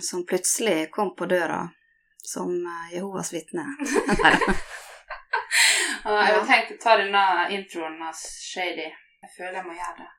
som 0.00 0.24
plutselig 0.26 0.90
kom 0.94 1.14
på 1.18 1.26
døra 1.30 1.62
som 2.28 2.50
eh, 2.52 2.94
Jehovas 2.96 3.32
vitne. 3.32 3.64
Jeg 6.08 6.34
har 6.34 6.44
tenkt 6.46 6.70
å 6.72 6.76
ta 6.82 6.94
denne 7.00 7.22
introen 7.52 7.98
av 8.06 8.14
Shady. 8.16 8.86
Jeg 9.22 9.30
føler 9.34 9.56
jeg 9.58 9.66
må 9.66 9.74
gjøre 9.76 9.96
det. 9.98 10.10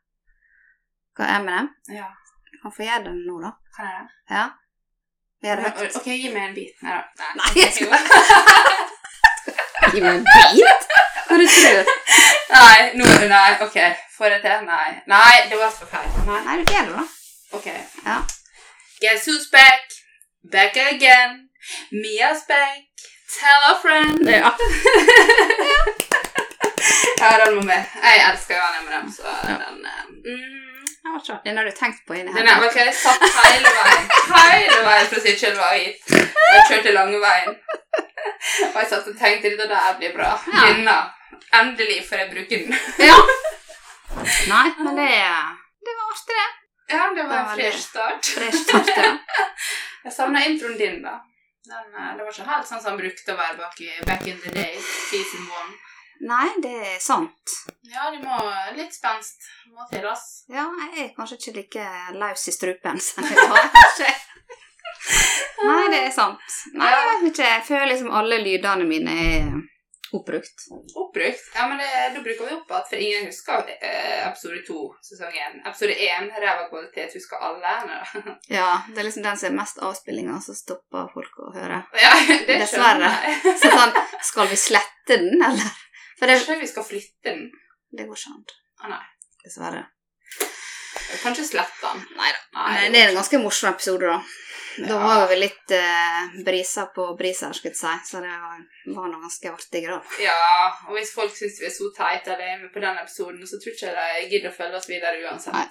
Hva 1.18 1.28
er 1.36 1.44
med 1.46 1.54
dem? 1.56 1.70
Ja, 1.98 2.10
Du 2.52 2.58
kan 2.62 2.74
få 2.76 2.84
gjøre 2.84 3.04
det 3.08 3.14
nå, 3.26 3.36
da. 3.44 3.52
kan 3.76 3.86
jeg 3.88 3.96
det? 4.02 4.08
Ja. 4.36 4.46
Gjør 5.46 5.56
det 5.64 5.72
høyt. 5.80 5.96
Ok, 6.02 6.08
gi 6.20 6.30
meg 6.34 6.44
en 6.50 6.56
bit. 6.58 6.76
Nei 6.84 6.98
da. 7.00 7.30
Nei, 7.40 7.52
jeg 7.62 7.72
skal- 7.78 7.94
Gi 9.96 10.02
meg 10.04 10.20
en 10.20 10.26
bit! 10.28 10.90
Hva 11.30 11.38
du 11.40 11.46
tror 11.48 11.94
Nei, 12.50 12.80
nå 13.00 13.08
Nei, 13.32 13.50
ok. 13.64 13.78
Får 14.18 14.36
jeg 14.36 14.42
til? 14.44 14.66
Nei. 14.68 14.90
Nei, 15.10 15.36
det 15.50 15.58
var 15.62 15.72
for 15.74 15.88
feil. 15.94 16.10
Nei. 16.28 16.42
Nei, 16.50 16.58
du 16.60 16.74
gjør 16.76 16.86
det, 16.90 16.96
da. 17.00 17.06
Ok. 17.58 17.68
Ja. 18.06 18.18
Guess 19.02 19.26
who's 19.28 19.48
back? 19.50 19.82
Back 20.44 20.76
again. 20.76 21.50
Mia's 21.92 22.44
back. 22.48 22.84
Tell 23.40 23.62
a 23.72 23.76
friend. 23.80 24.28
Ja. 24.28 24.52
ja, 27.20 27.46
den 27.46 27.56
må 27.56 27.62
med. 27.62 27.84
Jeg 28.04 28.32
elsker 28.32 28.56
jo 28.56 28.62
den 28.76 28.84
med 28.86 28.94
dem, 28.98 29.12
så 29.12 29.24
den 29.48 29.88
mm, 30.26 30.86
Ja, 31.04 31.10
vet 31.14 31.24
ikke. 31.30 31.40
Den 31.46 31.58
har 31.58 31.64
du 31.64 31.72
tenkt 31.80 32.02
på 32.08 32.14
inni 32.14 32.32
Den 32.34 32.48
her. 32.48 32.56
er 32.56 32.60
vel 32.60 32.70
ikke 32.70 32.86
jeg 32.90 32.96
satt 33.06 33.22
hele 33.46 33.70
veien 33.80 34.06
Hele 34.36 34.82
veien 34.90 35.08
fra 35.14 35.20
Sykkylva 35.26 35.68
hit. 35.78 35.98
Og 36.12 36.54
jeg 36.58 36.64
kjørte 36.70 36.92
lange 37.00 37.18
veien. 37.24 37.54
Og 38.74 38.78
jeg 38.82 38.88
satt 38.90 39.08
og 39.14 39.20
tenkte 39.24 39.54
dette 39.54 39.68
der 39.76 39.98
blir 40.02 40.12
bra. 40.18 40.32
Ja. 40.54 40.60
Denne. 40.68 40.98
Endelig 41.62 42.02
får 42.10 42.18
jeg 42.26 42.32
bruke 42.36 42.56
den. 42.66 42.72
Ja. 43.00 43.20
Nei, 44.54 44.68
men 44.84 44.92
det, 45.00 45.14
det 45.88 45.94
var 45.96 46.06
artig, 46.12 46.36
det. 46.42 46.50
Ja, 46.90 47.10
det 47.16 47.24
var 47.24 47.38
en 47.38 47.56
fresh 47.56 47.84
start. 47.84 48.26
Fresh 48.26 48.64
start, 48.64 48.88
ja. 48.98 49.18
Jeg 50.04 50.14
savna 50.16 50.46
introen 50.46 50.78
din, 50.78 51.02
da. 51.04 51.20
Den, 51.70 51.92
eh, 51.94 52.16
det 52.18 52.24
var 52.24 52.34
ikke 52.34 52.48
helt 52.50 52.68
sånn 52.70 52.82
som 52.82 52.94
han 52.94 53.02
brukte 53.02 53.36
å 53.36 53.38
være 53.38 53.58
bak 53.60 53.82
i 53.84 53.92
Back 54.08 54.26
in 54.32 54.40
the 54.42 54.54
Day, 54.56 54.80
season 55.10 55.46
one. 55.54 55.76
Nei, 56.20 56.48
det 56.64 56.72
er 56.96 56.98
sant. 57.00 57.54
Ja, 57.88 58.10
du 58.12 58.20
må 58.26 58.38
litt 58.76 58.96
spenst 58.96 59.46
må 59.72 59.86
til, 59.92 60.04
oss. 60.10 60.44
Ja, 60.52 60.66
jeg 60.90 61.06
er 61.06 61.14
kanskje 61.16 61.38
ikke 61.40 61.54
like 61.60 61.86
løs 62.20 62.48
i 62.50 62.56
strupen 62.56 63.00
som 63.08 63.28
jeg 63.28 63.50
var. 63.54 63.70
kanskje. 63.76 64.10
Nei, 65.60 65.84
det 65.94 66.02
er 66.08 66.14
sant. 66.16 66.58
Nei, 66.74 66.90
jeg 66.92 67.06
vet 67.10 67.28
ikke. 67.32 67.52
Jeg 67.54 67.66
føler 67.70 67.92
liksom 67.94 68.12
alle 68.20 68.42
lydene 68.44 68.88
mine 68.90 69.16
er 69.30 69.52
oppbrukt. 70.14 70.66
Oppbrukt. 70.96 71.46
Ja, 71.56 71.68
men 71.68 71.78
det, 71.78 71.90
da 72.16 72.22
bruker 72.26 72.46
vi 72.48 72.56
opp 72.56 72.72
at 72.78 72.90
for 72.90 73.02
ingen 73.02 73.28
husker 73.30 73.70
eh, 73.76 74.28
episode 74.28 74.62
to, 74.68 74.80
sesong 75.06 75.36
én. 75.36 75.60
Episode 75.66 75.96
én, 76.06 76.30
ræva 76.44 76.66
kvalitet, 76.72 77.14
husker 77.18 77.44
alle. 77.50 77.76
Nei. 77.90 78.00
Ja, 78.60 78.82
det 78.90 79.02
er 79.02 79.08
liksom 79.10 79.26
den 79.26 79.38
som 79.38 79.52
er 79.52 79.58
mest 79.60 79.82
avspillinga, 79.86 80.40
som 80.46 80.58
stopper 80.58 81.12
folk 81.14 81.40
å 81.46 81.52
høre. 81.56 81.84
Ja, 82.02 82.16
det 82.48 82.60
Dessverre. 82.64 83.14
Så 83.62 83.72
sånn, 83.74 83.96
skal 84.32 84.50
vi 84.52 84.60
slette 84.60 85.20
den, 85.20 85.38
eller? 85.38 85.72
For 86.20 86.28
det, 86.28 86.40
Kanskje 86.42 86.60
vi 86.64 86.74
skal 86.74 86.88
flytte 86.88 87.30
den? 87.32 87.48
det 87.96 88.06
går 88.06 88.20
ikke 88.20 88.36
an. 88.36 88.44
Ah, 88.84 88.92
nei. 88.98 89.06
Dessverre. 89.46 89.86
Kanskje 91.24 91.46
slette 91.48 91.82
den. 91.88 92.04
Nei 92.20 92.30
da. 92.36 92.66
Det 92.94 93.00
er 93.02 93.10
en 93.10 93.18
ganske 93.18 93.40
morsom 93.42 93.72
episode, 93.72 94.06
da. 94.10 94.20
Da 94.80 94.94
Ja. 94.96 95.00
var 95.04 95.28
vi 95.28 95.36
litt 95.42 95.72
eh, 95.76 96.36
brisa 96.46 96.86
på 96.96 97.06
brisa, 97.20 97.50
skulle 97.54 97.74
jeg 97.74 97.80
si, 97.82 97.94
så 98.12 98.22
det 98.24 98.30
var, 98.32 98.62
var 98.96 99.10
noe 99.12 99.22
ganske 99.26 99.52
artig, 99.52 99.84
da. 99.90 99.98
Ja, 100.24 100.38
og 100.88 100.96
hvis 100.96 101.14
folk 101.14 101.36
syns 101.36 101.60
vi 101.62 101.68
er 101.68 101.74
så 101.76 101.90
teite 101.98 102.34
eller 102.34 102.46
er 102.54 102.62
med 102.64 102.74
på 102.74 102.80
den 102.84 102.98
episoden, 103.02 103.42
så 103.48 103.60
tror 103.60 103.74
jeg 103.76 103.92
ikke 103.92 104.06
de 104.24 104.30
gidder 104.36 104.50
å 104.54 104.58
følge 104.60 104.78
oss 104.82 104.90
videre 104.90 105.24
uansett. 105.26 105.54
Nei. 105.54 105.68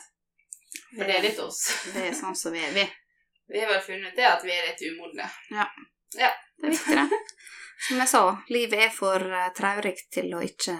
For 0.96 1.04
det 1.08 1.16
er 1.16 1.22
litt 1.24 1.38
oss. 1.40 1.62
Det 1.94 2.04
er 2.10 2.16
sånn 2.16 2.36
som 2.36 2.52
vi 2.52 2.60
er, 2.64 2.72
vi. 2.76 2.86
Vi 3.52 3.60
har 3.62 3.70
vel 3.72 3.80
funnet 3.80 4.12
det 4.16 4.26
at 4.28 4.42
vi 4.44 4.52
er 4.52 4.66
litt 4.66 4.82
umodne. 4.90 5.24
Ja, 5.56 5.64
Det 6.12 6.26
er 6.28 6.72
viktig, 6.74 6.96
det. 6.98 7.20
Som 7.88 8.00
jeg 8.02 8.08
sa, 8.10 8.20
livet 8.52 8.80
er 8.84 8.90
for 8.92 9.22
uh, 9.24 9.46
traurikt 9.56 10.10
til 10.12 10.34
å 10.36 10.42
ikke 10.44 10.74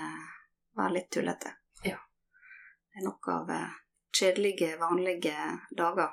være 0.77 0.93
litt 0.99 1.09
tullete. 1.15 1.55
Ja. 1.87 1.97
Det 1.97 3.01
er 3.01 3.07
nok 3.07 3.29
av 3.33 3.53
eh, 3.55 3.71
kjedelige, 4.19 4.75
vanlige 4.81 5.37
dager. 5.79 6.11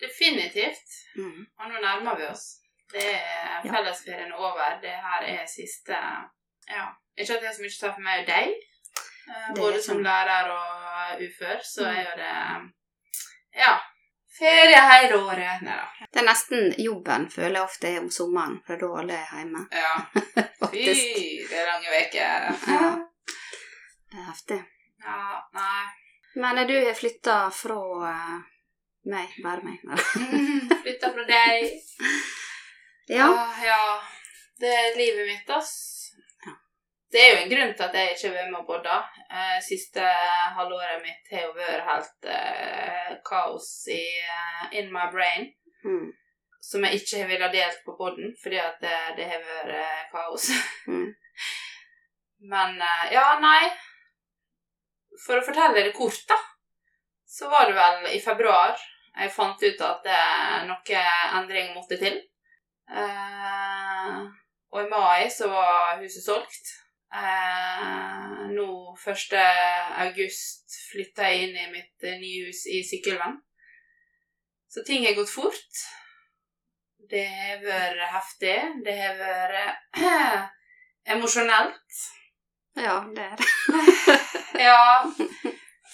Definitivt. 0.00 0.88
Mm. 1.16 1.46
Og 1.58 1.68
nå 1.72 1.80
nærmer 1.82 2.16
vi 2.20 2.26
oss. 2.30 2.46
Det 2.92 3.04
er 3.04 3.62
fellesferien 3.66 4.32
er 4.32 4.38
over. 4.38 4.78
Det 4.82 4.90
her 4.90 5.26
er 5.34 5.46
siste 5.46 5.96
Ja. 6.68 6.86
Ikke 7.18 7.34
at 7.34 7.40
det 7.42 7.48
er 7.48 7.52
så 7.56 7.62
mye 7.64 7.74
å 7.74 7.80
ta 7.80 7.92
for 7.92 8.00
meg 8.04 8.20
og 8.20 8.26
deg. 8.26 8.48
Eh, 9.28 9.54
Både 9.56 9.82
som 9.82 9.98
lærer 10.04 10.50
og 10.54 11.22
ufør, 11.24 11.60
så 11.64 11.82
Mm. 11.84 11.96
er 11.96 12.02
jo 12.04 12.16
det 12.16 12.72
Ja. 13.60 13.78
Ferie 14.38 14.80
hele 14.90 15.14
året. 15.18 15.62
Nei 15.62 15.76
da. 15.76 16.06
Det 16.12 16.20
er 16.20 16.26
nesten 16.26 16.74
jobben, 16.78 17.28
føler 17.30 17.54
jeg 17.58 17.62
ofte 17.62 17.88
er 17.88 17.98
om 18.00 18.10
sommeren, 18.10 18.60
for 18.66 18.76
da 18.76 18.86
alle 19.00 19.12
er 19.14 19.26
hjemme. 19.36 19.66
Ja. 19.72 19.94
Fy, 20.70 20.84
det 21.48 21.58
er 21.58 21.66
lange 21.66 21.88
uker. 21.88 22.46
Ja. 22.68 22.98
Det 24.10 24.18
er 24.18 24.24
heftig. 24.30 24.60
Ja, 25.04 25.42
nei. 25.54 25.86
Men 26.36 26.66
du 26.68 26.74
har 26.86 26.94
flytta 26.94 27.50
fra 27.50 27.80
eh, 28.10 28.38
meg, 29.06 29.34
bare 29.44 29.62
meg. 29.62 29.78
Flytta 30.82 31.12
fra 31.14 31.28
deg. 31.28 31.70
Ja. 33.08 33.24
Ah, 33.24 33.64
ja. 33.64 34.02
Det 34.60 34.68
er 34.68 34.96
livet 34.96 35.26
mitt, 35.26 35.50
ass. 35.50 35.70
Ja. 36.44 36.52
Det 37.12 37.20
er 37.22 37.30
jo 37.30 37.38
en 37.40 37.52
grunn 37.52 37.70
til 37.72 37.86
at 37.86 37.94
jeg 37.96 38.10
ikke 38.12 38.26
har 38.26 38.34
vært 38.34 38.50
med 38.50 38.58
og 38.58 38.66
bodda. 38.68 38.96
Eh, 39.32 39.54
siste 39.64 40.10
halvåret 40.58 41.00
mitt 41.00 41.30
har 41.32 41.46
jo 41.46 41.54
vært 41.56 41.86
helt 41.86 42.28
eh, 42.34 43.14
kaos 43.24 43.70
i 43.94 44.02
uh, 44.28 44.66
in 44.76 44.92
my 44.92 45.06
brain. 45.14 45.48
Mm. 45.86 46.10
Som 46.68 46.84
jeg 46.84 47.00
ikke 47.00 47.22
har 47.22 47.32
villet 47.32 47.56
delt 47.56 47.80
på 47.86 47.96
poden, 47.96 48.36
fordi 48.42 48.60
at 48.60 48.76
det, 48.84 48.96
det 49.16 49.30
har 49.32 49.40
vært 49.46 49.72
eh, 49.78 50.04
kaos. 50.12 50.50
Mm. 50.84 51.08
Men 52.52 52.76
eh, 52.76 53.06
ja, 53.16 53.26
nei. 53.40 53.70
For 55.24 55.40
å 55.40 55.46
fortelle 55.48 55.86
det 55.86 55.96
kort, 55.96 56.20
da, 56.28 56.36
så 57.28 57.48
var 57.52 57.68
det 57.68 57.76
vel 57.76 58.14
i 58.16 58.20
februar 58.24 58.78
jeg 59.18 59.32
fant 59.34 59.62
ut 59.62 59.80
at 59.82 60.04
eh, 60.06 60.58
noe 60.68 61.04
endring 61.38 61.72
måtte 61.74 61.98
til. 61.98 62.20
Eh, 62.88 64.18
og 64.68 64.84
i 64.84 64.90
mai 64.90 65.26
så 65.32 65.48
var 65.50 65.98
huset 66.02 66.22
solgt. 66.22 66.74
Eh, 67.08 68.44
nå 68.52 68.68
1. 68.94 69.36
august 70.04 70.76
flytta 70.92 71.30
jeg 71.32 71.48
inn 71.48 71.56
i 71.56 71.70
mitt 71.72 72.08
nye 72.20 72.46
hus 72.46 72.66
i 72.70 72.82
Sykkylven. 72.86 73.40
Så 74.68 74.84
ting 74.86 75.06
har 75.08 75.16
gått 75.18 75.32
fort. 75.32 75.82
Det 77.10 77.24
har 77.24 77.64
vært 77.64 78.04
heftig. 78.12 78.56
Det 78.84 78.98
har 79.00 79.18
vært 79.18 79.98
emosjonelt. 81.16 82.02
ja, 82.78 83.00
det 83.16 83.30
er 83.32 83.40
det. 83.42 83.54
Ja. 84.58 85.04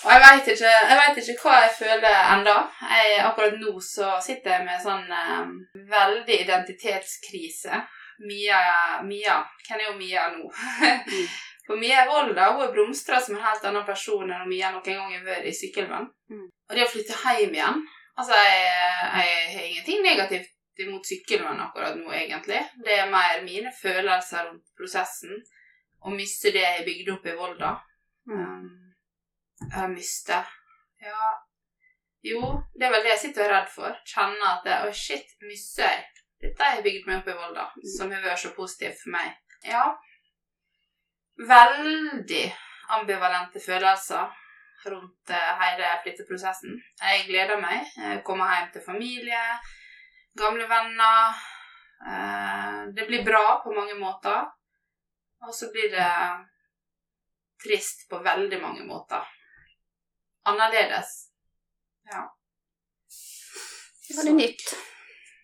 Og 0.03 0.10
jeg 0.10 0.22
veit 0.25 0.49
ikke, 0.53 1.32
ikke 1.32 1.49
hva 1.49 1.59
jeg 1.62 1.75
føler 1.78 2.16
enda. 2.34 2.55
Jeg, 2.91 3.19
akkurat 3.25 3.59
nå 3.60 3.75
så 3.84 4.15
sitter 4.25 4.56
jeg 4.56 4.66
med 4.66 4.82
sånn 4.82 5.06
um, 5.09 5.55
veldig 5.91 6.38
identitetskrise. 6.44 7.82
Mia, 8.25 8.59
Mia 9.03 9.41
Hvem 9.66 9.81
er 9.81 9.88
jo 9.88 9.97
Mia 9.99 10.28
nå? 10.37 10.47
Mm. 10.47 11.27
For 11.66 11.81
Mia 11.81 12.03
er 12.03 12.10
Volda 12.10 12.50
hun 12.53 12.62
er 12.66 12.72
blomstra 12.75 13.19
som 13.25 13.38
en 13.38 13.43
helt 13.43 13.65
annen 13.65 13.87
person 13.88 14.28
enn 14.28 14.49
Mia 14.50 14.69
noen 14.71 14.84
gang 14.84 15.15
har 15.15 15.25
vært 15.25 15.49
i 15.49 15.55
Sykkylven. 15.56 16.11
Mm. 16.31 16.44
Og 16.50 16.76
det 16.76 16.85
å 16.85 16.90
flytte 16.93 17.17
hjem 17.17 17.56
igjen 17.56 17.81
Altså, 18.14 18.37
jeg, 18.38 18.67
jeg 19.02 19.55
har 19.56 19.64
ingenting 19.64 20.05
negativt 20.05 20.82
imot 20.85 21.08
Sykkylven 21.08 21.62
akkurat 21.64 21.97
nå, 21.99 22.12
egentlig. 22.14 22.61
Det 22.85 23.00
er 23.00 23.11
mer 23.11 23.40
mine 23.43 23.73
følelser 23.75 24.52
om 24.52 24.61
prosessen, 24.79 25.40
Å 26.05 26.12
miste 26.12 26.52
det 26.52 26.62
jeg 26.62 26.85
bygde 26.87 27.14
opp 27.14 27.26
i 27.26 27.35
Volda. 27.35 27.70
Mm. 28.29 28.38
Um, 28.38 28.83
jeg 29.62 29.90
mista 29.92 30.42
Ja 31.04 31.30
Jo, 32.24 32.40
det 32.74 32.86
er 32.86 32.92
vel 32.94 33.04
det 33.04 33.12
jeg 33.14 33.22
sitter 33.26 33.44
og 33.44 33.50
er 33.50 33.54
redd 33.58 33.72
for. 33.74 33.96
Kjenner 34.08 34.46
at 34.54 34.62
det, 34.64 34.76
oh 34.86 34.94
shit, 34.96 35.34
mister 35.44 35.84
jeg 35.84 36.04
dette 36.44 36.60
har 36.64 36.76
jeg 36.76 36.84
bygd 36.84 37.06
meg 37.08 37.20
opp 37.22 37.28
i 37.30 37.36
Volda, 37.38 37.64
som 37.96 38.10
har 38.12 38.24
vært 38.24 38.42
så 38.42 38.50
positivt 38.56 38.98
for 39.00 39.14
meg. 39.14 39.30
Ja. 39.64 39.84
Veldig 41.48 42.42
ambivalente 42.98 43.62
følelser 43.64 44.32
rundt 44.84 45.32
eh, 45.32 45.52
hele 45.62 45.92
flytteprosessen. 46.04 46.74
Jeg 47.00 47.24
gleder 47.30 47.62
meg. 47.62 47.88
Jeg 47.96 48.20
kommer 48.26 48.52
hjem 48.52 48.68
til 48.74 48.84
familie, 48.84 49.40
gamle 50.36 50.68
venner. 50.68 51.40
Eh, 52.12 52.82
Det 52.98 53.06
blir 53.08 53.24
bra 53.24 53.62
på 53.64 53.72
mange 53.72 53.96
måter. 53.96 54.44
Og 55.44 55.54
så 55.56 55.70
blir 55.72 55.88
det 55.92 56.10
trist 57.64 58.04
på 58.10 58.20
veldig 58.20 58.60
mange 58.60 58.84
måter. 58.84 59.24
Annerledes. 60.44 61.31
Ja. 62.05 62.37
Det 64.08 64.17
var 64.17 64.25
det 64.25 64.32
nytt. 64.32 64.76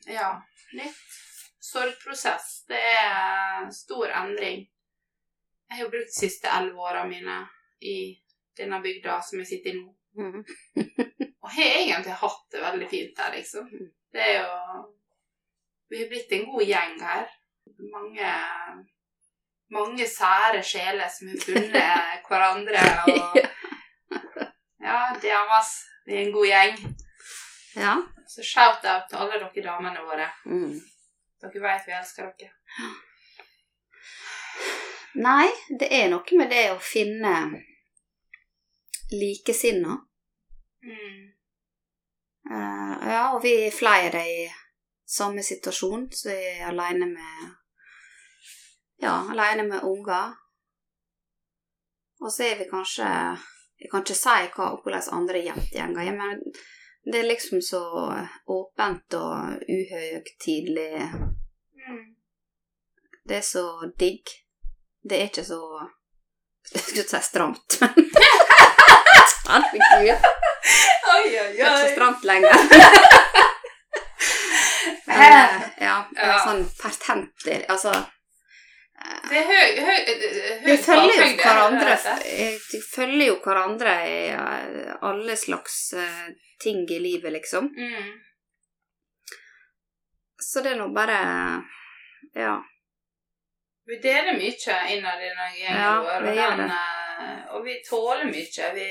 Ja. 0.07 0.47
Nytt. 0.73 0.97
Sorgprosess. 1.61 2.65
Det 2.69 2.81
er 2.81 3.71
stor 3.71 4.09
endring. 4.09 4.69
Jeg 5.69 5.77
har 5.77 5.85
jo 5.85 5.91
brukt 5.91 6.13
de 6.13 6.21
siste 6.21 6.51
elleve 6.51 6.83
åra 6.83 7.05
mine 7.09 7.39
i 7.81 7.97
denne 8.59 8.81
bygda 8.83 9.21
som 9.23 9.39
jeg 9.41 9.49
sitter 9.49 9.71
i 9.71 9.81
nå. 9.81 9.97
Mm. 10.19 10.45
Og 11.41 11.51
har 11.55 11.77
egentlig 11.81 12.17
hatt 12.21 12.47
det 12.53 12.63
veldig 12.65 12.89
fint 12.91 13.21
her, 13.23 13.37
liksom. 13.37 13.69
Det 14.13 14.25
er 14.27 14.41
jo 14.43 14.89
Vi 15.91 16.03
har 16.03 16.09
blitt 16.11 16.33
en 16.33 16.45
god 16.51 16.63
gjeng 16.63 16.99
her. 17.03 17.31
Mange 17.95 18.33
mange 19.71 20.07
sære 20.11 20.63
sjeler 20.67 21.09
som 21.09 21.31
har 21.31 21.43
funnet 21.47 22.29
hverandre 22.29 22.85
og 23.13 23.39
Ja, 24.81 25.17
damas. 25.23 25.87
Vi 26.07 26.17
er 26.17 26.27
en 26.27 26.33
god 26.33 26.47
gjeng. 26.47 26.79
Ja. 27.77 28.03
Så 28.27 28.43
shout-out 28.43 29.09
til 29.09 29.21
alle 29.21 29.41
dere 29.41 29.65
damene 29.65 30.05
våre. 30.07 30.29
Mm. 30.47 30.81
Dere 31.43 31.63
vet 31.65 31.87
vi 31.87 31.97
elsker 31.97 32.31
dere. 32.39 32.53
Nei, 35.21 35.49
det 35.81 35.91
er 35.93 36.09
noe 36.13 36.39
med 36.39 36.53
det 36.53 36.65
å 36.73 36.79
finne 36.81 37.35
likesinna. 39.11 39.99
Mm. 40.87 41.29
Uh, 42.51 42.95
ja, 43.11 43.23
og 43.35 43.43
vi 43.45 43.55
er 43.67 43.75
flere 43.75 44.23
i 44.27 44.45
samme 45.07 45.43
situasjon, 45.45 46.09
så 46.15 46.33
jeg 46.33 46.61
er 46.61 46.71
aleine 46.71 47.11
med 47.11 47.57
Ja, 49.01 49.15
aleine 49.33 49.65
med 49.65 49.85
unger. 49.85 50.37
Og 52.21 52.33
så 52.33 52.51
er 52.51 52.59
vi 52.59 52.69
kanskje 52.69 53.07
Jeg 53.81 53.91
kan 53.91 54.03
ikke 54.05 54.15
si 54.19 54.37
hva, 54.55 54.67
hvordan 54.83 55.07
andre 55.17 55.41
jentegjenger 55.47 56.03
er, 56.05 56.17
men 56.19 56.43
det 57.11 57.21
er 57.23 57.29
liksom 57.31 57.63
så 57.65 57.81
åpent 58.53 59.15
og 59.17 59.63
uhøytidelig. 59.65 61.07
Mm. 61.89 62.03
Det 63.29 63.37
er 63.41 63.47
så 63.47 63.65
digg. 63.99 64.29
Det 65.03 65.17
er 65.17 65.31
ikke 65.31 65.45
så 65.49 65.61
Jeg 66.75 66.83
skulle 66.83 67.03
ikke 67.03 67.17
si 67.17 67.23
stramt, 67.25 67.79
men 67.81 67.93
Herregud. 69.51 70.27
Oi, 71.11 71.25
oi, 71.25 71.31
Det 71.33 71.41
er 71.41 71.53
ikke 71.57 71.71
så 71.81 71.95
stramt 71.95 72.25
lenger. 72.29 72.55
Men, 75.07 75.21
eh, 75.21 75.63
ja, 75.81 75.97
Ja. 76.17 76.37
sånn 76.45 76.63
pertentlig 76.79 77.65
Altså, 77.69 77.91
Det 79.31 79.39
er 79.41 79.47
høy, 79.49 79.81
høy, 79.87 80.01
høy 80.07 80.50
vi 80.71 80.77
følger 80.83 81.21
jo 81.21 81.37
hverandre 81.41 81.97
Vi 82.73 82.81
følger 82.95 83.27
jo 83.27 83.37
hverandre 83.45 83.95
i 84.09 84.19
eh, 84.33 84.91
alle 85.11 85.37
slags 85.37 85.93
eh, 85.93 86.27
ting 86.63 86.85
i 86.91 86.99
livet, 86.99 87.33
liksom. 87.33 87.71
Mm. 87.77 88.11
Så 90.41 90.61
det 90.65 90.75
er 90.75 90.81
nå 90.81 90.91
bare 90.95 91.21
Ja. 92.35 92.57
Vi 93.91 93.97
deler 93.99 94.37
mye 94.39 94.79
innad 94.95 95.23
i 95.23 95.29
den 95.29 95.55
gjengen 95.59 95.81
Ja, 95.83 95.95
vår, 96.03 96.27
vi 96.27 96.41
og, 96.47 96.61
eh, 96.71 97.45
og 97.55 97.65
vi 97.65 97.77
tåler 97.91 98.25
mye. 98.31 98.73
Vi, 98.75 98.89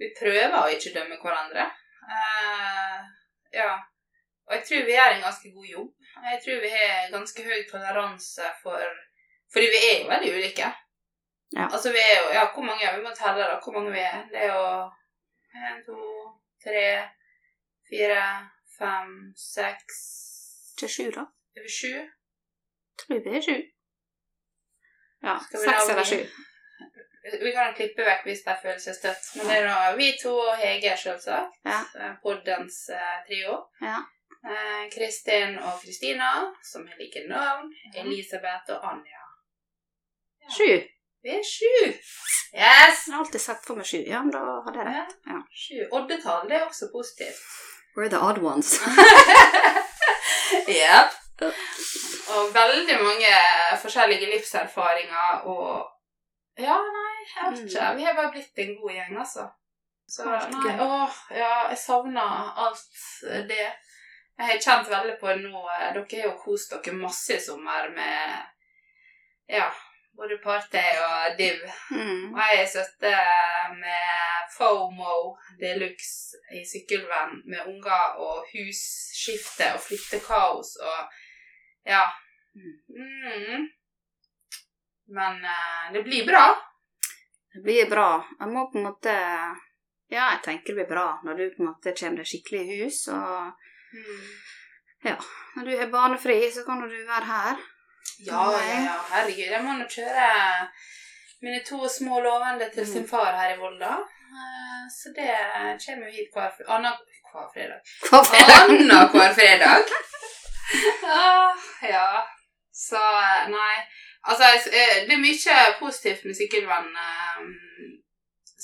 vi 0.00 0.12
prøver 0.18 0.56
å 0.58 0.70
ikke 0.74 0.94
dømme 0.96 1.18
hverandre. 1.22 1.68
Uh, 2.04 3.04
ja. 3.54 3.76
Og 4.48 4.56
jeg 4.56 4.64
tror 4.68 4.88
vi 4.88 4.96
gjør 4.96 5.14
en 5.14 5.26
ganske 5.28 5.52
god 5.54 5.68
jobb. 5.70 5.92
Jeg 6.30 6.40
tror 6.44 6.62
vi 6.64 6.72
har 6.74 7.12
ganske 7.12 7.44
høy 7.46 7.60
toleranse 7.70 8.50
for 8.62 8.82
Fordi 9.54 9.66
vi 9.74 9.80
er 9.88 9.96
jo 10.02 10.08
veldig 10.10 10.30
ulike. 10.36 10.68
Ja. 11.56 11.66
Altså, 11.74 11.92
vi 11.94 12.00
er 12.02 12.16
jo 12.22 12.26
Ja, 12.36 12.44
hvor 12.54 12.64
mange 12.68 12.84
er 12.84 12.92
vi? 12.94 13.00
Vi 13.00 13.06
må 13.06 13.12
telle, 13.14 13.44
da. 13.50 13.58
Hvor 13.64 13.72
mange 13.76 13.92
vi 13.92 14.02
er. 14.12 14.24
Det 14.32 14.40
er 14.44 14.50
jo 14.54 14.64
én, 15.62 15.78
to, 15.86 15.98
tre, 16.64 16.86
fire, 17.88 18.24
fem, 18.78 19.12
seks 19.54 20.00
Til 20.78 20.88
sju, 20.94 21.04
da? 21.18 21.24
Er 21.56 21.62
vi 21.66 21.70
sju? 21.80 21.94
Tror 22.98 23.22
vi 23.26 23.36
er 23.36 23.46
sju. 23.46 23.58
Ja, 25.26 25.36
seks 25.52 25.88
eller 25.92 26.04
sju. 26.10 26.20
Vi 27.44 27.52
kan 27.56 27.74
klippe 27.74 28.04
vekk 28.04 28.26
hvis 28.28 28.42
det 28.44 28.56
føles 28.62 28.88
støtt. 28.98 29.28
Men 29.36 29.46
det 29.48 29.60
er 29.60 29.68
nå 29.68 29.76
vi 30.00 30.10
to 30.20 30.34
og 30.34 30.58
Hege, 30.60 30.96
selvsagt. 31.00 31.54
Ja. 31.64 31.78
Eh, 32.00 32.12
Poddens 32.22 32.88
eh, 32.92 33.14
trio. 33.28 33.60
Ja. 33.80 34.02
Eh, 34.44 34.82
Kristin 34.92 35.56
og 35.58 35.78
Kristina, 35.84 36.32
som 36.72 36.84
har 36.88 37.00
like 37.00 37.24
navn. 37.30 37.70
Elisabeth 37.94 38.74
og 38.76 38.90
Anja. 38.90 39.23
Sju. 40.52 40.70
Vi 41.24 41.30
er 41.30 41.42
sju! 41.48 41.74
Yes! 41.88 43.06
Jeg 43.06 43.14
har 43.14 43.18
alltid 43.22 43.40
sett 43.40 43.64
for 43.66 43.78
meg 43.80 43.86
sju. 43.88 44.00
Ja, 44.06 44.20
men 44.22 44.30
da 44.34 44.42
hadde 44.66 44.82
jeg 44.82 44.90
rett. 44.92 45.14
Ja. 45.30 45.38
Sju. 45.56 45.78
Oddetall, 45.96 46.44
det 46.50 46.58
er 46.58 46.66
også 46.68 46.90
positivt. 46.92 47.40
We're 47.96 48.10
the 48.12 48.20
odd 48.20 48.38
ones. 48.42 48.74
Jepp. 50.68 51.14
Og 52.34 52.54
veldig 52.54 52.96
mange 53.02 53.32
forskjellige 53.82 54.28
livserfaringer 54.34 55.44
og 55.50 55.90
Ja, 56.58 56.76
nei, 56.78 57.14
jeg 57.26 57.50
vet 57.50 57.62
ikke. 57.64 57.86
Vi 57.98 58.04
har 58.06 58.14
bare 58.14 58.30
blitt 58.30 58.60
en 58.62 58.76
god 58.78 58.92
gjeng, 58.94 59.16
altså. 59.18 59.48
Så 60.06 60.26
nei, 60.28 60.74
åh, 60.84 61.16
ja, 61.34 61.52
jeg 61.72 61.78
savner 61.80 62.52
alt 62.66 63.00
det. 63.48 63.64
Jeg 64.38 64.46
har 64.50 64.60
kjent 64.62 64.90
veldig 64.92 65.16
på 65.20 65.32
det 65.32 65.40
nå. 65.42 65.64
eh, 65.72 65.88
Dere 65.96 66.04
har 66.20 66.28
jo 66.28 66.36
kost 66.44 66.70
dere 66.74 66.94
masse 66.98 67.34
i 67.34 67.40
sommer 67.42 67.88
med 67.94 68.36
ja, 69.50 69.66
både 70.16 70.38
party 70.38 70.84
og 71.04 71.38
div. 71.38 71.60
Mm. 71.90 72.34
Og 72.34 72.40
jeg 72.40 72.58
har 72.60 72.70
sittet 72.70 73.78
med 73.80 74.50
FOMO 74.56 75.16
de 75.60 75.74
luxe 75.82 76.40
i 76.54 76.62
sykkelvenn 76.68 77.42
med 77.50 77.66
unger 77.70 78.20
og 78.22 78.46
husskifte 78.52 79.72
og 79.74 79.82
flyttekaos 79.82 80.76
og 80.82 81.20
ja. 81.84 82.04
Mm. 82.54 83.66
Men 85.14 85.44
eh, 85.44 85.92
det 85.92 86.04
blir 86.06 86.26
bra. 86.26 86.46
Det 87.54 87.62
blir 87.62 87.90
bra. 87.90 88.08
Jeg 88.38 88.48
må 88.50 88.68
på 88.70 88.78
en 88.78 88.88
måte 88.88 89.14
Ja, 90.12 90.30
jeg 90.34 90.40
tenker 90.44 90.74
det 90.74 90.84
blir 90.84 90.90
bra 90.94 91.06
når 91.26 91.38
du 91.38 91.44
på 91.56 91.62
en 91.62 91.70
måte 91.72 91.94
kommer 91.98 92.22
deg 92.22 92.30
skikkelig 92.30 92.64
i 92.64 92.80
hus. 92.84 93.04
Og 93.12 93.52
når 95.04 95.68
du 95.68 95.72
er 95.76 95.90
barnefri, 95.92 96.38
så 96.52 96.64
kan 96.66 96.80
du 96.80 96.88
være 96.88 97.28
her. 97.28 97.62
Ja, 98.26 98.42
ja, 98.52 98.76
ja. 98.88 98.96
Herregud, 99.10 99.50
jeg 99.52 99.62
må 99.64 99.72
nå 99.78 99.86
kjøre 99.90 100.26
mine 101.44 101.60
to 101.66 101.88
små 101.88 102.20
lovende 102.24 102.70
til 102.74 102.86
sin 102.86 103.08
far 103.08 103.34
her 103.36 103.54
i 103.54 103.58
Volda. 103.60 103.96
Eh, 104.34 104.84
Så 104.98 105.12
det 105.16 105.30
kommer 105.86 106.06
jo 106.08 106.12
hit 106.12 106.30
hver, 106.32 106.50
fredag 106.56 106.72
anna, 106.76 106.92
hver 107.32 107.48
fredag. 107.54 107.80
Fredag? 108.30 108.54
Annenhver 108.62 109.34
fredag. 109.34 109.84
ah, 111.04 111.52
ja. 111.82 112.08
Så 112.86 112.96
eh, 113.24 113.44
nei. 113.50 113.76
Altså, 114.24 114.44
eh, 114.72 114.96
det 115.06 115.12
er 115.16 115.20
mye 115.26 115.58
positivt 115.80 116.24
med 116.24 116.34
sykkelvenn 116.38 116.90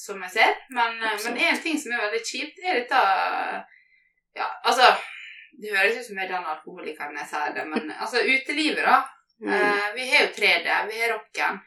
som 0.04 0.22
jeg 0.24 0.30
ser. 0.38 0.52
Men, 0.70 0.96
men 1.00 1.36
en 1.46 1.62
ting 1.62 1.76
som 1.80 1.92
er 1.92 2.04
veldig 2.06 2.22
kjipt, 2.24 2.60
er 2.64 2.80
dette 2.80 3.00
Ja, 4.36 4.46
altså 4.64 4.86
Det 5.60 5.72
høres 5.76 5.98
ut 5.98 6.06
som 6.06 6.18
jeg 6.18 6.28
er 6.28 6.32
den 6.36 6.46
alkoholikeren 6.54 7.16
jeg 7.18 7.28
sier 7.28 7.52
det, 7.56 7.64
men 7.68 7.90
altså 8.00 8.22
utelivet, 8.22 8.84
da. 8.86 9.00
Mm. 9.40 9.52
Eh, 9.54 9.92
vi 9.94 10.08
har 10.10 10.24
jo 10.26 10.32
3D, 10.36 10.86
vi 10.90 11.02
har 11.02 11.12
rocken. 11.14 11.60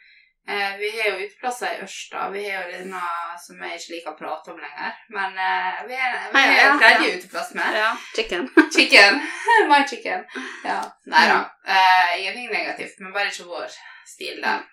Eh, 0.47 0.77
vi 0.77 1.01
har 1.01 1.09
jo 1.09 1.25
uteplasser 1.25 1.73
i 1.73 1.83
Ørsta. 1.83 2.29
Vi 2.29 2.43
har 2.49 2.65
jo 2.65 2.77
denne 2.77 3.01
som 3.39 3.61
jeg 3.63 3.79
ikke 3.79 3.93
liker 3.93 4.11
å 4.11 4.17
prate 4.19 4.51
om 4.51 4.59
lenger. 4.59 4.97
Men 5.15 5.39
eh, 5.39 5.79
vi 5.87 5.99
har, 6.01 6.17
en 6.35 6.81
tredje 6.81 7.07
ja. 7.07 7.15
uteplass 7.15 7.53
med. 7.55 7.77
Ja, 7.79 7.89
chicken. 8.15 8.49
Chicken. 8.75 9.21
My 9.71 9.81
chicken. 9.87 10.27
Ja. 10.65 10.81
Nei 11.13 11.25
da. 11.31 11.39
Eh, 11.63 12.13
ingenting 12.19 12.51
negativt, 12.51 12.99
men 12.99 13.15
bare 13.15 13.31
ikke 13.31 13.47
vår 13.47 13.71
stil 14.05 14.41
der. 14.43 14.67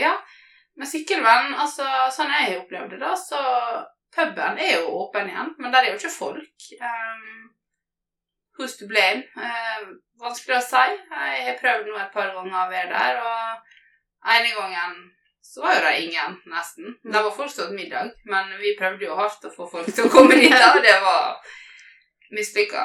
Ja. 0.00 0.16
Men 0.80 0.88
sykkelvenn, 0.88 1.52
altså 1.60 1.84
sånn 2.14 2.30
jeg 2.32 2.46
har 2.46 2.60
opplevd 2.62 2.94
det, 2.94 3.00
da, 3.02 3.12
så 3.18 3.40
puben 4.14 4.58
er 4.58 4.78
jo 4.78 4.94
åpen 5.02 5.28
igjen, 5.28 5.52
men 5.60 5.74
der 5.74 5.84
er 5.84 5.92
jo 5.92 5.98
ikke 5.98 6.12
folk. 6.14 6.68
Um, 6.80 7.49
who's 8.58 8.76
to 8.78 8.86
blame? 8.90 9.24
Eh, 9.36 9.86
vanskelig 10.20 10.58
å 10.58 10.64
si. 10.64 10.84
Jeg 11.10 11.46
har 11.46 11.58
prøvd 11.62 11.88
nå 11.88 11.96
et 12.00 12.12
par 12.14 12.32
ganger 12.34 12.58
å 12.64 12.70
være 12.70 12.90
der, 12.92 13.20
og 13.24 14.30
ene 14.36 14.54
gangen 14.56 14.98
så 15.50 15.64
var 15.64 15.74
jo 15.78 15.84
det 15.86 15.94
ingen, 16.04 16.36
nesten. 16.52 16.96
Det 17.02 17.22
var 17.24 17.34
fortsatt 17.34 17.72
middag, 17.74 18.12
men 18.30 18.52
vi 18.60 18.76
prøvde 18.78 19.08
jo 19.08 19.16
hardt 19.18 19.46
å 19.48 19.54
få 19.54 19.66
folk 19.70 19.88
til 19.90 20.06
å 20.06 20.12
komme 20.12 20.36
dit, 20.38 20.52
og 20.54 20.82
det 20.84 20.96
var 21.02 21.38
mislykka. 22.36 22.84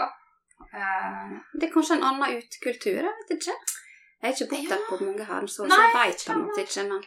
Eh, 0.74 1.36
Det 1.54 1.68
er 1.68 1.74
kanskje 1.74 2.00
en 2.00 2.08
annen 2.10 2.40
utekultur, 2.40 3.02
jeg 3.04 3.18
vet 3.20 3.36
ikke. 3.38 3.58
Jeg 4.22 4.32
har 4.32 4.34
ikke 4.34 4.50
bodd 4.56 4.70
der 4.72 4.88
på 4.90 4.98
mange 5.04 5.26
her, 5.28 5.48
så 5.52 5.68
Nei, 5.70 5.78
jeg 5.84 5.94
veit 5.94 6.26
på 6.26 6.34
en 6.34 6.46
måte 6.48 6.64
ikke, 6.66 6.88
men 6.90 7.04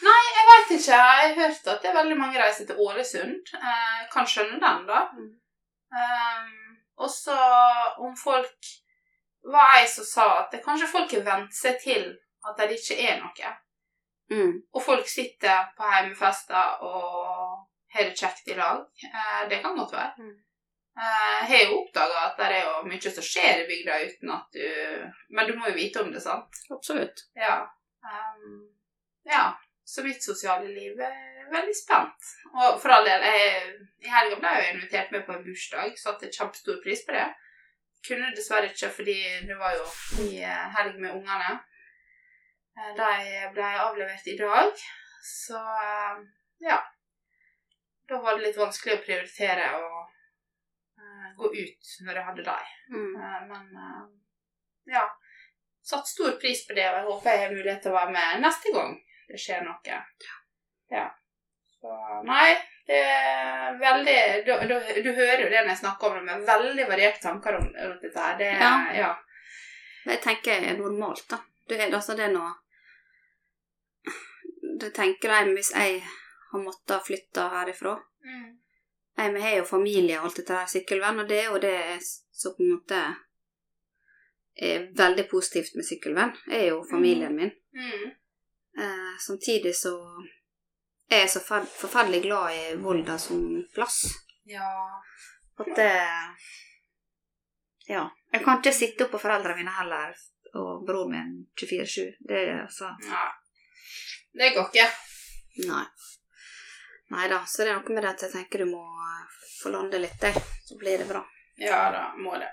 Jeg 0.00 0.44
vet 0.50 0.70
ikke. 0.76 0.96
Jeg 0.96 1.34
har 1.34 1.34
hørt 1.40 1.66
at 1.72 1.82
det 1.82 1.90
er 1.90 1.96
veldig 1.98 2.16
mange 2.16 2.38
reiser 2.40 2.66
til 2.68 2.78
Ålesund. 2.80 3.50
Eh, 3.56 4.00
kan 4.12 4.26
skjønne 4.26 4.60
den, 4.62 4.86
da. 4.88 5.00
Mm. 5.16 5.30
Um, 5.90 6.59
og 7.00 7.10
så 7.10 7.36
om 8.04 8.12
folk 8.16 8.70
var 9.50 9.78
ei 9.78 9.86
som 9.88 10.04
sa 10.04 10.26
at 10.42 10.52
det 10.52 10.60
kanskje 10.64 10.90
folk 10.92 11.12
har 11.16 11.24
vent 11.26 11.54
seg 11.56 11.78
til 11.80 12.04
at 12.48 12.58
det 12.60 12.76
ikke 12.76 12.98
er 13.08 13.18
noe. 13.22 13.54
mm. 14.30 14.52
Og 14.74 14.82
folk 14.84 15.08
sitter 15.08 15.70
på 15.78 15.88
hjemmefester 15.94 16.84
og 16.84 17.66
har 17.94 18.06
det 18.06 18.16
kjekt 18.20 18.48
i 18.52 18.54
lag. 18.58 18.84
Eh, 19.08 19.42
det 19.50 19.62
kan 19.64 19.76
godt 19.78 19.92
være. 19.96 20.12
Mm. 20.18 20.36
Eh, 21.00 21.38
Jeg 21.40 21.48
har 21.50 21.64
jo 21.70 21.80
oppdaga 21.80 22.26
at 22.28 22.36
det 22.38 22.50
er 22.58 22.64
jo 22.68 22.84
mye 22.86 23.12
som 23.16 23.24
skjer 23.26 23.62
i 23.62 23.66
bygda 23.70 23.98
uten 24.06 24.30
at 24.36 24.46
du 24.52 25.08
Men 25.36 25.48
du 25.48 25.56
må 25.58 25.70
jo 25.70 25.74
vite 25.78 26.02
om 26.04 26.12
det, 26.12 26.22
sant? 26.22 26.60
Absolutt. 26.70 27.24
Ja. 27.36 27.56
Um, 28.04 28.60
ja. 29.26 29.44
Så 29.90 30.02
mitt 30.06 30.22
sosiale 30.22 30.68
liv 30.70 31.00
er 31.02 31.46
veldig 31.50 31.74
spent. 31.74 32.28
Og 32.54 32.76
for 32.82 32.94
all 32.94 33.08
del, 33.08 33.24
jeg, 33.26 33.72
i 34.06 34.12
helga 34.12 34.36
ble 34.38 34.52
jeg 34.54 34.66
jo 34.68 34.74
invitert 34.76 35.10
med 35.14 35.24
på 35.26 35.34
en 35.34 35.42
bursdag, 35.42 35.96
satte 35.98 36.30
kjempestor 36.30 36.78
pris 36.84 37.02
på 37.06 37.16
det. 37.16 37.24
Kunne 38.06 38.28
dessverre 38.36 38.70
ikke, 38.70 38.92
fordi 39.00 39.16
det 39.48 39.56
var 39.58 39.74
jo 39.74 39.88
i 40.28 40.38
helg 40.76 41.00
med 41.02 41.16
ungene. 41.16 41.56
Eh, 42.78 42.92
De 43.00 43.10
ble 43.56 43.72
avlevert 43.88 44.30
i 44.30 44.36
dag, 44.38 44.86
så 45.26 45.58
eh, 45.58 46.22
ja. 46.68 46.78
Da 48.08 48.22
var 48.22 48.38
det 48.38 48.46
litt 48.46 48.62
vanskelig 48.62 48.94
å 48.96 49.02
prioritere 49.08 49.68
å 49.74 49.90
eh, 50.06 51.28
gå 51.42 51.50
ut 51.50 51.92
når 52.06 52.14
jeg 52.22 52.28
hadde 52.30 52.46
dem. 52.52 52.72
Mm. 52.94 53.12
Eh, 53.18 53.36
Men 53.50 53.84
eh, 53.88 54.08
ja. 54.94 55.04
Satt 55.90 56.06
stor 56.06 56.38
pris 56.38 56.62
på 56.68 56.78
det, 56.78 56.86
og 56.86 57.00
jeg 57.00 57.06
håper 57.10 57.34
jeg 57.34 57.46
har 57.48 57.54
mulighet 57.58 57.82
til 57.82 57.90
å 57.90 57.98
være 57.98 58.14
med 58.14 58.42
neste 58.46 58.70
gang 58.78 58.98
det 59.30 59.40
skjer 59.40 59.64
noe. 59.66 59.98
Ja. 60.90 61.06
Så 61.80 61.96
nei, 62.26 62.54
det 62.86 63.00
er 63.00 63.76
veldig 63.80 64.16
Du, 64.46 64.52
du, 64.68 64.74
du 65.04 65.10
hører 65.16 65.44
jo 65.44 65.50
det 65.50 65.62
når 65.62 65.72
jeg 65.72 65.82
snakker 65.82 66.10
om 66.10 66.18
det, 66.18 66.24
med 66.26 66.46
veldig 66.48 66.86
varierte 66.88 67.22
tanker 67.22 67.58
om, 67.60 67.68
rundt 67.70 68.02
dette 68.04 68.24
her. 68.26 68.38
Det, 68.38 68.50
Ja. 68.60 68.72
ja. 68.94 69.12
Det 70.04 70.16
tenker 70.24 70.56
jeg 70.56 70.72
er 70.72 70.78
normalt, 70.80 71.26
da. 71.30 71.38
Du 71.68 71.74
er, 71.76 71.86
altså, 71.92 72.16
det 72.18 72.30
noe 72.32 72.54
Det 74.80 74.94
tenker 74.96 75.28
deg 75.28 75.52
hvis 75.54 75.74
jeg 75.76 76.00
har 76.50 76.62
måttet 76.64 77.06
flytte 77.06 77.46
herifra. 77.52 77.94
Mm. 78.24 78.46
Jeg, 79.16 79.34
vi 79.34 79.42
har 79.44 79.56
jo 79.58 79.66
familie 79.68 80.18
og 80.18 80.30
alt 80.30 80.40
dette 80.40 80.56
her, 80.56 80.70
sykkelvenn, 80.70 81.20
og 81.20 81.28
det 81.28 81.42
er 81.42 81.50
jo 81.50 81.60
det 81.62 81.76
som 82.02 82.54
på 82.56 82.64
en 82.64 82.72
måte 82.72 83.00
er 84.60 84.88
veldig 84.96 85.26
positivt 85.30 85.76
med 85.76 85.86
sykkelvenn, 85.86 86.32
er 86.50 86.64
jo 86.72 86.80
familien 86.90 87.36
min. 87.36 87.52
Mm. 87.76 88.08
Eh, 88.80 89.18
samtidig 89.26 89.74
så 89.76 89.92
er 91.10 91.24
jeg 91.24 91.30
så 91.30 91.40
for, 91.44 91.66
forferdelig 91.82 92.22
glad 92.22 92.54
i 92.54 92.74
Volda 92.80 93.18
som 93.18 93.42
plass. 93.74 94.02
Ja. 94.48 94.72
At 95.58 95.76
det 95.76 95.92
Ja. 97.88 98.10
Jeg 98.32 98.44
kan 98.44 98.60
ikke 98.60 98.72
sitte 98.72 99.04
oppå 99.04 99.18
på 99.18 99.24
foreldrene 99.24 99.56
mine 99.58 99.72
heller, 99.74 100.14
og 100.54 100.84
broren 100.86 101.10
min 101.10 101.32
24-7. 101.58 102.12
Det 102.28 102.38
er 102.46 102.60
altså 102.62 102.92
ja. 103.08 103.24
Det 104.32 104.52
går 104.54 104.68
ikke. 104.70 104.86
Nei. 105.66 105.84
Nei 107.10 107.26
da, 107.28 107.40
så 107.46 107.64
det 107.64 107.72
er 107.72 107.80
noe 107.80 107.96
med 107.96 108.04
det 108.06 108.12
at 108.14 108.22
jeg 108.22 108.32
tenker 108.36 108.62
du 108.62 108.70
må 108.70 108.84
få 109.60 109.72
lande 109.74 109.98
litt, 109.98 110.22
jeg. 110.22 110.38
Så 110.64 110.78
blir 110.78 111.02
det 111.02 111.08
bra. 111.10 111.24
Ja 111.58 111.90
da, 111.92 112.04
må 112.16 112.38
det. 112.38 112.52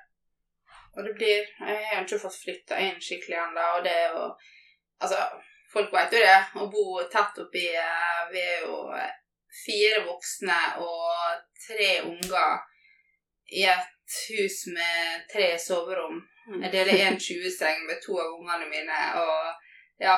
Og 0.98 1.06
det 1.06 1.14
blir 1.14 1.46
Jeg 1.46 1.84
har 1.94 2.02
ikke 2.02 2.20
fått 2.26 2.40
flytta 2.42 2.80
inn 2.82 2.98
skikkelig 2.98 3.38
ennå, 3.38 3.66
og 3.78 3.84
det 3.86 3.94
er 3.94 4.16
jo 4.16 4.24
Altså, 4.98 5.18
folk 5.78 5.94
vet 5.94 6.16
jo 6.18 6.24
det. 6.26 6.38
Å 6.58 6.70
bo 6.74 6.86
tett 7.12 7.44
oppi 7.44 7.68
eh, 7.74 8.24
Vi 8.34 8.42
er 8.44 8.66
jo 8.66 8.80
eh, 8.98 9.14
fire 9.64 10.04
voksne 10.08 10.58
og 10.84 11.38
tre 11.68 11.92
unger 12.06 12.58
i 13.58 13.64
et 13.72 14.18
hus 14.32 14.64
med 14.76 15.28
tre 15.32 15.54
soverom. 15.60 16.20
Mm. 16.48 16.64
Jeg 16.66 16.74
deler 16.74 17.06
en 17.08 17.20
20-seng 17.20 17.86
med 17.88 18.02
to 18.04 18.18
av 18.20 18.34
ungene 18.38 18.68
mine, 18.72 18.98
og 19.20 20.04
ja 20.04 20.18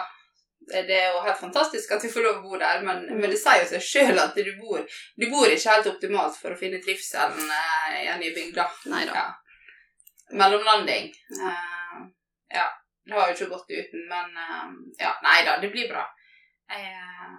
det 0.69 0.91
er 0.93 1.13
jo 1.13 1.21
helt 1.23 1.39
fantastisk 1.39 1.91
at 1.95 2.03
vi 2.03 2.09
får 2.11 2.25
lov 2.25 2.39
å 2.39 2.49
bo 2.49 2.57
der, 2.59 2.81
men, 2.85 3.05
Mm. 3.07 3.21
men 3.21 3.31
det 3.31 3.39
sier 3.39 3.63
jo 3.63 3.69
seg 3.71 3.81
sjøl 3.81 4.19
at 4.21 4.35
du 4.35 4.51
bor 4.59 4.83
Du 5.17 5.25
bor 5.31 5.47
ikke 5.47 5.71
helt 5.71 5.87
optimalt 5.87 6.35
for 6.37 6.53
å 6.53 6.57
finne 6.59 6.81
trivselen 6.83 7.49
eh, 7.55 8.03
i 8.03 8.07
en 8.11 8.19
ny 8.19 8.33
bygd. 8.35 8.59
Nei 8.91 9.05
da. 9.09 9.13
Ja. 9.15 9.27
Mellomlanding. 10.41 11.09
Eh, 11.47 11.95
ja. 12.53 12.67
Det 13.09 13.17
har 13.17 13.29
jo 13.31 13.35
ikke 13.35 13.53
gått 13.55 13.71
uten, 13.73 14.05
men 14.09 14.37
eh, 14.37 14.67
ja, 15.01 15.15
nei 15.25 15.39
da, 15.47 15.57
det 15.61 15.71
blir 15.73 15.89
bra. 15.89 16.05
Jeg 16.69 16.91
er 16.93 17.31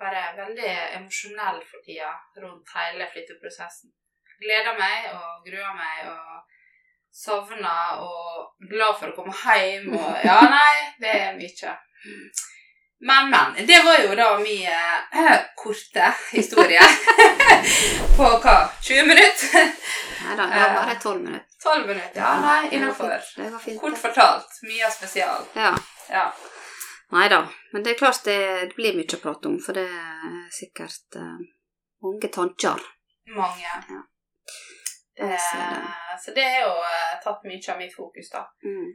bare 0.00 0.24
veldig 0.36 0.72
emosjonell 0.98 1.62
for 1.64 1.80
tida 1.84 2.12
rundt 2.42 2.74
hele 2.76 3.08
flytteprosessen. 3.12 3.92
Gleder 4.40 4.76
meg 4.76 5.08
og 5.14 5.46
gruer 5.48 5.72
meg 5.76 6.10
og 6.12 6.44
savner 7.12 8.04
og 8.04 8.68
glad 8.70 8.96
for 9.00 9.10
å 9.10 9.16
komme 9.16 9.34
hjem 9.34 9.90
og 9.96 10.24
Ja, 10.24 10.38
nei, 10.56 10.76
det 11.00 11.16
er 11.24 11.36
mye. 11.40 11.74
Men, 13.00 13.30
men. 13.30 13.66
Det 13.66 13.82
var 13.84 13.98
jo 13.98 14.14
da 14.14 14.38
min 14.38 14.66
eh, 14.66 15.40
korte 15.56 16.14
historie. 16.32 16.80
På 18.16 18.28
hva? 18.42 18.56
20 18.82 19.06
minutter? 19.08 19.72
Nei 20.24 20.36
da, 20.36 20.46
det 20.46 20.60
var 20.60 20.74
bare 20.74 20.96
tolv 21.00 21.22
minutter. 21.24 21.46
12 21.62 21.86
minutter? 21.86 22.20
Ja, 22.20 22.34
nei, 22.40 22.68
innafor. 22.76 23.16
Kort 23.80 23.98
fortalt. 23.98 24.60
Mye 24.68 24.90
spesial. 24.92 25.48
Ja. 25.54 25.72
Ja. 26.10 26.26
Nei 27.10 27.28
da. 27.28 27.40
Men 27.72 27.82
det 27.82 27.94
er 27.94 27.98
klart 28.02 28.24
det, 28.24 28.38
det 28.68 28.76
blir 28.76 28.96
mye 28.96 29.16
å 29.16 29.22
prate 29.22 29.48
om, 29.48 29.56
for 29.64 29.80
det 29.80 29.88
er 29.88 30.38
sikkert 30.54 31.16
eh, 31.16 31.36
mange 32.04 32.28
tanker. 32.32 32.84
Mange. 33.36 33.76
Ja. 33.88 34.02
Det. 35.20 35.36
så 36.24 36.32
det 36.36 36.44
har 36.44 36.62
jo 36.68 36.76
eh, 36.84 37.16
tatt 37.24 37.48
mye 37.48 37.72
av 37.72 37.80
mitt 37.80 37.96
fokus, 37.96 38.28
da. 38.32 38.44
Mm. 38.64 38.92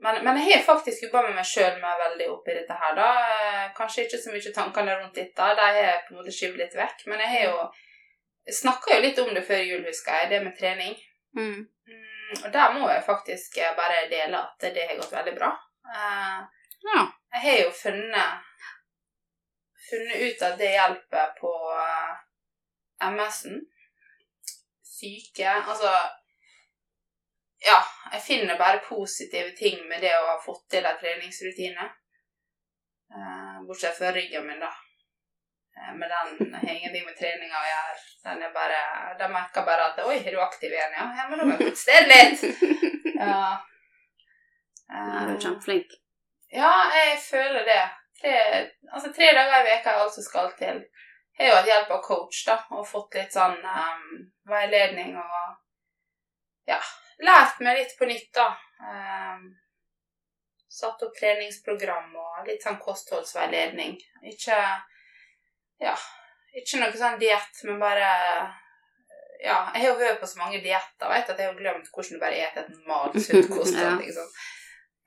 Men, 0.00 0.22
men 0.24 0.38
jeg 0.40 0.56
har 0.56 0.64
faktisk 0.64 1.02
jobba 1.04 1.22
med 1.26 1.36
meg 1.36 1.44
sjøl 1.44 1.76
meg 1.82 1.98
veldig 2.00 2.28
oppi 2.32 2.54
dette 2.56 2.76
her, 2.82 2.94
da. 2.96 3.08
Eh, 3.34 3.64
Kanskje 3.76 4.06
ikke 4.06 4.20
så 4.22 4.32
mye 4.32 4.52
tankene 4.56 4.96
rundt 4.96 5.18
dette, 5.18 5.48
de 5.58 5.66
har 5.66 5.76
jeg 5.76 6.04
på 6.06 6.14
en 6.14 6.20
måte 6.20 6.34
skyvd 6.36 6.60
litt 6.62 6.76
vekk. 6.78 7.04
Men 7.12 7.24
jeg 7.24 7.32
har 7.34 7.44
jo 7.50 8.54
snakka 8.60 8.96
jo 8.96 9.02
litt 9.04 9.20
om 9.20 9.34
det 9.36 9.44
før 9.46 9.60
jul, 9.60 9.82
husker 9.84 10.22
jeg, 10.22 10.30
det 10.32 10.40
med 10.46 10.56
trening. 10.56 10.96
Mm. 11.36 11.66
Mm, 11.90 12.32
og 12.44 12.48
der 12.54 12.72
må 12.78 12.88
jeg 12.88 13.04
faktisk 13.06 13.60
bare 13.76 14.06
dele 14.10 14.40
at 14.40 14.70
det 14.72 14.88
har 14.88 14.98
gått 15.02 15.12
veldig 15.18 15.36
bra. 15.36 15.52
Uh, 15.90 16.40
Ja. 16.80 17.00
Jeg 17.32 17.40
har 17.42 17.58
jo 17.64 17.70
funnet 17.76 18.46
funnet 19.90 20.22
ut 20.22 20.42
at 20.46 20.56
det 20.58 20.70
hjelper 20.72 21.34
på 21.40 21.50
uh, 21.76 22.14
MS-en. 23.10 23.60
Syke 24.82 25.48
Altså 25.48 25.90
Ja, 27.66 27.78
jeg 28.12 28.22
finner 28.24 28.58
bare 28.58 28.78
positive 28.88 29.50
ting 29.56 29.82
med 29.88 30.00
det 30.00 30.12
å 30.16 30.28
ha 30.30 30.36
fått 30.44 30.64
til 30.72 30.86
en 30.86 30.96
treningsrutine. 31.00 31.88
Eh, 33.16 33.56
bortsett 33.68 33.98
fra 33.98 34.12
ryggen 34.16 34.46
min, 34.46 34.60
da. 34.62 34.70
Eh, 35.76 35.92
men 35.98 36.08
den 36.08 36.54
har 36.54 36.70
ingenting 36.74 37.04
med 37.04 37.18
treninga 37.18 37.60
å 37.60 37.68
gjøre. 37.72 37.98
Den 38.24 38.42
er 38.46 38.54
bare 38.54 38.80
de 39.18 39.28
merker 39.32 39.66
bare 39.66 39.90
at 39.90 39.98
'Oi, 40.04 40.16
er 40.26 40.30
du 40.30 40.40
aktiv 40.40 40.72
igjen?' 40.72 40.96
Ja, 40.98 41.06
ja 41.18 41.28
men 41.28 41.38
da 41.38 41.44
må 41.44 41.56
jeg 41.56 41.66
protestere 41.66 42.06
litt. 42.14 42.44
Ja. 43.20 43.60
Ja, 44.88 45.00
du 45.26 45.32
er 45.32 45.34
Eh, 45.34 45.40
kjempeflink. 45.40 45.90
ja, 46.52 46.72
jeg 46.94 47.18
føler 47.30 47.64
det. 47.64 47.82
Tre, 48.20 48.32
altså 48.92 49.12
tre 49.12 49.26
dager 49.36 49.60
i 49.60 49.66
veka 49.66 49.90
er 49.90 50.00
alt 50.00 50.14
som 50.14 50.24
skal 50.24 50.48
til. 50.58 50.80
Jeg 51.38 51.46
har 51.46 51.50
jo 51.50 51.56
hatt 51.58 51.66
hjelp 51.70 51.90
av 51.90 52.00
coach 52.02 52.40
da, 52.46 52.56
og 52.70 52.88
fått 52.88 53.14
litt 53.14 53.32
sånn 53.32 53.60
um, 53.64 54.08
veiledning 54.48 55.14
og 55.16 55.36
ja, 56.68 56.80
lært 57.24 57.60
meg 57.64 57.80
litt 57.80 57.96
på 57.98 58.08
nytt 58.08 58.30
da. 58.36 58.48
Um, 58.80 59.50
satt 60.70 61.02
opp 61.02 61.16
treningsprogram 61.18 62.14
og 62.16 62.46
litt 62.48 62.64
sånn 62.64 62.78
kostholdsveiledning. 62.80 63.98
Ikke, 64.30 64.58
ja, 65.82 65.96
ikke 66.56 66.80
noe 66.80 66.96
sånn 66.96 67.18
diett, 67.20 67.62
men 67.66 67.80
bare 67.82 68.10
ja, 69.40 69.56
jeg 69.74 69.82
har 69.82 69.88
jo 69.88 69.98
hørt 69.98 70.20
på 70.20 70.28
så 70.28 70.40
mange 70.40 70.60
dietter, 70.60 71.08
vet 71.08 71.32
at 71.32 71.38
jeg 71.40 71.48
har 71.48 71.58
glemt 71.58 71.88
hvordan 71.94 72.16
du 72.16 72.22
bare 72.22 72.36
spiser 72.36 72.62
et 72.62 72.72
normalt, 72.76 73.18
sunt 73.24 73.50
kosthold. 73.56 74.02
Liksom. 74.04 74.30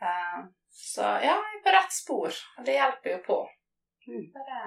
Eh, 0.01 0.39
så 0.83 1.09
ja, 1.23 1.37
jeg 1.37 1.59
er 1.59 1.63
på 1.65 1.75
rett 1.75 1.95
spor, 1.95 2.41
og 2.57 2.67
det 2.67 2.77
hjelper 2.79 3.15
jo 3.15 3.21
på. 3.27 3.39
Mm. 4.09 4.25
Bare 4.33 4.59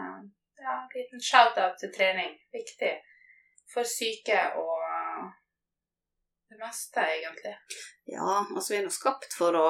ja, 0.62 0.78
en 0.78 0.94
liten 0.94 1.22
shout-out 1.22 1.76
til 1.82 1.92
trening. 1.92 2.32
Viktig 2.54 2.94
for 3.72 3.88
syke 3.88 4.38
og 4.60 4.85
det 6.50 6.58
meste, 6.60 7.00
egentlig. 7.00 7.54
Ja, 8.04 8.46
altså 8.54 8.72
vi 8.72 8.78
er 8.80 8.86
nå 8.86 8.92
skapt 8.94 9.34
for 9.38 9.56
å 9.58 9.66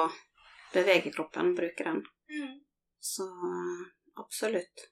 bevege 0.73 1.11
kroppen, 1.15 1.55
bruke 1.57 1.83
den. 1.87 2.03
Mm. 2.29 2.55
Så 2.99 3.25
absolutt. 4.19 4.87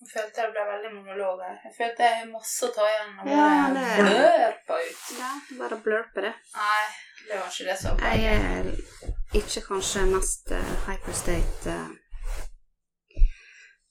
Jeg 0.00 0.08
følte 0.14 0.46
det 0.46 0.52
ble 0.54 0.62
veldig 0.64 0.90
monolog 0.94 1.40
her. 1.44 1.56
Jeg 1.66 1.74
følte 1.76 2.06
jeg 2.06 2.18
har 2.22 2.28
masse 2.32 2.64
å 2.64 2.72
ta 2.72 2.86
igjen 2.88 3.10
når 3.18 3.30
Ja, 3.34 3.48
det- 3.74 3.96
blørpa 4.08 4.78
ut. 4.86 5.02
Ja, 5.18 5.32
bare 5.58 5.78
blurpe 5.84 6.22
det. 6.24 6.34
Nei, 6.54 6.84
det 7.28 7.40
var 7.40 7.50
ikke 7.50 7.66
det 7.68 7.78
som 7.78 7.98
var 8.00 8.16
Jeg 8.16 8.38
er 8.40 9.40
ikke 9.42 9.62
kanskje 9.66 10.06
mest 10.08 10.50
uh, 10.56 10.70
hyperstate 10.88 11.74
uh, 11.76 11.90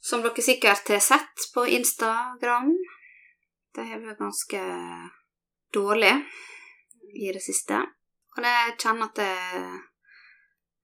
Som 0.01 0.24
dere 0.25 0.41
sikkert 0.41 0.89
har 0.89 1.00
sett 1.00 1.46
på 1.53 1.67
Instagram. 1.77 2.72
Det 3.75 3.86
har 3.86 4.01
vært 4.01 4.17
ganske 4.24 4.62
dårlig 5.74 6.15
i 7.13 7.32
det 7.34 7.42
siste. 7.44 7.82
Og 8.38 8.44
det 8.46 8.56
kjenner 8.82 9.10
at 9.10 9.20
det 9.20 9.34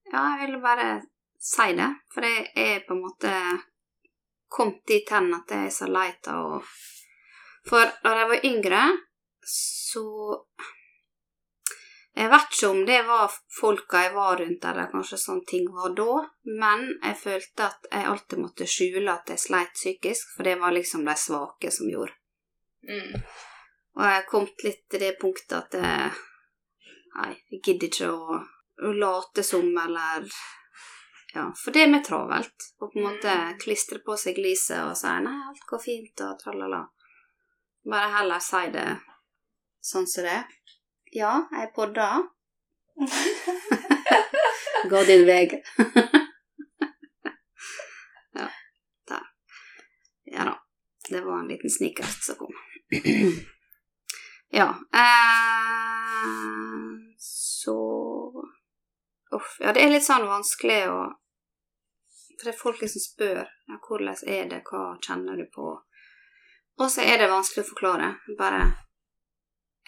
Ja, 0.06 0.20
jeg 0.38 0.52
vil 0.52 0.60
bare 0.62 0.90
si 1.42 1.72
det. 1.74 1.88
For 2.14 2.26
jeg 2.26 2.50
er 2.54 2.84
på 2.86 2.94
en 2.94 3.02
måte 3.02 3.32
kommet 4.48 4.86
dit 4.86 5.10
hen 5.10 5.32
at 5.34 5.50
jeg 5.50 5.68
er 5.68 5.74
så 5.74 5.88
lei 5.90 6.08
av 6.30 6.56
å 6.56 6.62
For 7.66 7.90
da 8.02 8.12
jeg 8.20 8.30
var 8.30 8.44
yngre, 8.46 8.82
så 9.42 10.04
Jeg 12.16 12.30
vet 12.32 12.54
ikke 12.54 12.68
om 12.72 12.78
det 12.88 13.00
var 13.04 13.32
folka 13.58 14.02
jeg 14.06 14.12
var 14.14 14.38
rundt, 14.40 14.62
eller 14.64 14.86
kanskje 14.88 15.18
sånne 15.20 15.44
ting 15.50 15.66
var 15.68 15.90
da, 15.98 16.22
men 16.62 16.86
jeg 16.94 17.18
følte 17.20 17.66
at 17.66 17.90
jeg 17.90 18.06
alltid 18.08 18.40
måtte 18.40 18.68
skjule 18.72 19.12
at 19.12 19.28
jeg 19.28 19.42
sleit 19.42 19.74
psykisk, 19.76 20.30
for 20.32 20.48
det 20.48 20.54
var 20.62 20.72
liksom 20.72 21.04
de 21.04 21.16
svake 21.20 21.72
som 21.76 21.90
gjorde. 21.92 22.16
Mm. 22.88 23.20
Og 23.96 24.04
jeg 24.04 24.26
kom 24.28 24.46
litt 24.64 24.82
til 24.92 25.00
det 25.00 25.14
punktet 25.20 25.56
at 25.58 25.76
jeg, 25.80 26.10
Nei, 27.16 27.30
jeg 27.48 27.62
gidder 27.64 27.88
ikke 27.88 28.10
å, 28.12 28.38
å 28.84 28.92
late 28.92 29.44
som, 29.46 29.70
eller 29.80 30.26
Ja, 31.32 31.46
for 31.56 31.72
det 31.72 31.86
er 31.86 31.92
mer 31.92 32.04
travelt. 32.04 32.66
å 32.80 32.90
på 32.92 32.98
en 33.00 33.06
måte 33.08 33.32
klistre 33.62 34.02
på 34.04 34.16
seg 34.20 34.36
gliset 34.36 34.82
og 34.82 34.92
si 35.00 35.08
'nei, 35.08 35.36
alt 35.48 35.64
går 35.70 35.80
fint', 35.80 36.22
og 36.28 36.38
tralala. 36.42 36.82
Bare 37.88 38.12
heller 38.18 38.40
si 38.40 38.62
det 38.76 38.86
sånn 39.80 40.06
som 40.06 40.24
det 40.28 40.32
er. 40.42 40.44
Ja, 41.16 41.32
jeg 41.52 41.72
podda. 41.74 42.08
Gå 44.90 45.02
din 45.08 45.26
vei. 45.26 45.44
ja. 48.36 48.48
Der. 49.08 49.26
Ja 50.36 50.48
da. 50.52 50.56
Det 51.08 51.20
var 51.24 51.40
en 51.40 51.48
liten 51.48 51.70
snikert 51.70 52.24
som 52.24 52.36
kom. 52.36 52.54
Ja. 54.54 54.68
Eh, 54.94 56.26
så 57.18 57.76
Uff. 59.30 59.56
Ja, 59.60 59.72
det 59.72 59.82
er 59.82 59.90
litt 59.90 60.06
sånn 60.06 60.28
vanskelig 60.28 60.84
å 60.86 60.98
For 62.36 62.44
det 62.46 62.52
er 62.52 62.58
folk 62.60 62.82
som 62.84 63.02
spør 63.02 63.42
ja, 63.42 63.78
hvordan 63.88 64.22
er 64.28 64.48
det, 64.50 64.62
hva 64.68 64.82
kjenner 65.02 65.40
du 65.40 65.46
på? 65.50 65.72
Og 66.76 66.90
så 66.92 67.02
er 67.02 67.18
det 67.18 67.30
vanskelig 67.32 67.64
å 67.64 67.68
forklare. 67.70 68.10
Bare 68.38 68.60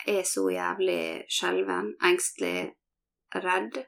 er 0.09 0.23
så 0.25 0.47
jævlig 0.51 1.27
skjelven, 1.29 1.93
engstelig, 2.09 2.71
redd. 3.35 3.83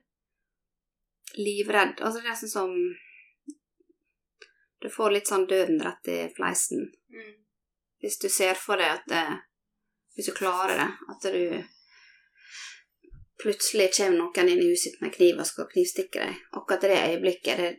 Livredd. 1.38 2.02
Altså 2.04 2.20
det 2.20 2.32
er 2.32 2.40
sånn 2.42 2.52
som 2.52 2.74
Du 4.80 4.88
får 4.88 5.12
litt 5.12 5.28
sånn 5.28 5.44
døden 5.48 5.80
rett 5.84 6.08
i 6.08 6.20
fleisen. 6.36 6.86
Mm. 7.12 7.32
Hvis 8.00 8.16
du 8.20 8.30
ser 8.32 8.56
for 8.56 8.80
deg 8.80 8.94
at 8.94 9.08
det, 9.12 9.24
Hvis 10.14 10.26
du 10.26 10.32
klarer 10.36 10.76
det, 10.76 10.88
at 11.12 11.32
du 11.32 11.64
plutselig 13.42 13.90
kommer 13.96 14.18
noen 14.18 14.48
inn 14.48 14.62
i 14.62 14.70
huset 14.72 14.98
med 15.00 15.14
kniv 15.14 15.38
og 15.40 15.46
skal 15.48 15.68
knivstikke 15.70 16.24
deg. 16.26 16.40
Akkurat 16.58 16.82
det 16.84 16.98
øyeblikket 17.04 17.56
det, 17.62 17.70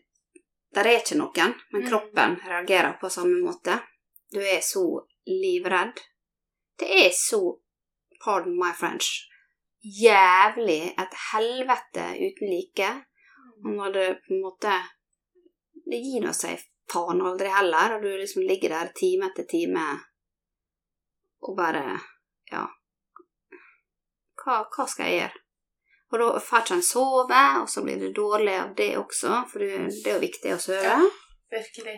Der 0.73 0.87
er 0.87 1.01
ikke 1.01 1.17
noen, 1.19 1.53
men 1.73 1.81
Mm. 1.81 1.87
kroppen 1.89 2.35
reagerer 2.47 2.93
på 3.01 3.09
samme 3.09 3.41
måte. 3.43 3.81
Du 4.31 4.39
er 4.39 4.61
så 4.61 5.05
livredd. 5.27 5.99
Det 6.79 6.87
er 7.05 7.09
så 7.11 7.59
Pardon 8.23 8.55
my 8.55 8.71
French. 8.79 9.09
Jævlig 9.83 10.93
et 10.97 11.13
helvete 11.33 12.05
uten 12.27 12.49
like. 12.49 12.89
Og 13.65 13.71
når 13.75 13.93
det 13.93 14.19
på 14.27 14.33
en 14.33 14.41
måte 14.41 14.81
Det 15.91 15.99
gir 15.99 16.21
nå 16.21 16.31
seg 16.33 16.59
faen 16.93 17.21
aldri 17.21 17.49
heller, 17.49 17.95
og 17.95 18.01
du 18.03 18.07
liksom 18.17 18.41
ligger 18.47 18.69
der 18.69 18.91
time 18.95 19.25
etter 19.25 19.43
time 19.43 19.99
og 21.41 21.57
bare 21.57 21.99
Ja. 22.51 22.65
Hva, 24.41 24.55
hva 24.73 24.85
skal 24.89 25.09
jeg 25.09 25.17
gjøre? 25.21 25.37
Og 26.11 26.19
da 26.19 26.39
får 26.43 26.59
ikke 26.65 26.75
en 26.75 26.83
sove, 26.83 27.41
og 27.61 27.69
så 27.71 27.79
blir 27.85 27.99
det 28.01 28.17
dårlig 28.17 28.55
av 28.59 28.73
det 28.75 28.97
også, 28.99 29.43
for 29.47 29.63
det 29.63 29.69
er 29.79 30.15
jo 30.17 30.23
viktig 30.23 30.55
å 30.55 30.57
sove. 30.59 30.83
Ja. 30.83 30.99
Virkelig. 31.51 31.97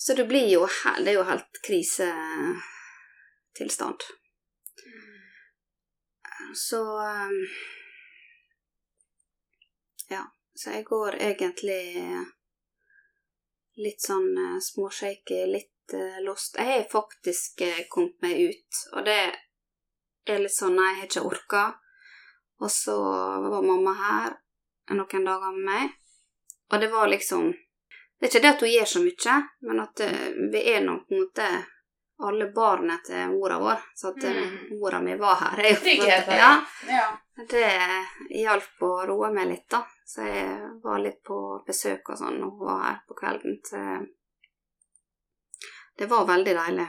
Så 0.00 0.14
det 0.14 0.24
blir 0.24 0.48
jo 0.48 0.66
Det 1.04 1.10
er 1.10 1.14
jo 1.18 1.22
helt 1.28 1.58
krisetilstand. 1.66 4.00
Så 6.54 6.98
um, 6.98 7.46
Ja. 10.08 10.24
Så 10.54 10.70
jeg 10.70 10.84
går 10.84 11.14
egentlig 11.14 12.16
litt 13.80 14.00
sånn 14.02 14.36
uh, 14.36 14.60
småshaky, 14.60 15.46
litt 15.46 15.79
uh, 15.94 16.20
lost. 16.26 16.56
Jeg 16.58 16.66
har 16.66 16.86
faktisk 16.92 17.62
uh, 17.66 17.80
kommet 17.90 18.18
meg 18.22 18.40
ut, 18.50 18.82
og 18.96 19.04
det 19.08 19.18
er 20.30 20.42
litt 20.42 20.54
sånn 20.54 20.76
Nei, 20.78 20.90
jeg 20.92 21.00
har 21.00 21.08
ikke 21.10 21.26
orka. 21.30 21.64
Og 22.60 22.70
så 22.70 22.94
var 23.48 23.64
mamma 23.64 23.94
her 23.96 24.38
noen 24.92 25.24
dager 25.24 25.52
med 25.56 25.64
meg, 25.64 25.90
og 26.72 26.80
det 26.82 26.88
var 26.92 27.08
liksom 27.08 27.52
Det 28.20 28.26
er 28.26 28.30
ikke 28.34 28.40
det 28.44 28.48
at 28.50 28.60
hun 28.60 28.68
gjør 28.74 28.88
så 28.90 29.00
mye, 29.00 29.34
men 29.68 29.78
at 29.80 30.00
uh, 30.04 30.24
vi 30.52 30.64
er 30.74 30.82
nå 30.84 30.98
på 31.06 31.14
en 31.14 31.22
måte 31.24 31.46
alle 32.22 32.46
barna 32.52 32.98
til 33.04 33.30
mora 33.32 33.56
vår, 33.58 33.78
så 33.96 34.08
at 34.08 34.24
Mm. 34.24 34.80
mora 34.80 35.00
mi 35.00 35.14
var 35.16 35.34
her. 35.40 35.58
er 35.64 35.70
en 35.70 35.76
Trygghet. 35.76 36.26
Ja, 36.28 36.60
ja. 36.88 37.06
det 37.48 37.70
hjalp 38.42 38.82
å 38.82 39.06
roe 39.06 39.30
meg 39.32 39.48
litt, 39.48 39.68
da. 39.70 39.86
Så 40.04 40.20
jeg 40.26 40.70
var 40.82 40.98
litt 40.98 41.22
på 41.24 41.62
besøk 41.66 42.10
og 42.10 42.18
sånn, 42.18 42.42
og 42.44 42.58
hun 42.58 42.66
var 42.66 42.82
her 42.82 42.98
på 43.08 43.14
kvelden. 43.14 43.56
Så 43.64 43.80
det 45.98 46.06
var 46.10 46.26
veldig 46.26 46.54
deilig. 46.56 46.88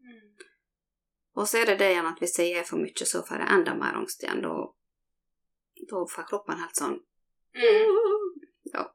Mm. 0.00 0.46
Og 1.36 1.48
så 1.48 1.62
er 1.62 1.72
det 1.72 1.78
det 1.80 1.90
igjen 1.92 2.08
at 2.10 2.20
hvis 2.20 2.38
jeg 2.38 2.52
er 2.58 2.66
for 2.68 2.82
mye, 2.82 3.06
så 3.08 3.22
får 3.26 3.44
jeg 3.44 3.54
enda 3.54 3.74
mer 3.78 3.98
angst 4.00 4.24
igjen. 4.24 4.42
Da, 4.44 4.52
da 5.90 6.04
får 6.14 6.28
kroppen 6.30 6.60
helt 6.62 6.78
sånn 6.84 7.00
Mm. 7.52 7.98
Ja. 8.72 8.94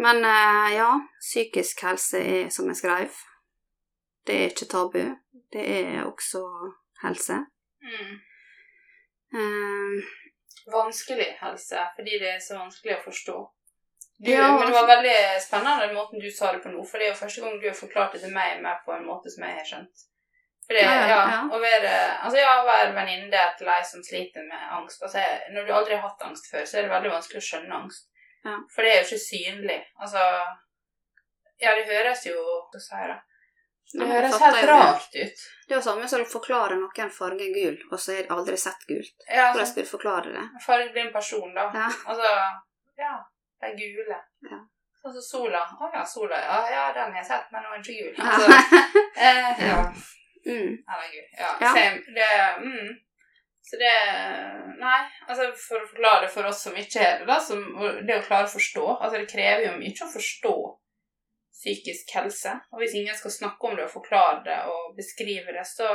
Men 0.00 0.24
eh, 0.24 0.76
ja, 0.76 1.00
psykisk 1.20 1.82
helse 1.84 2.20
er 2.24 2.48
som 2.48 2.70
jeg 2.70 2.78
skrev. 2.78 3.18
Det 4.24 4.36
er 4.36 4.52
ikke 4.52 4.68
tabu. 4.70 5.02
Det 5.52 5.64
er 5.64 6.06
også 6.06 6.40
helse. 7.02 7.36
Mm. 7.84 8.14
Um, 9.34 9.98
Vanskelig 10.72 11.26
helse, 11.40 11.84
fordi 11.96 12.18
det 12.22 12.30
er 12.34 12.40
så 12.40 12.56
vanskelig 12.62 12.96
å 12.96 13.04
forstå. 13.04 13.36
Du, 14.20 14.30
Ja, 14.30 14.52
men 14.52 14.66
det 14.66 14.76
var 14.76 14.86
veldig 14.86 15.16
spennende 15.40 15.86
den 15.86 15.94
måten 15.96 16.20
du 16.20 16.30
sa 16.30 16.52
det 16.52 16.60
på 16.60 16.68
nå, 16.68 16.82
for 16.84 17.00
det 17.00 17.06
er 17.06 17.12
jo 17.14 17.20
første 17.22 17.40
gang 17.40 17.54
du 17.60 17.68
har 17.68 17.76
forklart 17.76 18.12
det 18.12 18.20
til 18.20 18.34
meg 18.34 18.58
mer 18.60 18.82
på 18.84 18.92
en 18.92 19.06
måte 19.08 19.32
som 19.32 19.46
jeg 19.46 19.56
har 19.56 19.68
skjønt. 19.68 20.02
For 20.66 20.76
det, 20.76 20.82
Ja, 20.84 21.06
ja, 21.08 21.38
å 21.48 21.58
være, 21.58 21.94
altså 22.26 22.38
ja, 22.38 22.50
å 22.60 22.66
være 22.66 22.92
venninne 22.94 23.46
til 23.58 23.70
ei 23.72 23.80
som 23.86 24.04
sliter 24.04 24.44
med 24.46 24.68
angst 24.76 25.02
altså, 25.02 25.24
Når 25.54 25.66
du 25.66 25.72
aldri 25.74 25.96
har 25.96 26.04
hatt 26.04 26.28
angst 26.28 26.46
før, 26.52 26.62
så 26.68 26.78
er 26.78 26.86
det 26.86 26.92
veldig 26.92 27.10
vanskelig 27.14 27.40
å 27.40 27.46
skjønne 27.48 27.80
angst. 27.80 28.06
Ja. 28.44 28.58
For 28.74 28.84
det 28.84 28.92
er 28.92 29.00
jo 29.00 29.08
ikke 29.08 29.24
synlig. 29.24 29.80
Altså 29.98 30.22
Ja, 31.60 31.74
det 31.74 31.88
høres 31.88 32.22
jo 32.28 32.36
Hva 32.70 32.84
sier 32.84 33.10
jeg? 33.14 33.18
Det 33.90 34.06
høres 34.06 34.36
helt 34.38 34.68
rart 34.68 35.16
ut. 35.16 35.42
Det 35.66 35.74
er 35.74 35.78
jo 35.80 35.82
samme 35.82 36.06
som 36.12 36.22
å 36.22 36.28
forklare 36.30 36.76
noen 36.78 37.10
fargen 37.10 37.56
gul, 37.56 37.80
og 37.90 37.98
så 37.98 38.14
har 38.14 38.28
de 38.28 38.36
aldri 38.36 38.54
sett 38.60 38.84
gult. 38.86 39.16
Ja, 39.26 39.48
Hvordan 39.48 39.64
altså, 39.64 39.72
skal 39.72 39.88
du 39.88 39.90
forklare 39.90 40.34
det? 40.36 40.44
fargeblind 40.66 41.10
person, 41.16 41.50
da. 41.56 41.64
Ja. 41.74 41.88
Altså, 42.12 42.30
ja, 43.00 43.16
de 43.60 43.72
gule. 43.76 44.18
Ja. 44.50 44.60
Sånn 45.00 45.14
som 45.16 45.24
sola. 45.24 45.60
Å 45.80 45.90
ja, 45.94 46.02
sola. 46.06 46.40
Ja, 46.44 46.58
ja, 46.70 46.86
den 46.96 47.12
har 47.12 47.22
jeg 47.22 47.28
sett, 47.30 47.46
men 47.52 47.64
den 47.64 47.76
er 47.76 47.84
ikke 47.84 48.00
gul. 48.00 48.16
Altså, 48.24 48.48
eh, 49.16 49.62
ja. 49.70 49.78
mm. 50.48 50.74
Herregud. 50.90 51.30
Ja, 51.38 51.54
Ja. 51.60 51.72
same. 51.76 52.02
Det, 52.18 52.28
mm. 52.66 52.90
Så 53.70 53.76
det 53.76 53.94
Nei, 54.80 55.00
altså 55.28 55.50
for 55.54 55.78
å 55.84 55.88
forklare 55.88 56.24
det 56.24 56.30
for 56.34 56.48
oss 56.48 56.62
som 56.64 56.76
ikke 56.80 57.02
er 57.04 57.18
det, 57.20 57.26
da, 57.28 57.36
som, 57.44 57.60
det 58.08 58.16
å 58.16 58.22
klare 58.24 58.48
å 58.48 58.50
forstå 58.54 58.84
Altså 58.96 59.20
det 59.20 59.28
krever 59.30 59.66
jo 59.66 59.74
mye 59.76 60.06
å 60.06 60.08
forstå 60.10 60.54
psykisk 61.60 62.14
helse. 62.16 62.54
Og 62.72 62.80
hvis 62.80 62.94
ingen 62.96 63.16
skal 63.16 63.34
snakke 63.34 63.68
om 63.68 63.76
det 63.76 63.84
og 63.84 63.92
forklare 63.92 64.40
det 64.46 64.56
og 64.72 64.94
beskrive 64.96 65.52
det, 65.52 65.66
så 65.68 65.90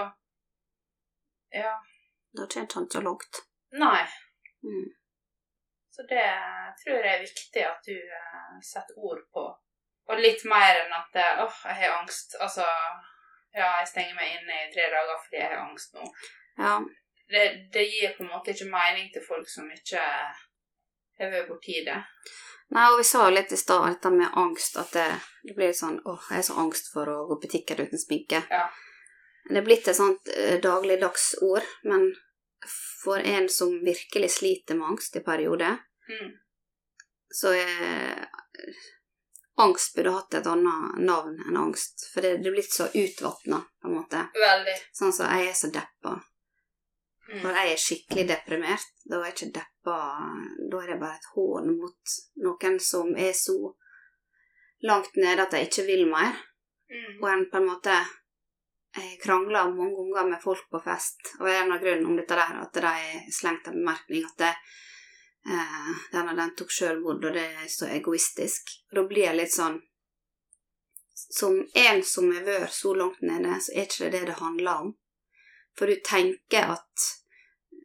Ja. 1.55 1.73
Da 2.35 2.45
kommer 2.51 2.73
han 2.75 2.85
ikke 2.85 2.99
så 2.99 3.01
langt. 3.01 3.41
Nei. 3.81 4.03
Mm. 4.61 4.85
Så 5.95 6.03
det 6.09 6.27
tror 6.83 6.97
jeg 6.99 7.13
er 7.13 7.23
viktig 7.23 7.61
at 7.63 7.87
du 7.87 7.95
eh, 7.95 8.55
setter 8.67 8.97
ord 8.99 9.21
på. 9.33 9.45
Og 10.11 10.21
litt 10.21 10.43
mer 10.45 10.81
enn 10.83 10.93
at 10.93 11.19
åh, 11.23 11.45
oh, 11.45 11.61
jeg 11.69 11.77
har 11.81 11.99
angst. 12.01 12.35
Altså 12.39 12.65
Ja, 13.55 13.69
jeg 13.79 13.87
stenger 13.87 14.17
meg 14.17 14.33
inne 14.35 14.57
i 14.65 14.71
tre 14.73 14.89
dager 14.91 15.19
fordi 15.23 15.39
jeg 15.39 15.47
har 15.47 15.61
angst 15.63 15.93
nå. 15.95 16.09
Ja. 16.59 16.73
Det, 17.31 17.45
det 17.73 17.85
gir 17.87 18.11
på 18.17 18.25
en 18.25 18.33
måte 18.33 18.51
ikke 18.51 18.67
mening 18.67 19.07
til 19.13 19.23
folk 19.23 19.47
som 19.49 19.69
ikke 19.71 20.01
har 20.01 21.31
vært 21.31 21.47
borti 21.47 21.79
det. 21.87 21.95
Nei, 22.75 22.89
og 22.91 22.99
vi 22.99 23.05
sa 23.07 23.23
jo 23.27 23.35
litt 23.37 23.53
i 23.53 23.59
stad 23.59 23.85
dette 23.87 24.11
med 24.11 24.35
angst, 24.41 24.77
at 24.81 24.91
det, 24.97 25.07
det 25.45 25.55
blir 25.55 25.71
litt 25.71 25.79
sånn 25.79 26.01
åh, 26.03 26.27
jeg 26.31 26.41
har 26.41 26.45
så 26.49 26.57
angst 26.65 26.91
for 26.93 27.09
å 27.09 27.21
gå 27.29 27.37
på 27.37 27.47
butikken 27.47 27.83
uten 27.85 28.01
sminke. 28.01 28.41
Ja. 28.51 28.65
Det 29.47 29.59
er 29.61 29.65
blitt 29.65 29.87
et 29.87 29.97
sånt 29.97 30.31
eh, 30.33 30.57
dagligdags 30.61 31.35
men 31.85 32.09
for 33.03 33.19
en 33.19 33.49
som 33.49 33.73
virkelig 33.85 34.31
sliter 34.39 34.77
med 34.79 34.87
angst 34.93 35.15
i 35.15 35.23
perioder, 35.25 35.77
Mm. 36.05 36.31
så 37.33 37.49
er 37.57 38.27
Angst 39.57 39.95
burde 39.95 40.11
hatt 40.11 40.33
et 40.33 40.47
annet 40.51 40.97
navn 40.99 41.37
enn 41.47 41.57
angst, 41.57 42.09
for 42.13 42.21
det, 42.21 42.37
det 42.43 42.49
er 42.49 42.55
blitt 42.57 42.73
så 42.73 42.89
utvatna, 42.91 43.61
på 43.81 43.87
en 43.87 43.93
måte. 43.95 44.23
Veldig. 44.35 44.73
Sånn 44.91 45.13
som 45.15 45.31
jeg 45.31 45.47
er 45.47 45.55
så 45.55 45.69
deppa. 45.71 46.17
Mm. 47.29 47.39
Når 47.39 47.55
jeg 47.59 47.71
er 47.71 47.81
skikkelig 47.81 48.25
deprimert, 48.33 48.89
da 49.07 49.21
er 49.21 49.29
jeg 49.29 49.35
ikke 49.35 49.53
deppa 49.55 49.95
Da 50.71 50.81
er 50.81 50.91
det 50.91 50.99
bare 50.99 51.15
et 51.17 51.29
hån 51.33 51.71
mot 51.77 52.13
noen 52.43 52.75
som 52.83 53.15
er 53.17 53.31
så 53.33 53.55
langt 54.85 55.15
nede 55.15 55.45
at 55.47 55.55
jeg 55.55 55.69
ikke 55.69 55.87
vil 55.87 56.05
mer. 56.11 56.35
Mm. 56.91 57.23
Og 57.23 57.27
en 57.31 57.47
på 57.49 57.61
en 57.61 57.69
måte 57.69 57.95
jeg 58.95 59.19
krangla 59.21 59.65
mange 59.69 60.13
ganger 60.13 60.29
med 60.29 60.43
folk 60.43 60.69
på 60.71 60.79
fest, 60.79 61.33
og 61.39 61.49
en 61.51 61.73
av 61.75 61.81
grunnene 61.83 62.07
om 62.07 62.19
dette 62.19 62.37
der, 62.37 62.59
at 62.63 62.77
de 62.77 62.81
slengte 62.85 63.37
slengt 63.37 63.67
en 63.67 63.79
bemerkning 63.81 64.27
at 64.27 64.37
det, 64.39 64.51
eh, 65.51 65.89
denne 66.13 66.35
den 66.37 66.53
tok 66.55 66.71
sjølmord, 66.71 67.25
og 67.25 67.35
det 67.35 67.43
er 67.63 67.67
så 67.71 67.89
egoistisk. 67.91 68.71
Da 68.95 69.03
blir 69.03 69.27
jeg 69.29 69.41
litt 69.41 69.55
sånn 69.55 69.81
Som 71.15 71.53
en 71.73 72.01
som 72.03 72.25
har 72.35 72.43
vært 72.43 72.73
så 72.75 72.91
langt 72.93 73.21
nede, 73.23 73.55
så 73.63 73.71
er 73.71 73.85
ikke 73.85 74.03
det 74.03 74.09
det 74.11 74.25
det 74.27 74.33
handler 74.41 74.81
om. 74.83 74.89
For 75.79 75.87
du 75.87 75.95
tenker 76.03 76.73
at 76.75 77.05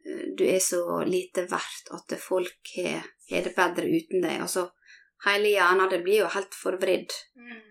eh, 0.05 0.25
du 0.37 0.43
er 0.45 0.59
så 0.59 0.81
lite 1.07 1.45
verdt 1.47 1.93
at 1.95 2.17
folk 2.19 2.73
har 2.75 3.07
det 3.31 3.55
bedre 3.55 3.87
uten 3.87 4.21
deg. 4.21 4.41
Altså, 4.43 4.67
hele 5.25 5.53
hjernen 5.53 5.89
det 5.89 6.01
blir 6.03 6.25
jo 6.25 6.33
helt 6.35 6.55
forvridd. 6.55 7.15
Mm. 7.39 7.70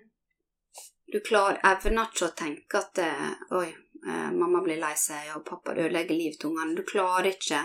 Du 1.12 1.20
klarer 1.20 1.58
evner 1.66 2.10
ikke 2.10 2.28
å 2.28 2.34
tenke 2.38 2.78
at 2.78 2.98
eh, 3.02 3.30
Oi, 3.58 3.68
eh, 4.06 4.30
mamma 4.30 4.62
blir 4.62 4.78
lei 4.80 4.94
seg, 4.96 5.32
og 5.36 5.44
pappa 5.48 5.74
ødelegger 5.74 6.14
livet 6.14 6.38
til 6.40 6.52
ungene. 6.52 6.76
Du 6.78 6.84
klarer 6.86 7.32
ikke 7.32 7.64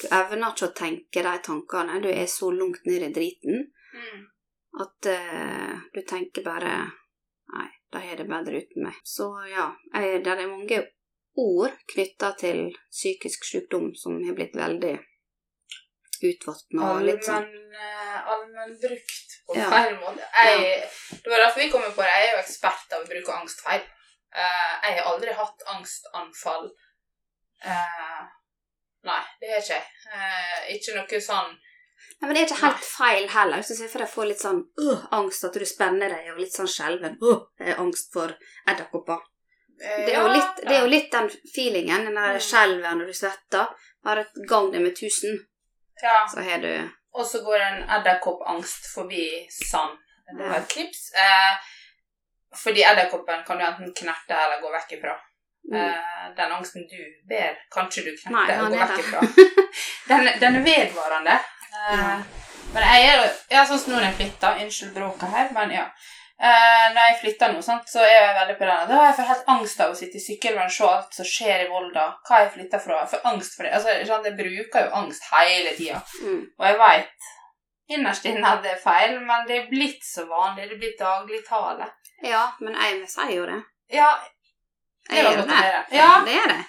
Du 0.00 0.08
evner 0.08 0.50
ikke 0.50 0.70
å 0.70 0.74
tenke 0.74 1.22
de 1.22 1.36
tankene. 1.46 2.00
Du 2.02 2.08
er 2.10 2.26
så 2.26 2.50
langt 2.50 2.84
ned 2.86 3.08
i 3.10 3.12
driten 3.14 3.68
Mm. 3.92 4.20
at 4.80 5.06
eh, 5.06 5.72
du 5.92 6.00
tenker 6.08 6.42
bare 6.42 6.90
Nei, 7.52 7.66
de 7.92 8.00
har 8.00 8.16
det 8.16 8.24
bedre 8.24 8.62
uten 8.62 8.86
meg. 8.86 8.94
Så 9.04 9.26
ja, 9.50 9.66
jeg, 9.92 10.22
det 10.24 10.32
er 10.32 10.48
mange 10.48 10.78
ord 11.36 11.74
knytta 11.92 12.30
til 12.40 12.70
psykisk 12.88 13.44
sykdom 13.44 13.90
som 13.94 14.16
har 14.24 14.32
blitt 14.38 14.56
veldig 14.56 14.94
utvatna 16.30 16.90
og 16.94 17.02
litt 17.06 17.24
sånn 17.26 17.48
eh, 17.74 18.18
allmennbrukt 18.34 19.34
på 19.46 19.56
Ja. 19.58 19.68
feil 19.72 19.96
måte. 20.00 20.22
Jeg, 20.44 20.84
det 21.24 21.30
var 21.32 21.42
derfor 21.46 21.60
vi 21.64 21.70
kom 21.72 21.82
på 21.82 22.02
det. 22.04 22.12
Jeg 22.14 22.28
er 22.28 22.32
jo 22.36 22.42
ekspert 22.44 22.92
av 22.96 23.02
å 23.02 23.10
bruke 23.10 23.32
angst 23.40 23.60
feil. 23.66 23.82
Uh, 24.32 24.74
jeg 24.86 24.94
har 24.98 25.08
aldri 25.12 25.32
hatt 25.36 25.64
angstanfall. 25.74 26.70
Uh, 27.64 28.22
nei, 29.06 29.20
det 29.40 29.50
har 29.52 29.60
ikke 29.60 29.74
jeg. 29.76 29.90
Eh, 30.14 30.62
ikke 30.76 30.96
noe 30.96 31.20
sånn 31.26 31.52
Nei, 32.18 32.26
men 32.28 32.34
det 32.34 32.40
er 32.42 32.46
ikke 32.48 32.62
helt 32.64 32.86
feil 32.86 33.28
heller. 33.30 33.60
Hvis 33.60 33.68
du 33.72 33.76
ser 33.78 33.90
for 33.92 34.02
deg 34.02 34.10
får 34.10 34.26
litt 34.30 34.40
sånn 34.42 34.58
øh, 34.82 35.04
angst, 35.14 35.44
at 35.46 35.54
du 35.58 35.64
spenner 35.66 36.10
deg 36.10 36.32
og 36.32 36.40
litt 36.42 36.54
sånn 36.54 36.70
skjelven. 36.70 37.14
Jeg 37.60 37.68
har 37.68 37.78
angst 37.82 38.10
for 38.14 38.34
edderkopper. 38.70 39.20
eh, 39.82 40.04
Det 40.06 40.14
er, 40.14 40.18
jo 40.20 40.32
litt, 40.34 40.62
det 40.66 40.74
er 40.76 40.80
jo 40.84 40.90
litt 40.90 41.08
den 41.14 41.30
feelingen, 41.54 42.04
den 42.08 42.18
der 42.18 42.34
Mm. 42.38 42.44
skjelven 42.48 42.98
når 43.02 43.06
du 43.10 43.14
svetter. 43.20 43.70
Bare 44.02 44.26
gang 44.50 44.70
det 44.72 44.80
med 44.82 44.96
tusen, 44.98 45.38
Ja. 46.02 46.26
så 46.34 46.40
har 46.40 46.58
du 46.58 46.90
Og 47.14 47.26
så 47.26 47.42
går 47.44 47.60
en 47.60 47.82
edderkoppangst 47.98 48.86
forbi 48.94 49.26
sand. 49.52 49.98
Det 50.38 50.48
var 50.48 50.56
et 50.62 50.68
klips. 50.68 51.10
Eh, 51.12 51.56
fordi 52.62 52.80
edderkoppen 52.88 53.42
kan 53.46 53.58
du 53.58 53.64
enten 53.64 53.92
knerte 53.98 54.34
eller 54.44 54.60
gå 54.62 54.70
vekk 54.72 54.92
ifra. 54.98 55.12
mm. 55.72 55.76
Eh, 55.76 56.24
den 56.36 56.52
angsten 56.52 56.86
du 56.88 57.00
ber, 57.28 57.58
kan 57.74 57.86
ikke 57.90 58.04
du 58.08 58.16
knerte 58.22 58.56
og 58.62 58.72
gå 58.72 58.78
vekk 58.80 58.98
ifra. 59.04 59.20
Den, 60.08 60.28
den 60.40 60.56
er 60.56 60.64
vedvarende. 60.70 61.36
Eh, 61.72 61.98
Ja. 61.98 62.16
Men 62.72 62.82
jeg 62.88 63.08
er 63.12 63.22
ja, 63.52 63.62
sånn 63.68 63.78
som 63.78 63.92
når 63.92 64.04
jeg 64.06 64.14
flytter 64.16 64.60
Unnskyld 64.64 64.94
bråket 64.96 65.28
her, 65.28 65.48
men 65.52 65.70
ja. 65.74 65.82
Eh, 66.42 66.86
når 66.94 67.04
jeg 67.06 67.18
flytter 67.20 67.52
nå, 67.52 67.60
sant, 67.62 67.84
så 67.86 68.00
er 68.02 68.16
jeg 68.16 68.34
veldig 68.34 68.54
på 68.58 68.66
den. 68.66 68.88
Da 68.88 68.96
har 68.98 69.04
jeg 69.10 69.14
for 69.20 69.28
helt 69.30 69.50
angst 69.52 69.80
av 69.84 69.92
å 69.92 69.98
sitte 69.98 70.18
i 70.18 70.22
sykkel, 70.24 70.56
og 70.58 70.72
se 70.74 70.88
alt 70.88 71.14
som 71.14 71.28
skjer 71.28 71.60
i 71.66 71.68
Volda. 71.70 72.06
Hva 72.26 72.40
jeg 72.42 72.50
flytter 72.56 72.82
fra. 72.82 72.96
Jeg 73.04 73.12
får 73.12 73.28
angst 73.30 73.54
for 73.56 73.62
det. 73.68 73.70
Altså, 73.78 73.94
sant, 74.08 74.26
jeg 74.26 74.34
bruker 74.40 74.88
jo 74.88 74.96
angst 75.02 75.28
hele 75.30 75.76
tida. 75.78 76.00
mm. 76.24 76.40
Og 76.58 76.66
jeg 76.66 76.78
veit 76.82 77.30
innerst 77.92 78.24
inne 78.26 78.48
at 78.56 78.62
det 78.64 78.72
er 78.74 78.82
feil, 78.82 79.18
men 79.20 79.46
det 79.46 79.56
er 79.60 79.70
blitt 79.70 80.02
så 80.06 80.24
vanlig. 80.26 80.66
Det 80.68 80.76
er 80.78 80.82
blitt 80.82 80.98
dagligtale. 80.98 81.88
Ja, 82.26 82.42
men 82.60 82.74
jeg 82.74 83.08
sier 83.10 83.34
jo 83.36 83.46
det. 83.46 83.60
Ja, 83.92 84.10
det 85.10 85.22
var 85.26 85.36
godt 85.36 85.46
å 85.46 85.48
det. 85.50 85.62
høre. 85.62 85.80
Ja. 85.94 86.10
det 86.26 86.36
er 86.42 86.52
det. 86.56 86.60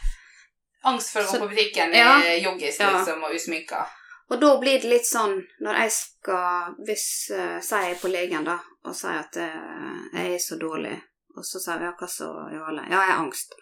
Angst 0.89 1.13
for 1.15 1.23
å 1.23 1.31
gå 1.31 1.39
på 1.45 1.49
butikken 1.53 1.93
Ja. 1.95 2.17
i 2.21 2.41
joggis 2.43 2.79
Ja. 2.79 2.91
liksom, 2.91 3.23
og 3.23 3.33
usminka. 3.33 3.86
Og 4.31 4.39
da 4.39 4.51
blir 4.59 4.79
det 4.81 4.89
litt 4.89 5.07
sånn 5.07 5.36
når 5.63 5.79
jeg 5.83 5.91
skal 5.97 6.77
Hvis 6.88 7.07
uh, 7.36 7.59
sier 7.63 7.89
jeg 7.91 7.99
på 8.01 8.12
legen, 8.12 8.45
da, 8.47 8.59
og 8.88 8.95
sier 8.97 9.19
at 9.19 9.39
uh, 9.39 10.05
jeg 10.13 10.38
er 10.38 10.41
så 10.41 10.57
dårlig, 10.62 10.95
og 11.36 11.45
så 11.45 11.62
sier 11.62 11.81
vi 11.81 11.89
ja, 11.89 11.95
hva 11.99 12.09
så 12.09 12.29
galt? 12.31 12.86
Ja, 12.88 13.01
jeg 13.01 13.12
har 13.12 13.23
angst. 13.25 13.57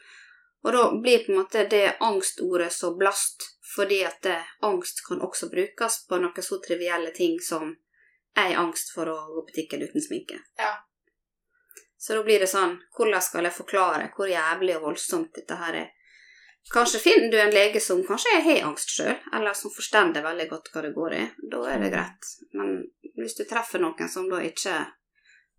Og 0.62 0.76
da 0.76 0.84
blir 1.02 1.24
på 1.26 1.34
en 1.34 1.40
måte 1.42 1.66
det 1.70 1.96
angstordet 2.00 2.70
så 2.74 2.94
blast, 2.98 3.48
fordi 3.76 4.04
at 4.06 4.22
det, 4.22 4.38
angst 4.62 5.02
kan 5.08 5.24
også 5.26 5.50
brukes 5.50 6.04
på 6.08 6.20
noen 6.22 6.46
så 6.46 6.60
trivielle 6.62 7.14
ting 7.16 7.40
som 7.42 7.74
jeg 8.36 8.54
har 8.54 8.62
angst 8.62 8.94
for 8.94 9.10
å 9.10 9.18
gå 9.34 9.42
på 9.42 9.48
butikken 9.50 9.82
uten 9.82 10.04
sminke. 10.04 10.38
Ja. 10.60 10.76
Så 11.98 12.16
da 12.18 12.24
blir 12.26 12.42
det 12.42 12.50
sånn 12.50 12.80
Hvordan 12.98 13.22
skal 13.22 13.46
jeg 13.46 13.54
forklare 13.54 14.08
hvor 14.16 14.30
jævlig 14.30 14.78
og 14.78 14.88
voldsomt 14.88 15.36
dette 15.38 15.58
her 15.60 15.76
er? 15.84 15.90
Kanskje 16.70 17.00
finner 17.00 17.32
du 17.32 17.40
en 17.42 17.54
lege 17.54 17.80
som 17.82 18.04
kanskje 18.06 18.38
har 18.46 18.62
angst 18.68 18.94
sjøl, 18.94 19.16
eller 19.34 19.54
som 19.58 19.74
forstår 19.74 20.22
veldig 20.22 20.48
godt 20.50 20.70
hva 20.72 20.82
det 20.86 20.94
går 20.96 21.14
i. 21.18 21.24
Da 21.52 21.62
er 21.68 21.82
det 21.82 21.90
greit. 21.92 22.30
Men 22.54 22.78
hvis 23.18 23.36
du 23.36 23.44
treffer 23.50 23.82
noen 23.82 24.10
som 24.10 24.30
da 24.30 24.42
ikke 24.46 24.76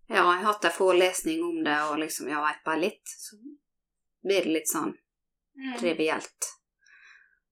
Ja, 0.07 0.19
jeg 0.19 0.43
har 0.43 0.43
hatt 0.43 0.65
en 0.67 0.71
forelesning 0.71 1.43
om 1.43 1.63
det, 1.63 1.77
og 1.89 1.99
liksom 2.01 2.27
ja, 2.27 2.41
veit 2.43 2.63
bare 2.65 2.81
litt, 2.81 3.07
så 3.07 3.37
blir 4.23 4.43
det 4.43 4.51
litt 4.57 4.69
sånn 4.71 4.93
Mm. 5.55 5.79
trivielt. 5.79 6.45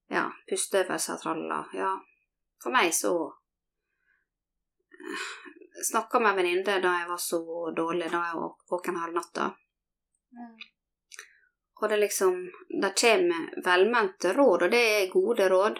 Ja, 0.10 0.32
pusteøvelser, 0.50 1.18
tralla. 1.18 1.70
Ja, 1.74 1.92
for 2.64 2.72
meg 2.72 2.94
så 2.94 3.38
Snakka 5.84 6.20
med 6.20 6.30
en 6.30 6.36
venninne 6.38 6.80
da 6.82 6.92
jeg 7.00 7.08
var 7.10 7.18
så 7.18 7.40
dårlig, 7.76 8.12
da 8.12 8.20
jeg 8.28 8.36
var 8.38 8.52
våken 8.70 8.98
halv 9.02 9.14
natta. 9.14 9.48
Mm. 10.38 10.58
Og 11.82 11.90
det 11.90 11.98
liksom 11.98 12.36
Det 12.82 12.92
kommer 13.02 13.64
velmente 13.66 14.34
råd, 14.38 14.64
og 14.68 14.72
det 14.72 14.82
er 14.98 15.08
gode 15.14 15.48
råd. 15.50 15.80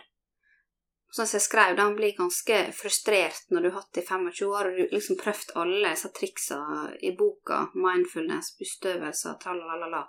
Sånn 1.12 1.28
som 1.28 1.36
jeg 1.38 1.44
skrev, 1.44 1.76
da 1.76 1.84
han 1.90 1.96
blir 1.98 2.14
ganske 2.16 2.58
frustrert 2.74 3.50
når 3.52 3.62
du 3.66 3.70
har 3.70 3.82
hatt 3.82 3.94
det 3.98 4.04
i 4.06 4.08
25 4.08 4.48
år, 4.48 4.70
og 4.70 4.78
du 4.80 4.94
liksom 4.96 5.18
prøvd 5.20 5.52
alle 5.60 5.90
disse 5.92 6.10
triksa 6.16 6.60
i 7.04 7.12
boka, 7.20 7.66
mindfulness, 7.76 8.54
pusteøvelser, 8.58 9.36
tralalala, 9.44 10.06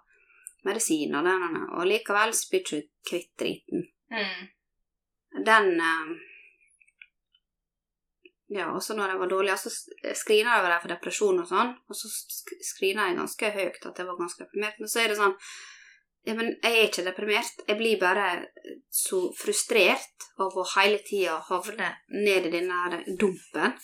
medisiner, 0.64 1.26
den, 1.26 1.42
den, 1.48 1.64
og 1.74 1.88
likevel 1.90 2.30
spyr 2.38 2.62
du 2.68 2.76
ikke 2.78 3.08
kvitt 3.10 3.32
driten. 3.42 3.82
Mm. 4.14 5.42
Den 5.48 5.72
eh, 5.80 6.12
Ja, 8.52 8.66
også 8.76 8.94
når 8.94 9.08
jeg 9.14 9.18
var 9.22 9.28
dårlig, 9.32 9.52
så 9.58 9.70
skrina 10.14 10.54
jeg 10.54 10.60
over 10.62 10.70
det 10.74 10.80
for 10.82 10.92
depresjon 10.92 11.38
og 11.40 11.46
sånn, 11.48 11.70
og 11.88 11.96
så 11.96 12.10
sk- 12.12 12.58
skrina 12.68 13.06
jeg 13.08 13.16
ganske 13.16 13.50
høyt 13.54 13.86
at 13.88 13.98
jeg 14.02 14.06
var 14.10 14.18
ganske 14.18 14.44
deprimert, 14.44 14.76
men 14.82 14.90
så 14.92 15.00
er 15.00 15.08
det 15.08 15.16
sånn 15.16 15.32
ja, 16.24 16.34
men 16.38 16.52
jeg 16.62 16.76
er 16.78 16.88
ikke 16.88 17.04
deprimert. 17.06 17.64
Jeg 17.66 17.78
blir 17.78 17.98
bare 18.00 18.26
så 18.94 19.24
frustrert 19.34 20.28
av 20.40 20.54
å 20.54 20.66
hele 20.76 21.00
tida 21.06 21.40
havne 21.48 21.88
ned 22.14 22.46
i 22.46 22.52
denne 22.52 23.02
dumpen. 23.18 23.74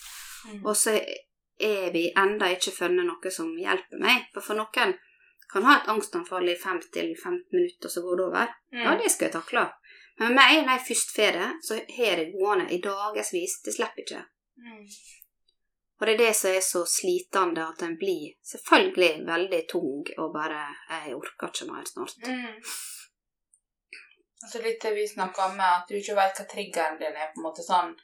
Mm. 0.46 0.60
Og 0.62 0.74
så 0.78 0.94
er 0.94 1.90
vi 1.94 2.06
enda 2.14 2.52
ikke 2.54 2.74
funnet 2.76 3.08
noe 3.08 3.34
som 3.34 3.50
hjelper 3.58 4.02
meg. 4.02 4.28
For 4.34 4.44
for 4.44 4.60
noen 4.60 4.94
kan 5.50 5.66
ha 5.66 5.78
et 5.78 5.90
angstanfall 5.90 6.48
i 6.52 6.56
5-15 6.60 7.38
minutter, 7.56 7.88
så 7.88 8.04
går 8.04 8.20
det 8.20 8.26
over. 8.28 8.56
Mm. 8.72 8.82
Ja, 8.84 8.96
det 9.00 9.10
skal 9.10 9.28
jeg 9.28 9.36
takle. 9.38 9.68
Men 10.18 10.34
med 10.34 10.38
meg, 10.38 10.62
når 10.62 10.76
jeg 10.76 10.86
først 10.88 11.14
får 11.14 11.38
det, 11.38 11.48
så 11.64 11.78
har 11.98 12.20
det 12.20 12.32
gående 12.34 12.68
i 12.74 12.80
dagevis. 12.84 13.58
Det 13.64 13.74
slipper 13.74 14.04
ikke. 14.04 14.22
Mm. 14.58 14.84
Og 16.00 16.06
det 16.06 16.14
er 16.14 16.20
det 16.20 16.34
som 16.38 16.52
er 16.54 16.62
så 16.62 16.84
slitende, 16.86 17.64
at 17.66 17.82
en 17.82 17.96
blir 17.98 18.36
selvfølgelig 18.46 19.26
veldig 19.26 19.62
tung 19.70 20.04
og 20.18 20.28
bare 20.34 20.60
Jeg 20.90 21.14
orker 21.16 21.50
ikke 21.50 21.66
mer 21.72 21.88
snart. 21.90 22.14
Mm. 22.22 22.60
Altså 24.42 24.62
litt 24.62 24.82
det 24.82 24.94
vi 24.94 25.08
snakka 25.08 25.48
om, 25.50 25.60
at 25.60 25.88
du 25.88 25.96
ikke 25.98 26.14
vet 26.14 26.38
hva 26.38 26.46
triggeren 26.52 27.00
din 27.00 27.16
er. 27.16 27.32
på 27.34 27.40
en 27.40 27.48
måte 27.48 27.64
sånn. 27.66 27.96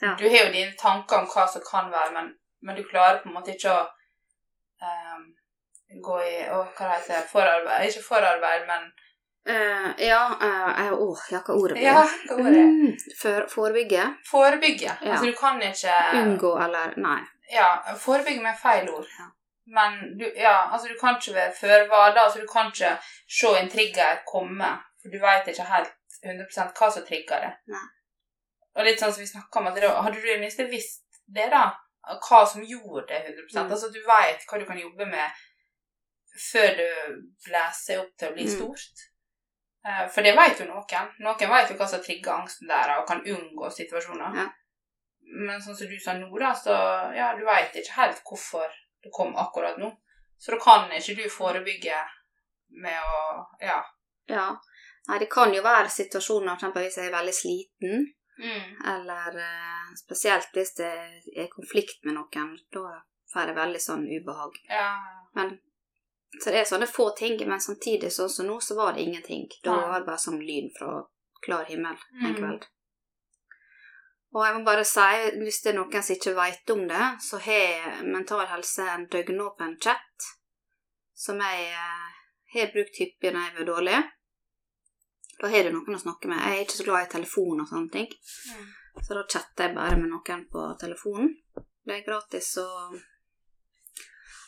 Ja. 0.00 0.14
Du 0.18 0.28
har 0.28 0.44
jo 0.44 0.52
dine 0.52 0.76
tanker 0.78 1.22
om 1.22 1.30
hva 1.32 1.46
som 1.48 1.64
kan 1.64 1.88
være, 1.90 2.12
men, 2.14 2.28
men 2.62 2.76
du 2.76 2.84
klarer 2.84 3.22
på 3.22 3.30
en 3.30 3.38
måte 3.38 3.56
ikke 3.56 3.72
å 3.72 3.80
um, 4.84 5.24
gå 6.04 6.18
i 6.26 6.36
å, 6.52 6.60
Hva 6.76 6.90
det 6.90 6.98
heter 6.98 7.24
Forarbeid. 7.32 7.88
Ikke 7.88 8.04
forarbeid, 8.04 8.68
men 8.68 8.84
uh, 9.48 9.88
ja, 10.04 10.20
jeg 10.44 10.84
eh, 10.84 10.92
åh, 10.92 11.24
ja, 11.32 11.40
hva 11.48 11.56
ordet 11.56 11.80
blir? 11.80 11.88
Ja, 11.88 12.04
hva 12.28 12.38
ordet 12.42 12.60
er 12.60 12.68
Mm, 12.68 12.94
for, 13.22 13.48
forebygge. 13.56 14.04
Forebygge. 14.28 14.92
Ja. 14.92 15.16
Altså, 15.16 15.32
du 15.32 15.40
kan 15.40 15.62
ikke 15.62 15.96
Unngå 16.20 16.52
eller 16.62 16.94
Nei. 17.00 17.22
Ja, 17.50 17.94
forebygge 17.96 18.42
med 18.42 18.58
feil 18.60 18.88
ord. 18.90 19.06
Ja. 19.18 19.28
Men 19.66 20.18
du, 20.18 20.24
ja, 20.36 20.68
altså, 20.72 20.88
du 20.88 20.96
kan 21.00 21.16
ikke 21.16 21.34
være 21.34 21.54
føre 21.60 21.88
var 21.88 22.16
altså, 22.16 22.40
du 22.40 22.46
kan 22.52 22.70
ikke 22.72 22.94
se 23.28 23.50
en 23.58 23.68
trigger 23.70 24.22
komme, 24.26 24.70
for 25.02 25.12
du 25.12 25.18
vet 25.20 25.48
ikke 25.52 25.66
helt 25.68 25.92
100 26.24 26.72
hva 26.78 26.88
som 26.92 27.04
trigger 27.08 27.44
det. 27.44 27.50
Nei. 27.74 27.84
Og 28.78 28.84
litt 28.86 29.00
sånn 29.02 29.12
som 29.12 29.20
vi 29.24 29.28
snakka 29.28 29.60
om, 29.60 29.68
at 29.68 29.76
det, 29.76 29.90
hadde 29.90 30.20
du 30.22 30.30
i 30.32 30.38
minste 30.40 30.64
visst 30.70 31.04
det, 31.26 31.48
da, 31.52 31.66
hva 32.28 32.40
som 32.48 32.64
gjorde 32.64 33.06
det 33.10 33.20
100% 33.34 33.64
Mm. 33.66 33.70
Altså 33.72 33.90
du 33.92 34.00
vet 34.06 34.44
hva 34.48 34.58
du 34.58 34.64
kan 34.66 34.78
jobbe 34.80 35.06
med 35.06 35.30
før 36.52 36.76
det 36.78 36.90
blæser 37.46 38.00
opp 38.00 38.12
til 38.16 38.28
å 38.30 38.34
bli 38.36 38.44
Mm. 38.46 38.54
stort. 38.56 39.04
Eh, 39.84 40.08
For 40.08 40.22
det 40.22 40.36
vet 40.36 40.60
jo 40.60 40.66
noen. 40.66 41.10
Noen 41.18 41.50
vet 41.50 41.70
jo 41.70 41.76
hva 41.76 41.88
som 41.88 42.00
trigger 42.02 42.32
angsten 42.32 42.68
der, 42.68 42.96
og 42.98 43.06
kan 43.08 43.20
unngå 43.24 43.70
situasjoner. 43.72 44.36
Ja. 44.36 44.48
Men 45.30 45.60
sånn 45.60 45.76
som 45.76 45.86
du 45.90 45.98
sa 46.00 46.14
nå, 46.16 46.28
da, 46.40 46.52
så 46.56 46.72
ja, 47.14 47.34
du 47.36 47.44
vet 47.44 47.74
ikke 47.76 47.92
helt 48.00 48.22
hvorfor 48.24 48.68
du 49.04 49.10
kom 49.12 49.34
akkurat 49.36 49.76
nå. 49.78 49.90
Så 50.38 50.52
da 50.54 50.58
kan 50.62 50.90
ikke 50.90 51.16
du 51.16 51.28
forebygge 51.28 51.98
med 52.70 52.96
å 53.02 53.46
Ja. 53.60 53.82
Ja. 54.28 54.56
Nei, 55.08 55.18
det 55.18 55.30
kan 55.30 55.52
jo 55.54 55.62
være 55.62 55.88
situasjoner, 55.88 56.54
eksempel 56.56 56.84
hvis 56.84 56.96
jeg 57.00 57.06
er 57.08 57.16
veldig 57.18 57.34
sliten, 57.34 58.06
Mm. 58.38 58.76
eller 58.86 59.38
eh, 59.40 59.94
spesielt 59.96 60.48
hvis 60.54 60.74
det 60.76 60.92
er 61.36 61.48
konflikt 61.48 62.04
med 62.04 62.14
noen, 62.14 62.52
da 62.72 63.00
får 63.32 63.46
jeg 63.48 63.56
veldig 63.56 63.80
sånn 63.80 64.04
ubehag. 64.06 64.52
Ja. 64.70 64.92
Men 65.34 65.58
Så 66.40 66.50
det 66.52 66.60
er 66.60 66.64
sånne 66.68 66.86
få 66.86 67.16
ting, 67.16 67.38
men 67.48 67.58
samtidig 67.58 68.10
sånn 68.12 68.28
som 68.28 68.46
nå, 68.46 68.58
så 68.60 68.76
var 68.76 68.92
det 68.92 69.00
ingenting. 69.02 69.48
Da 69.64 69.72
var 69.88 69.98
det 70.00 70.06
bare 70.06 70.18
sånn 70.20 70.38
lyn 70.44 70.68
fra 70.78 71.02
klar 71.42 71.64
himmel 71.64 71.96
en 72.22 72.34
Mm. 72.34 72.36
kveld. 72.36 72.66
Og 74.36 74.44
jeg 74.44 74.54
må 74.58 74.64
bare 74.66 74.84
si, 74.84 75.06
hvis 75.40 75.62
det 75.64 75.70
er 75.72 75.78
noen 75.78 76.02
som 76.04 76.14
ikke 76.14 76.34
vet 76.36 76.72
om 76.74 76.82
det, 76.90 77.04
så 77.24 77.38
har 77.40 78.02
Mental 78.04 78.44
Helse 78.50 78.84
en 78.92 79.06
døgnåpen 79.08 79.78
chat 79.80 80.26
som 81.18 81.40
jeg 81.42 81.70
eh, 81.72 82.08
har 82.54 82.72
brukt 82.74 83.00
hyppig 83.00 83.32
når 83.34 83.46
jeg 83.46 83.54
var 83.56 83.68
dårlig. 83.72 84.00
Da 85.38 85.48
har 85.52 85.64
du 85.64 85.72
noen 85.74 85.96
å 85.96 86.02
snakke 86.02 86.28
med. 86.30 86.42
Jeg 86.42 86.58
er 86.58 86.66
ikke 86.66 86.76
så 86.76 86.86
glad 86.86 87.06
i 87.06 87.12
telefon 87.14 87.62
og 87.62 87.70
sånne 87.70 87.90
ting, 87.94 88.08
Mm. 88.52 88.66
så 89.06 89.14
da 89.14 89.24
chatter 89.32 89.68
jeg 89.68 89.74
bare 89.76 89.96
med 89.96 90.10
noen 90.12 90.44
på 90.52 90.64
telefonen. 90.80 91.30
Det 91.86 91.94
er 91.96 92.04
gratis 92.06 92.50
og 92.62 92.98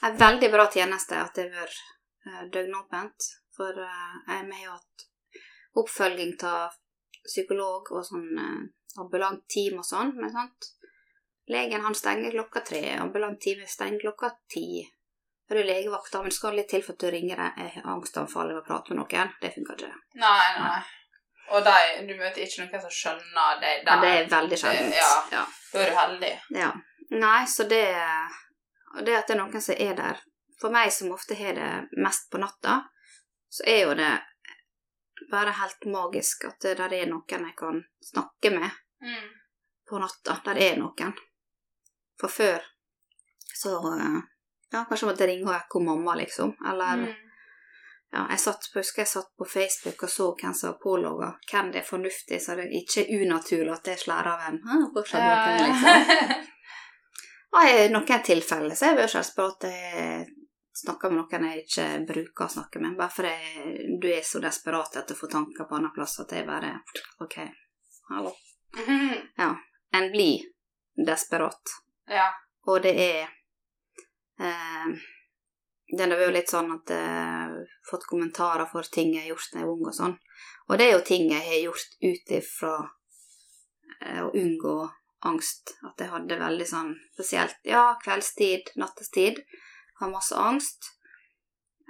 en 0.02 0.16
veldig 0.18 0.50
bra 0.52 0.66
tjeneste 0.72 1.16
at 1.16 1.34
det 1.34 1.46
har 1.48 1.62
vært 1.64 1.80
eh, 2.26 2.44
døgnåpent. 2.52 3.30
For 3.56 3.80
eh, 3.86 4.18
jeg 4.28 4.50
har 4.52 4.64
jo 4.64 4.76
hatt 4.76 5.06
oppfølging 5.82 6.36
av 6.44 6.76
psykolog 7.24 7.90
og 7.92 8.04
sånn 8.04 8.28
ambulant 8.98 9.44
team 9.48 9.78
og 9.78 9.84
sånn. 9.86 10.14
Men 10.16 10.32
sant? 10.34 10.70
Legen 11.50 11.82
han 11.82 11.94
stenger 11.94 12.30
klokka 12.34 12.60
tre, 12.66 12.82
ambulant 13.02 13.40
team 13.42 13.62
stenger 13.66 14.00
klokka 14.00 14.30
ti. 14.50 14.86
Er 15.50 15.58
det 15.58 15.64
legevakta, 15.66 16.20
men 16.22 16.30
skal 16.30 16.54
litt 16.54 16.68
til 16.70 16.82
for 16.86 16.94
at 16.94 17.02
du 17.02 17.10
ringer 17.10 17.40
deg 17.42 17.56
jeg 17.58 17.72
har 17.80 17.88
angstanfall 17.90 18.52
og 18.52 18.60
vil 18.60 18.66
prate 18.68 18.94
med 18.94 19.00
noen. 19.02 19.32
Det 19.42 19.50
funker 19.56 19.80
ikke. 19.82 19.96
Nei, 20.22 20.50
nei. 20.60 20.76
Og 21.50 21.64
de, 21.66 21.72
du 22.06 22.12
møter 22.14 22.44
ikke 22.44 22.62
noen 22.62 22.82
som 22.84 22.92
skjønner 22.94 23.58
deg 23.58 23.80
Ja, 23.80 23.96
der. 23.96 24.04
det 24.04 24.10
er 24.20 24.28
veldig 24.36 24.58
sjeldent. 24.62 24.94
Ja. 24.94 25.10
Ja. 25.34 25.42
Da 25.72 25.80
er 25.82 25.90
du 25.90 25.96
heldig. 25.98 26.30
Ja. 26.54 26.68
Nei, 27.10 27.40
så 27.50 27.66
det 27.66 27.82
og 28.94 29.04
Det 29.06 29.14
at 29.18 29.26
det 29.26 29.34
er 29.34 29.38
noen 29.40 29.62
som 29.62 29.74
er 29.78 29.94
der 29.98 30.20
For 30.60 30.70
meg 30.74 30.90
som 30.94 31.10
ofte 31.14 31.34
har 31.38 31.54
det 31.58 31.98
mest 31.98 32.30
på 32.30 32.38
natta, 32.42 32.80
så 33.50 33.66
er 33.66 33.84
jo 33.88 33.94
det 33.98 34.10
bare 35.30 35.52
helt 35.60 35.84
magisk 35.86 36.44
at 36.48 36.60
det 36.64 36.76
der 36.78 36.92
er 36.96 37.06
noen 37.10 37.46
jeg 37.48 37.56
kan 37.56 37.82
snakke 38.12 38.50
med 38.58 38.70
Mm. 39.00 39.28
på 39.88 39.98
natta. 39.98 40.34
Der 40.44 40.58
er 40.60 40.76
noen. 40.76 41.14
For 42.20 42.28
før 42.28 42.60
så 43.54 43.76
eh, 43.96 44.20
Ja, 44.72 44.84
kanskje 44.88 45.06
måtte 45.08 45.24
jeg 45.24 45.30
ringe 45.32 45.48
og 45.50 45.56
ekko 45.56 45.80
mamma, 45.82 46.14
liksom. 46.14 46.52
Eller 46.68 46.96
Mm. 46.96 47.14
ja, 48.12 48.26
jeg 48.30 48.38
satt, 48.40 48.68
husker 48.74 49.02
jeg 49.02 49.08
satt 49.08 49.30
på 49.38 49.44
Facebook 49.44 50.02
og 50.02 50.08
så 50.10 50.34
hvem 50.40 50.54
som 50.54 50.70
var 50.72 50.78
pålogga. 50.82 51.30
Hvem 51.50 51.72
det 51.72 51.80
er 51.80 51.88
fornuftig, 51.88 52.40
så 52.42 52.54
det 52.56 52.64
er 52.68 52.76
ikke 52.82 53.06
unaturlig 53.22 53.72
at 53.72 53.84
det 53.84 53.98
slår 53.98 54.26
av 54.26 54.40
en. 54.48 54.60
«Hæ, 54.68 54.76
ja. 54.94 55.02
skjedde 55.02 55.66
liksom? 55.66 56.46
Og 57.52 57.64
i 57.66 57.88
noen 57.90 58.22
tilfeller 58.22 58.74
så 58.78 58.86
er 58.90 58.94
det 58.96 59.02
jo 59.08 59.14
selvsagt 59.16 59.64
at 59.64 59.70
jeg 59.72 60.26
snakker 60.72 61.10
med 61.10 61.22
noen 61.22 61.46
jeg 61.48 61.64
ikke 61.64 61.86
bruker 62.08 62.46
å 62.46 62.54
snakke 62.54 62.82
med, 62.82 62.96
bare 62.98 63.12
fordi 63.14 63.98
du 64.02 64.06
er 64.10 64.22
så 64.26 64.40
desperat 64.42 64.96
etter 65.00 65.16
å 65.16 65.20
få 65.20 65.30
tanker 65.32 65.66
på 65.66 65.78
annen 65.78 65.92
plass 65.94 66.18
at 66.22 66.32
jeg 66.36 66.46
bare 66.48 66.76
OK, 67.24 67.40
hallo. 68.12 68.34
Ja. 69.40 69.56
En 69.92 70.12
blir 70.12 70.44
desperat, 70.94 71.72
ja. 72.06 72.28
og 72.70 72.84
det 72.84 72.92
er 72.94 73.24
eh, 74.38 74.92
Det 75.90 76.04
er 76.04 76.20
jo 76.22 76.28
litt 76.30 76.52
sånn 76.52 76.70
at 76.76 76.92
jeg 76.94 77.08
har 77.08 77.56
fått 77.88 78.06
kommentarer 78.06 78.68
for 78.70 78.86
ting 78.86 79.10
jeg 79.16 79.24
har 79.24 79.32
gjort 79.32 79.48
da 79.50 79.58
jeg 79.58 79.66
var 79.66 79.74
ung 79.74 79.88
og 79.90 79.96
sånn, 79.96 80.14
og 80.68 80.78
det 80.78 80.86
er 80.86 80.94
jo 80.94 81.02
ting 81.08 81.26
jeg 81.32 81.42
har 81.42 81.58
gjort 81.64 81.96
ut 82.06 82.32
ifra 82.38 82.74
eh, 84.06 84.22
å 84.22 84.30
unngå 84.30 84.76
angst. 85.26 85.74
At 85.82 86.00
jeg 86.00 86.12
hadde 86.12 86.38
veldig 86.40 86.66
sånn 86.68 86.94
spesielt 87.14 87.58
Ja, 87.66 87.98
kveldstid, 88.02 88.72
nattestid. 88.80 89.42
Har 90.00 90.10
masse 90.10 90.36
angst. 90.36 90.90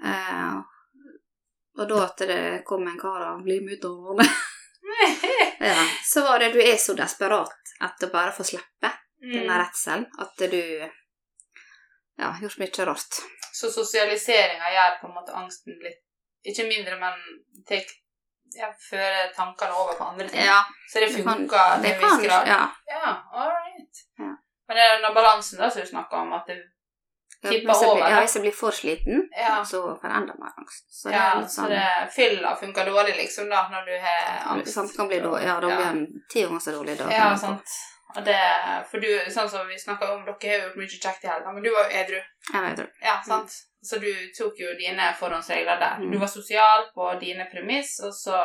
Eh, 0.04 0.56
og 1.78 1.88
da 1.88 2.00
at 2.04 2.18
det 2.28 2.38
kom 2.66 2.86
en 2.88 2.98
kar 2.98 3.22
og 3.34 3.42
ble 3.44 3.60
med 3.64 3.78
ut 3.78 3.84
og 3.90 4.20
ja, 5.60 5.76
Så 6.04 6.22
var 6.26 6.38
det 6.42 6.52
Du 6.54 6.60
er 6.62 6.76
så 6.80 6.94
desperat 6.98 7.74
etter 7.80 8.08
å 8.08 8.12
bare 8.12 8.32
få 8.36 8.44
slippe 8.44 8.90
denne 9.20 9.52
Mm. 9.52 9.58
redselen 9.60 10.06
at 10.18 10.38
du 10.50 10.60
Ja, 12.20 12.30
gjort 12.40 12.58
mye 12.58 12.84
rart. 12.88 13.18
Så 13.52 13.68
sosialiseringa 13.70 14.70
gjør 14.72 14.94
på 15.00 15.08
en 15.08 15.14
måte 15.14 15.34
angsten 15.36 15.76
litt 15.84 16.00
Ikke 16.44 16.64
mindre, 16.64 16.96
men 16.96 17.18
tek, 17.68 17.84
ja, 18.56 18.70
fører 18.90 19.28
tankene 19.36 19.76
over 19.76 19.98
på 19.98 20.04
andre 20.08 20.28
ting. 20.28 20.40
Ja, 20.40 20.62
Så 20.88 21.00
det 21.00 21.10
det 21.12 21.24
funker 21.24 21.82
til 21.82 21.90
en 21.92 22.00
viss 22.00 22.22
grad. 22.26 22.48
Ja. 22.48 22.62
Ja, 22.88 23.10
all 23.32 23.50
right. 23.52 24.00
Ja. 24.18 24.30
Men 24.68 24.76
det 24.76 24.86
er 24.86 25.02
den 25.02 25.14
balansen 25.14 25.58
da 25.60 25.68
som 25.70 25.82
du 25.84 25.86
snakker 25.90 26.16
om, 26.16 26.32
at 26.32 26.46
det 26.48 26.56
Ja, 27.42 27.50
hvis 27.50 27.80
jeg 27.80 27.90
blir- 27.96 28.08
Ja, 28.10 28.20
hvis 28.20 28.34
jeg 28.34 28.42
blir 28.42 28.52
for 28.52 28.70
sliten, 28.70 29.28
Ja. 29.36 29.62
så 29.64 29.98
kan 30.00 30.10
jeg 30.10 30.22
enda 30.22 30.34
mer 30.38 30.52
angst. 30.58 30.84
Så 30.92 31.08
det 31.08 31.16
ja, 31.16 31.30
er 31.32 31.40
litt 31.40 31.48
så 31.50 31.62
sånn 31.62 31.68
det 31.70 32.12
fylla 32.12 32.56
funker 32.56 32.84
dårlig, 32.86 33.14
liksom, 33.16 33.48
da, 33.48 33.68
når 33.70 33.84
du 33.86 33.94
har 34.00 34.54
angst. 34.54 34.74
Sant, 34.74 34.96
kan 34.96 35.08
bli 35.08 35.20
dårlig. 35.20 35.44
Ja, 35.46 35.60
da 35.60 35.66
blir 35.66 35.84
han 35.84 36.06
ti 36.30 36.42
ganger 36.42 36.60
så 36.60 36.72
dårlig 36.76 36.98
da. 36.98 37.08
Ja, 37.10 37.34
sant. 37.36 37.64
Og 38.16 38.24
det, 38.24 38.36
for 38.90 38.98
du, 39.00 39.06
sånn 39.30 39.48
som 39.48 39.66
vi 39.68 39.78
snakka 39.78 40.10
om, 40.14 40.24
dere 40.26 40.50
har 40.50 40.68
gjort 40.68 40.76
mye 40.76 40.88
kjekt 40.88 41.24
i 41.24 41.28
helga, 41.28 41.52
men 41.54 41.62
du 41.62 41.70
var 41.70 41.84
jo 41.88 41.96
edru. 41.96 42.20
Jeg 42.52 42.60
var 42.62 42.70
edru. 42.74 42.86
Ja, 43.02 43.20
sant? 43.22 43.50
Så 43.82 43.98
du 44.00 44.12
tok 44.36 44.58
jo 44.58 44.74
dine 44.76 45.14
forhåndsregler 45.18 45.78
der. 45.80 45.96
Mm. 46.02 46.10
Du 46.12 46.18
var 46.18 46.26
sosial 46.26 46.90
på 46.94 47.18
dine 47.20 47.46
premiss, 47.52 48.00
og 48.04 48.12
så 48.12 48.36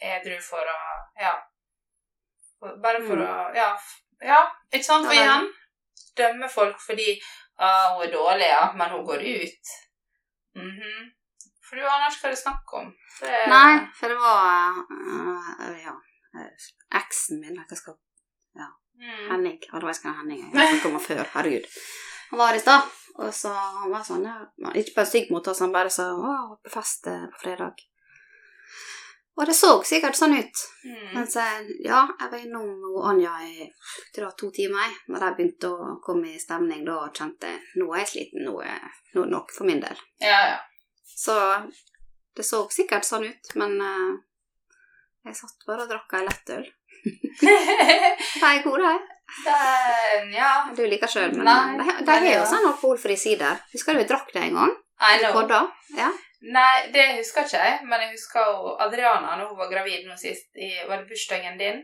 edru 0.00 0.40
for 0.40 0.62
å 0.64 0.78
Ja. 1.20 1.34
Bare 2.62 3.00
for 3.02 3.16
Mm. 3.16 3.26
å 3.26 3.54
Ja, 3.54 3.76
ja 4.22 4.46
ikke 4.72 4.84
sant? 4.84 5.06
For 5.06 5.12
igjen 5.14 5.48
dømme 6.16 6.48
folk 6.48 6.76
fordi 6.78 7.18
ah, 7.58 7.94
'Hun 7.94 8.06
er 8.06 8.12
dårlig, 8.12 8.48
ja, 8.48 8.72
men 8.76 8.90
hun 8.90 9.04
går 9.06 9.20
ut'. 9.36 9.74
Mhm. 10.56 11.10
For 11.68 11.76
du 11.76 11.82
aner 11.88 12.10
ikke 12.10 12.20
hva 12.22 12.30
det 12.30 12.38
er 12.38 12.42
snakk 12.46 12.72
om. 12.74 12.88
Er- 13.22 13.48
Nei, 13.48 13.72
for 13.96 14.08
det 14.08 14.18
var 14.20 14.76
uh, 14.90 15.82
ja, 15.86 15.94
øh, 16.36 16.50
eksen 17.00 17.40
min 17.40 17.56
hva 17.56 17.76
skal, 17.76 17.94
Mm. 19.02 19.30
Henning. 19.30 19.58
Ja, 19.72 19.78
det 19.78 19.82
var 19.82 19.94
ikke 19.94 20.12
Henning. 20.18 20.40
Jeg 20.54 20.86
om 20.86 21.00
før. 21.00 21.24
Herregud. 21.34 21.64
Han 22.30 22.38
var 22.38 22.54
i 22.54 22.58
stad, 22.58 22.82
og 23.18 23.32
så 23.34 23.48
han 23.52 23.90
var 23.90 24.04
sånn 24.06 24.24
ja, 24.24 24.36
Ikke 24.78 24.94
på 24.94 25.00
en 25.02 25.06
stygg 25.10 25.32
måte, 25.32 25.54
så 25.54 25.64
han 25.66 25.72
bare 25.72 25.90
sa 25.90 26.10
'Å, 26.12 26.56
på 26.64 26.70
fest 26.70 27.06
eh, 27.06 27.26
på 27.32 27.40
fredag'. 27.44 27.74
Og 29.40 29.46
det 29.48 29.54
så 29.56 29.70
sikkert 29.88 30.16
sånn 30.18 30.34
ut. 30.36 30.62
Mm. 30.84 31.06
Men 31.14 31.28
så, 31.30 31.44
ja, 31.84 32.02
jeg 32.20 32.32
var 32.32 32.40
innom 32.42 32.98
Anja 33.08 33.32
i 33.46 33.64
tror 34.12 34.26
jeg, 34.26 34.36
to 34.40 34.50
timer. 34.52 34.92
Da 35.08 35.30
jeg 35.30 35.38
begynte 35.38 35.70
å 35.72 35.94
komme 36.04 36.34
i 36.34 36.42
stemning, 36.42 36.82
da 36.84 36.98
kjente 37.08 37.48
jeg 37.48 37.80
nå 37.80 37.88
er 37.94 38.02
jeg 38.02 38.10
sliten. 38.10 38.44
Nå 38.44 38.58
er 38.60 38.82
det 39.14 39.24
nok 39.32 39.54
for 39.56 39.68
min 39.68 39.80
del. 39.80 40.04
Ja, 40.20 40.42
ja. 40.52 40.58
Så 41.16 41.36
det 42.36 42.44
så 42.48 42.62
sikkert 42.72 43.08
sånn 43.08 43.24
ut, 43.28 43.54
men 43.60 43.74
uh, 43.80 44.12
jeg 45.28 45.36
satt 45.38 45.66
bare 45.68 45.86
og 45.86 45.90
drakk 45.92 46.16
ei 46.18 46.24
lettøl. 46.28 46.68
De 47.42 48.46
er 48.48 48.62
god, 48.64 48.84
de. 48.84 48.92
Den, 49.46 50.32
ja. 50.36 50.50
Du 50.76 50.82
liker 50.86 51.08
sjøl, 51.08 51.32
men 51.38 51.48
Nei, 51.48 51.78
de, 51.80 52.04
de 52.04 52.16
har 52.26 52.28
jo 52.34 52.44
sånn 52.50 52.68
alkoholfri 52.68 53.16
sider. 53.16 53.62
Husker 53.72 53.96
du 53.96 54.02
vi 54.02 54.08
drakk 54.10 54.28
det 54.34 54.44
en 54.48 54.58
gang? 54.60 54.74
I 55.00 55.16
I 55.16 55.22
know. 55.22 55.32
Kodda? 55.38 55.62
Ja. 55.96 56.10
Nei, 56.42 56.90
det 56.94 57.04
husker 57.20 57.44
ikke 57.46 57.62
jeg, 57.62 57.80
men 57.86 58.00
jeg 58.02 58.14
husker 58.16 58.46
jo 58.50 58.76
Adriana 58.82 59.36
når 59.38 59.52
hun 59.52 59.58
var 59.62 59.70
gravid 59.70 60.06
nå 60.08 60.16
sist. 60.18 60.48
I, 60.58 60.72
var 60.88 60.98
det 61.02 61.08
bursdagen 61.12 61.58
din? 61.60 61.82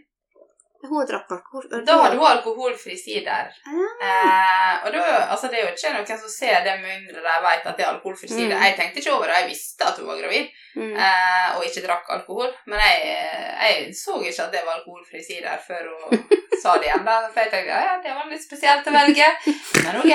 Hun 0.78 1.06
drakk 1.06 1.30
alkohol. 1.34 1.64
Da 1.86 1.94
hadde 1.98 2.16
hun 2.18 2.26
alkoholfri 2.26 2.94
sider. 2.98 3.48
Eh, 3.66 4.74
og 4.86 4.92
da, 4.94 5.00
altså 5.34 5.48
Det 5.50 5.58
er 5.58 5.64
jo 5.66 5.72
ikke 5.74 5.90
noen 5.94 6.06
som 6.20 6.30
ser 6.30 6.60
det 6.62 6.74
med 6.78 7.00
mindre 7.02 7.18
de 7.24 7.32
vet 7.46 7.66
at 7.66 7.76
det 7.80 7.84
er 7.86 7.90
alkoholfri 7.96 8.28
sider. 8.30 8.54
Mm. 8.54 8.62
Jeg 8.62 8.76
tenkte 8.78 9.02
ikke 9.02 9.14
over 9.16 9.26
det, 9.26 9.40
jeg 9.40 9.48
visste 9.50 9.88
at 9.88 9.98
hun 9.98 10.06
var 10.10 10.20
gravid 10.22 10.50
Mm. 10.78 10.92
eh, 10.94 11.56
og 11.56 11.64
ikke 11.66 11.82
drakk 11.86 12.10
alkohol. 12.14 12.52
Men 12.70 12.78
jeg, 12.78 13.16
jeg 13.62 13.94
så 13.98 14.20
ikke 14.22 14.44
at 14.44 14.52
det 14.54 14.60
var 14.66 14.76
alkoholfri 14.78 15.22
sider 15.26 15.58
før 15.66 15.88
hun 15.90 16.22
sa 16.62 16.76
det 16.78 16.86
igjen. 16.86 17.02
da, 17.08 17.16
For 17.34 17.40
jeg 17.42 17.50
tenkte 17.50 17.72
ja, 17.74 17.80
ja, 17.88 17.96
det 18.04 18.14
var 18.14 18.30
litt 18.30 18.44
spesielt 18.46 18.86
å 18.86 18.94
velge, 18.94 19.26
men 19.86 19.98
ok. 19.98 20.14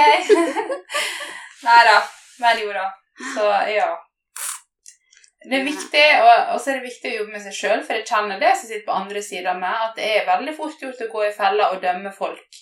Nei 1.68 1.82
da. 1.90 1.98
Men 2.40 2.64
jo 2.64 2.72
da. 2.76 2.86
Så 3.36 3.50
ja. 3.76 3.90
Det 5.44 5.58
er 5.58 5.66
viktig, 5.66 6.04
og, 6.24 6.60
så 6.62 6.72
er 6.72 6.78
det 6.80 6.88
viktig 6.88 7.10
å 7.10 7.16
jobbe 7.18 7.36
med 7.36 7.44
seg 7.44 7.56
sjøl, 7.58 7.82
for 7.84 7.98
jeg 7.98 8.08
kjenner 8.08 8.40
det 8.40 8.52
som 8.56 8.70
sitter 8.70 8.86
på 8.88 8.96
andre 8.96 9.24
sida 9.24 9.56
meg, 9.60 9.88
at 9.88 9.98
det 10.00 10.12
er 10.18 10.30
veldig 10.30 10.54
fort 10.56 10.86
gjort 10.86 11.02
å 11.04 11.10
gå 11.12 11.24
i 11.28 11.34
fella 11.36 11.72
og 11.74 11.82
dømme 11.84 12.14
folk. 12.16 12.60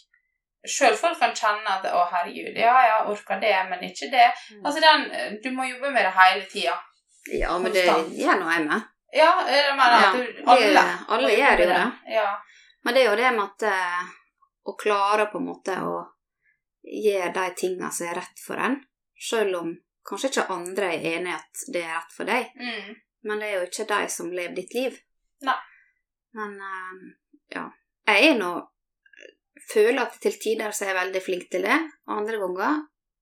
Sjøl 0.62 0.96
folk 0.98 1.18
kan 1.18 1.34
kjenne 1.34 1.76
at 1.78 1.86
'å, 1.90 2.02
herregud, 2.12 2.58
ja 2.58 2.74
ja, 2.86 2.98
orker 3.10 3.40
det, 3.42 3.54
men 3.70 3.86
ikke 3.86 4.10
det'. 4.14 4.32
Mm. 4.54 4.66
Altså, 4.66 4.82
den, 4.82 5.38
Du 5.44 5.50
må 5.58 5.66
jobbe 5.66 5.92
med 5.92 6.06
det 6.06 6.14
hele 6.18 6.46
tida. 6.46 6.78
Ja, 7.34 7.58
men 7.58 7.74
det 7.74 7.86
gjør 7.86 8.40
nå 8.42 8.50
jeg 8.52 8.66
med. 8.68 8.90
Ja, 9.14 9.32
jeg 9.46 9.76
mener 9.76 10.08
at 10.08 10.16
du, 10.16 10.44
alle. 10.48 10.84
alle 11.10 11.32
gjør 11.36 11.64
jo 11.64 11.68
det. 11.70 11.78
det. 11.78 12.14
Ja. 12.16 12.30
Men 12.84 12.94
det 12.94 13.04
er 13.04 13.10
jo 13.10 13.18
det 13.20 13.32
med 13.36 13.44
at 13.44 13.66
eh, 13.70 14.04
å 14.64 14.76
klare 14.80 15.26
på 15.32 15.42
en 15.42 15.50
måte 15.50 15.76
å 15.86 15.98
gjøre 16.82 17.34
de 17.36 17.48
tinga 17.58 17.92
som 17.94 18.08
er 18.08 18.22
rett 18.22 18.46
for 18.46 18.62
en, 18.62 18.80
sjøl 19.20 19.56
om 19.60 19.74
kanskje 20.08 20.30
ikke 20.32 20.50
andre 20.50 20.94
er 20.96 21.06
enig 21.16 21.32
i 21.32 21.38
at 21.38 21.66
det 21.74 21.84
er 21.86 21.96
rett 21.98 22.12
for 22.16 22.26
deg, 22.26 22.52
Mm. 22.56 22.96
men 23.24 23.40
det 23.40 23.48
er 23.50 23.60
jo 23.60 23.68
ikke 23.70 23.88
de 23.88 24.08
som 24.10 24.32
lever 24.32 24.56
ditt 24.56 24.74
liv. 24.74 24.98
Nei. 25.42 25.58
Men 26.34 26.56
eh, 26.62 27.16
ja. 27.56 27.72
Jeg 28.08 28.30
er 28.32 28.38
nå 28.40 28.68
Føler 29.72 30.02
at 30.02 30.16
til 30.20 30.34
tider 30.42 30.72
så 30.74 30.84
er 30.84 30.90
jeg 30.90 30.98
veldig 30.98 31.20
flink 31.24 31.44
til 31.52 31.62
det, 31.64 31.76
og 32.08 32.18
andre 32.18 32.38
ganger 32.42 32.80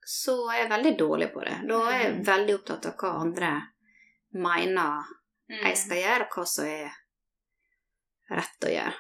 så 0.08 0.34
er 0.50 0.62
jeg 0.64 0.70
veldig 0.72 0.94
dårlig 0.98 1.28
på 1.34 1.44
det. 1.46 1.58
Da 1.68 1.80
er 1.92 2.00
jeg 2.04 2.14
Mm. 2.16 2.24
veldig 2.26 2.54
opptatt 2.56 2.86
av 2.86 2.96
hva 2.98 3.10
andre 3.22 3.50
mener 4.34 5.04
Mm. 5.50 5.60
jeg 5.64 5.78
skal 5.78 5.98
gjøre, 5.98 6.22
og 6.26 6.30
hva 6.38 6.46
som 6.48 6.66
er 6.66 6.92
rett 8.32 8.66
å 8.66 8.72
gjøre. 8.74 8.96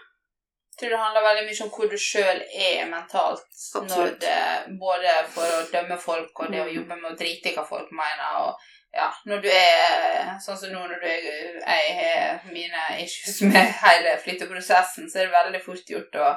Tror 0.80 0.94
det 0.94 1.00
handler 1.02 1.26
veldig 1.26 1.46
mye 1.50 1.64
om 1.66 1.72
hvor 1.76 1.90
du 1.92 1.98
sjøl 2.00 2.42
er 2.48 2.86
mentalt. 2.88 3.48
Absolutt. 3.76 4.22
det, 4.24 4.76
både 4.80 5.16
for 5.34 5.56
å 5.58 5.66
dømme 5.74 5.98
folk 6.00 6.44
og 6.44 6.54
det 6.54 6.62
å 6.64 6.72
jobbe 6.72 6.96
med 7.02 7.12
å 7.12 7.18
drite 7.20 7.52
i 7.52 7.56
hva 7.58 7.66
folk 7.68 7.92
mener. 7.92 8.38
og 8.46 8.70
ja, 8.96 9.10
Når 9.30 9.44
du 9.44 9.50
er 9.52 10.32
sånn 10.42 10.58
som 10.58 10.72
nå, 10.74 10.86
når 10.88 11.04
du 11.04 11.10
er, 11.10 11.28
jeg 11.60 11.98
har 12.00 12.48
mine 12.54 12.86
issues 13.04 13.42
med 13.52 13.76
hele 13.84 14.16
flytteprosessen, 14.24 15.10
så 15.12 15.20
er 15.20 15.28
det 15.28 15.36
veldig 15.36 15.62
fort 15.66 15.94
gjort 15.98 16.20
å 16.24 16.32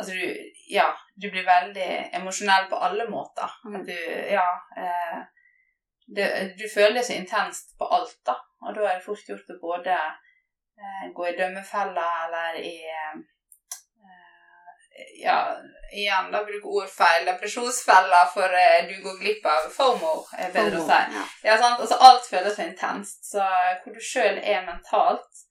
Altså, 0.00 0.14
du 0.14 0.50
Ja, 0.70 0.86
du 1.22 1.26
blir 1.32 1.44
veldig 1.44 1.88
emosjonell 2.16 2.68
på 2.70 2.78
alle 2.78 3.04
måter. 3.10 3.50
Mm. 3.66 3.82
Du 3.84 3.96
Ja. 4.30 4.46
Eh, 4.76 5.18
det, 6.16 6.54
du 6.58 6.64
føler 6.74 6.94
det 6.94 7.04
så 7.06 7.18
intenst 7.18 7.74
på 7.78 7.84
alt, 7.84 8.16
da. 8.26 8.36
Og 8.62 8.74
da 8.74 8.86
er 8.86 8.94
det 8.96 9.04
fort 9.04 9.28
gjort 9.28 9.50
å 9.50 9.58
både 9.60 9.96
eh, 9.96 11.04
gå 11.14 11.26
i 11.26 11.36
dømmefella 11.36 12.06
eller 12.24 12.58
i 12.62 12.74
eh, 12.94 13.20
Ja, 15.30 15.40
igjen, 15.92 16.30
da 16.32 16.42
bruke 16.46 16.72
ordfeil. 16.80 17.26
depresjonsfeller, 17.26 18.26
for 18.34 18.56
eh, 18.62 18.80
du 18.88 18.96
går 19.04 19.18
glipp 19.20 19.46
av 19.46 19.68
FOMO, 19.74 20.14
er 20.38 20.52
bedre 20.54 20.80
å 20.80 20.86
si. 20.86 20.98
Ja. 21.16 21.26
Ja, 21.48 21.58
sant? 21.60 21.82
Altså, 21.82 21.98
alt 22.08 22.26
føles 22.30 22.56
så 22.56 22.66
intenst. 22.66 23.22
Så 23.32 23.46
hvor 23.84 23.94
du 23.94 24.02
sjøl 24.02 24.40
er 24.40 24.66
mentalt 24.66 25.46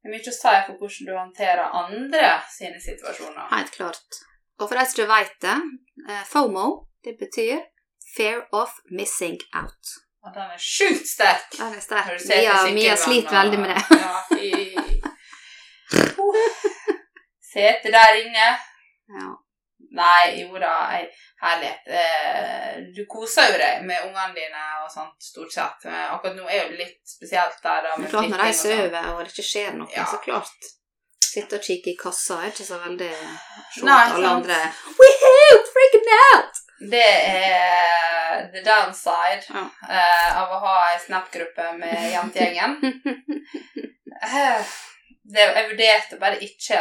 Det 0.00 0.12
er 0.12 0.14
mye 0.14 0.30
å 0.30 0.36
si 0.36 0.56
for 0.66 0.74
hvordan 0.78 1.06
du 1.08 1.14
håndterer 1.18 1.78
andre 1.82 2.26
sine 2.52 2.78
situasjoner. 2.80 3.48
Helt 3.50 3.72
klart. 3.74 4.20
Og 4.60 4.68
for 4.68 4.78
de 4.78 4.84
som 4.86 4.94
ikke 4.94 5.08
vet 5.10 5.40
det, 5.42 5.56
eh, 6.08 6.24
FOMO, 6.30 6.66
det 7.04 7.16
betyr 7.18 7.64
Fear 8.16 8.44
of 8.52 8.70
Missing 8.90 9.40
Out. 9.52 9.96
Og 10.26 10.34
den 10.34 10.54
er 10.54 10.62
sjukt 10.62 11.06
sterk. 11.06 11.50
Den 11.58 11.74
er 11.74 11.82
sterk. 11.82 12.14
Mia, 12.28 12.54
Mia 12.74 12.94
sliter 12.98 13.34
veldig 13.36 13.58
med 13.62 13.74
det. 13.74 13.82
Ja, 14.00 14.14
i... 14.38 14.76
Sete 17.52 17.92
der 17.94 18.16
inne. 18.22 18.48
Ja. 19.08 19.34
Nei, 19.92 20.40
jo 20.40 20.56
da, 20.58 20.70
ei, 20.96 21.02
herlighet. 21.42 21.86
Eh, 21.86 22.78
du 22.96 23.02
koser 23.06 23.50
jo 23.52 23.58
deg 23.60 23.82
med 23.84 24.06
ungene 24.08 24.34
dine 24.34 24.62
og 24.84 24.90
sånt, 24.90 25.20
stort 25.22 25.52
sett. 25.52 25.84
Men 25.84 26.14
akkurat 26.14 26.36
nå 26.36 26.48
er 26.48 26.62
jo 26.64 26.78
litt 26.80 27.00
spesielt 27.06 27.60
der, 27.62 27.82
da. 27.84 27.92
Med 28.00 28.10
klart 28.10 28.30
når 28.32 28.42
de 28.46 28.52
sover 28.56 29.10
og 29.12 29.20
det 29.24 29.32
ikke 29.34 29.44
skjer 29.50 29.76
noe, 29.76 29.88
Ja. 29.94 30.04
så 30.10 30.18
klart. 30.24 30.70
Sitte 31.26 31.56
og 31.60 31.62
kikke 31.62 31.92
i 31.92 31.96
kassa 32.00 32.40
er 32.42 32.48
ikke 32.50 32.64
så 32.64 32.78
veldig 32.80 33.10
se 33.12 33.84
at 33.84 34.12
alle 34.14 34.26
sant. 34.26 34.26
andre 34.26 34.60
Woohoo! 34.96 35.58
Freaking 35.74 36.08
out! 36.32 36.62
Det 36.90 37.08
er 37.28 38.48
the 38.52 38.62
downside 38.64 39.44
Ja. 39.52 39.64
eh, 39.88 40.36
av 40.40 40.48
å 40.56 40.60
ha 40.64 40.74
ei 40.92 40.98
Snap-gruppe 41.04 41.72
med 41.78 42.12
jentegjengen. 42.12 42.78
Eh, 44.16 44.62
det- 45.28 45.54
jeg 45.54 45.66
vurderte 45.70 46.16
bare 46.18 46.38
ikke 46.40 46.78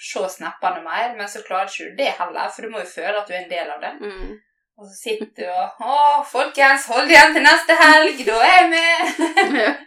se 0.00 0.22
snappene 0.36 0.80
mer, 0.84 1.12
men 1.16 1.28
så 1.28 1.42
klarer 1.46 1.68
ikke 1.68 1.90
du 1.90 1.98
det 2.00 2.14
heller, 2.18 2.48
for 2.54 2.64
du 2.64 2.72
må 2.72 2.80
jo 2.80 2.88
føle 2.88 3.18
at 3.18 3.28
du 3.28 3.34
er 3.34 3.42
en 3.42 3.52
del 3.52 3.70
av 3.74 3.84
det. 3.84 3.92
Mm. 4.00 4.32
Og 4.80 4.88
så 4.88 4.96
sitter 4.96 5.30
du 5.36 5.46
og 5.52 5.84
Å, 5.84 5.96
folkens, 6.24 6.88
hold 6.88 7.10
igjen 7.12 7.34
til 7.36 7.44
neste 7.44 7.76
helg, 7.76 8.22
da 8.26 8.42
er 8.46 8.52
jeg 8.56 8.68
med! 8.74 9.86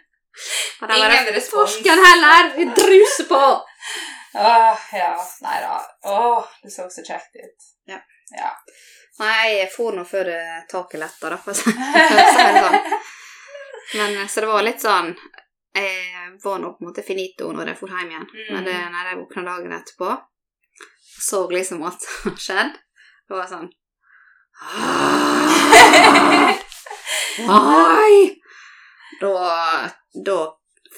Og 0.82 0.90
Ingen 0.90 1.28
respons. 1.30 1.76
Torsken 1.76 2.00
heller! 2.02 2.48
Vi 2.56 2.64
druser 2.74 3.28
på! 3.28 3.42
Åh, 4.34 4.78
ja. 4.92 5.12
Nei 5.40 5.60
da. 5.62 5.76
Åh, 6.10 6.48
det 6.62 6.70
så 6.74 6.88
så 6.90 7.04
kjekt 7.06 7.36
ut. 7.38 7.68
Ja. 7.86 8.00
ja. 8.34 8.50
Nei, 9.18 9.60
jeg 9.60 9.70
for 9.70 9.94
nå 9.94 10.02
før 10.08 10.32
eh, 10.34 10.64
taket 10.70 11.02
letta, 11.04 11.30
da, 11.30 11.38
for 11.38 11.54
å 11.54 11.58
si 11.58 11.70
det 11.70 12.26
sånn. 12.34 12.78
Men 13.98 14.16
eh, 14.16 14.26
så 14.26 14.42
det 14.42 14.50
var 14.50 14.66
litt 14.66 14.82
sånn 14.82 15.12
Jeg 15.74 16.36
var 16.44 16.58
nå 16.62 16.68
på 16.74 16.84
en 16.84 16.88
måte 16.88 17.02
finito 17.06 17.48
når 17.52 17.66
jeg 17.72 17.78
dro 17.80 17.88
hjem 17.90 18.10
igjen. 18.12 18.28
Mm. 18.30 18.50
Men 18.54 18.62
det, 18.68 18.76
når 18.94 19.08
jeg 19.10 19.18
våkna 19.22 19.42
dagen 19.48 19.74
etterpå, 19.78 20.10
så 21.24 21.38
liksom 21.50 21.82
at 21.88 21.98
det 22.04 22.12
hadde 22.24 22.44
skjedd, 22.48 22.72
det 23.28 23.34
var 23.38 23.48
sånn 23.50 23.70
Nei! 27.48 28.40
Da, 29.20 29.88
da 30.26 30.36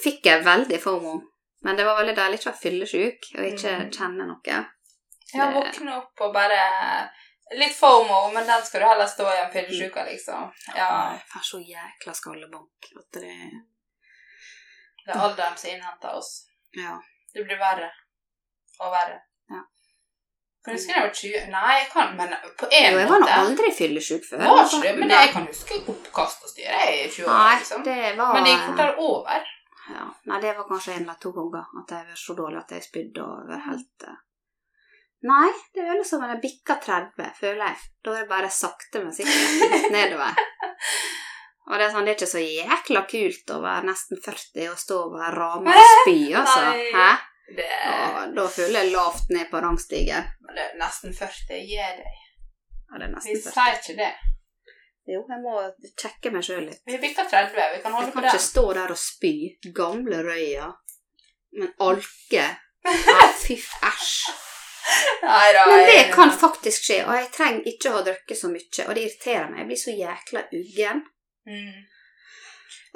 fikk 0.03 0.27
jeg 0.29 0.45
veldig 0.45 0.79
formo. 0.83 1.15
Men 1.65 1.77
det 1.79 1.85
var 1.89 1.97
veldig 2.01 2.15
deilig 2.17 2.39
ikke 2.41 2.51
å 2.51 2.53
være 2.53 2.63
fyllesyk 2.63 3.21
og 3.39 3.45
ikke 3.49 3.73
Mm. 3.81 3.91
kjenne 3.97 4.25
noe. 4.29 4.57
Ja, 5.35 5.45
våkne 5.55 5.97
opp 5.99 6.21
og 6.27 6.35
bare 6.35 6.61
Litt 7.55 7.77
formo, 7.79 8.25
men 8.35 8.43
den 8.47 8.63
skal 8.67 8.81
du 8.83 8.87
heller 8.89 9.07
stå 9.07 9.23
i 9.31 9.37
en 9.45 9.53
fyllesyke, 9.53 10.03
liksom. 10.09 10.49
Ja, 10.75 10.89
Jeg 11.15 11.21
får 11.31 11.43
så 11.47 11.59
jækla 11.63 12.13
skallebank 12.19 12.89
at 12.99 13.19
det 13.21 13.37
det 15.07 15.15
er 15.15 15.23
alderen 15.29 15.57
som 15.61 15.71
innhenter 15.71 16.19
oss. 16.19 16.33
Ja. 16.77 16.97
Det 17.35 17.45
blir 17.47 17.59
verre 17.61 17.89
og 18.83 18.93
verre. 18.93 19.19
Ja. 19.53 19.63
Kan 20.65 20.75
du 20.75 20.79
huske 20.81 20.93
da 20.93 20.99
jeg 20.99 21.07
var 21.07 21.15
20? 21.23 21.51
Nei, 21.55 21.75
jeg 21.79 21.89
kan, 21.93 22.15
men 22.19 22.33
på 22.59 22.67
en 22.67 22.93
Jo, 22.93 22.99
jeg 23.01 23.09
var 23.11 23.23
nå 23.23 23.29
aldri 23.39 23.71
fyllesyk 23.79 24.25
før. 24.27 24.43
Var 24.43 24.63
ikke 24.65 24.81
det, 24.83 24.95
men 24.99 25.13
jeg 25.15 25.33
kan 25.37 25.47
huske 25.51 25.79
oppkast 25.95 26.47
og 26.49 26.51
styre 26.53 26.81
i 26.91 27.05
20 27.07 27.31
år, 27.31 27.53
liksom. 27.61 27.85
det 27.87 27.99
var 28.19 28.35
Men 28.35 28.45
det 28.49 28.55
gikk 28.57 28.67
fortere 28.73 28.97
over. 29.09 29.51
ja. 29.95 30.07
Nei, 30.27 30.41
det 30.43 30.55
var 30.59 30.67
kanskje 30.73 30.97
en 30.97 31.05
eller 31.07 31.21
to 31.23 31.31
ganger 31.37 31.69
at 31.83 31.95
jeg 31.97 32.09
var 32.11 32.23
så 32.27 32.35
dårlig 32.43 32.59
at 32.65 32.73
jeg 32.75 32.87
spydde 32.89 33.23
og 33.27 33.51
var 33.53 33.63
helt 33.71 34.09
eh. 34.11 34.23
Nei, 35.27 35.49
det 35.75 35.81
er 35.83 35.89
vel 35.95 36.03
som 36.07 36.21
når 36.23 36.35
jeg 36.35 36.43
bikker 36.43 36.77
30, 36.85 37.31
føler 37.39 37.63
jeg. 37.71 37.79
Da 38.05 38.13
er 38.13 38.27
det 38.27 38.29
bare 38.31 38.51
sakte, 38.53 39.01
men 39.03 39.15
sikkert 39.17 39.87
nedover. 39.97 40.43
Og 41.67 41.79
det 41.81 41.87
er 41.89 41.91
sånn, 41.95 42.05
det 42.07 42.13
er 42.13 42.19
ikke 42.21 42.31
så 42.31 42.43
jækla 42.43 43.01
kult 43.11 43.51
å 43.51 43.57
være 43.65 43.87
nesten 43.89 44.21
40 44.23 44.69
og 44.71 44.79
stå 44.79 44.99
over 45.09 45.35
rama 45.35 45.73
og 45.75 45.89
spy, 46.03 46.19
altså. 46.39 46.63
Hæ? 46.95 47.09
Det, 47.57 47.67
Og 47.95 48.33
da 48.37 48.45
føler 48.51 48.81
jeg 48.85 48.93
lavt 48.95 49.29
ned 49.35 49.51
på 49.51 49.61
rangstigen. 49.63 50.25
men 50.47 50.55
det 50.59 50.63
er 50.67 50.79
nesten 50.81 51.13
40. 51.15 51.59
Gi 51.67 51.77
deg. 51.79 52.23
Ja, 52.87 52.99
det 53.03 53.09
er 53.09 53.15
Vi 53.27 53.35
40. 53.35 53.51
sier 53.51 53.77
ikke 53.81 53.97
det. 53.99 54.13
Jo, 55.07 55.21
jeg 55.31 55.39
må 55.43 55.57
sjekke 56.03 56.33
meg 56.35 56.43
sjøl 56.47 56.65
litt. 56.67 56.81
Vi 56.87 56.99
bikker 57.03 57.29
30. 57.31 57.61
Vi 57.77 57.83
kan 57.83 57.93
holde 57.95 58.09
Jeg 58.09 58.15
på 58.15 58.21
kan 58.23 58.31
ikke 58.31 58.43
stå 58.47 58.65
der 58.75 58.95
og 58.95 58.99
spy. 58.99 59.35
Gamle 59.75 60.23
røya. 60.27 60.71
Men 61.59 61.71
alke 61.87 62.47
Fy 63.43 63.55
æsj. 63.59 64.15
Nei 65.23 65.53
da. 65.55 65.67
Men 65.67 65.85
det 65.91 66.01
kan 66.15 66.31
faktisk 66.31 66.85
skje, 66.87 67.01
og 67.07 67.15
jeg 67.19 67.31
trenger 67.35 67.67
ikke 67.71 67.91
å 67.91 67.97
ha 67.99 68.03
drukket 68.07 68.39
så 68.39 68.51
mye. 68.51 68.87
Og 68.87 68.95
det 68.95 69.03
irriterer 69.07 69.49
meg. 69.51 69.59
Jeg 69.63 69.71
blir 69.71 69.81
så 69.83 69.95
jækla 69.99 70.43
uggen. 70.61 71.05
Mm. 71.47 71.85